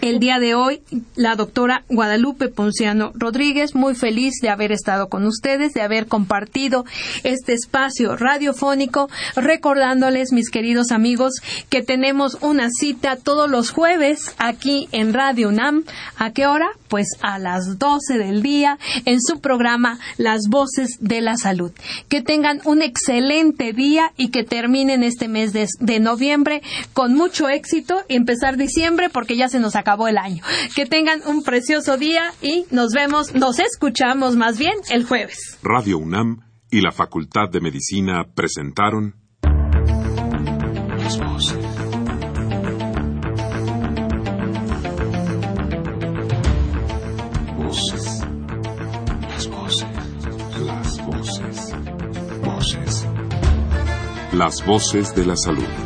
el 0.00 0.18
día 0.18 0.40
de 0.40 0.54
hoy, 0.54 0.80
la 1.14 1.36
doctora 1.36 1.84
Guadalupe 1.88 2.48
Ponciano 2.48 3.12
Rodríguez, 3.14 3.74
muy 3.74 3.94
feliz 3.94 4.34
de 4.42 4.48
haber 4.48 4.72
estado 4.72 5.08
con 5.08 5.24
ustedes, 5.26 5.74
de 5.74 5.82
haber 5.82 6.06
compartido 6.06 6.84
este 7.22 7.52
espacio 7.52 8.16
radiofónico, 8.16 9.08
recordándoles, 9.36 10.32
mis 10.32 10.50
queridos 10.50 10.90
amigos, 10.90 11.34
que 11.68 11.82
tenemos 11.82 12.38
una 12.40 12.68
cita 12.70 13.16
todos 13.16 13.48
los 13.48 13.70
jueves 13.70 14.34
aquí 14.38 14.88
en 14.90 15.14
Radio 15.14 15.48
UNAM. 15.48 15.84
¿A 16.16 16.32
qué 16.32 16.46
hora? 16.46 16.66
Pues 16.88 17.08
a 17.20 17.38
las 17.38 17.78
12 17.78 18.18
del 18.18 18.42
día 18.42 18.78
en 19.04 19.20
su 19.20 19.40
programa 19.40 20.00
Las 20.16 20.48
Voces 20.48 20.98
de 21.00 21.20
la 21.20 21.36
Salud. 21.36 21.70
Que 22.08 22.22
tengan 22.22 22.60
un 22.64 22.82
excelente 22.82 23.72
día 23.72 24.12
y 24.16 24.30
que 24.30 24.42
terminen 24.42 25.04
este 25.04 25.28
mes 25.28 25.52
de, 25.52 25.68
de 25.78 26.00
noviembre 26.00 26.62
con 26.92 27.14
mucho 27.14 27.48
éxito 27.48 28.02
y 28.08 28.16
empezar 28.16 28.56
diciembre 28.56 29.10
porque 29.10 29.36
ya 29.36 29.48
se 29.48 29.60
nos 29.60 29.76
acabó 29.86 30.08
el 30.08 30.18
año. 30.18 30.42
Que 30.74 30.84
tengan 30.84 31.20
un 31.26 31.44
precioso 31.44 31.96
día 31.96 32.32
y 32.42 32.66
nos 32.72 32.92
vemos, 32.92 33.34
nos 33.34 33.60
escuchamos 33.60 34.34
más 34.34 34.58
bien 34.58 34.74
el 34.90 35.04
jueves. 35.04 35.58
Radio 35.62 35.98
UNAM 35.98 36.40
y 36.70 36.80
la 36.80 36.90
Facultad 36.90 37.48
de 37.52 37.60
Medicina 37.60 38.24
presentaron 38.34 39.14
Las 40.98 41.18
voces. 41.20 41.56
Las 49.28 49.48
voces. 49.48 49.84
las 50.66 51.06
Voces. 51.06 51.74
Voces. 52.42 53.06
Las 54.32 54.66
voces 54.66 55.14
de 55.14 55.26
la 55.26 55.36
salud. 55.36 55.85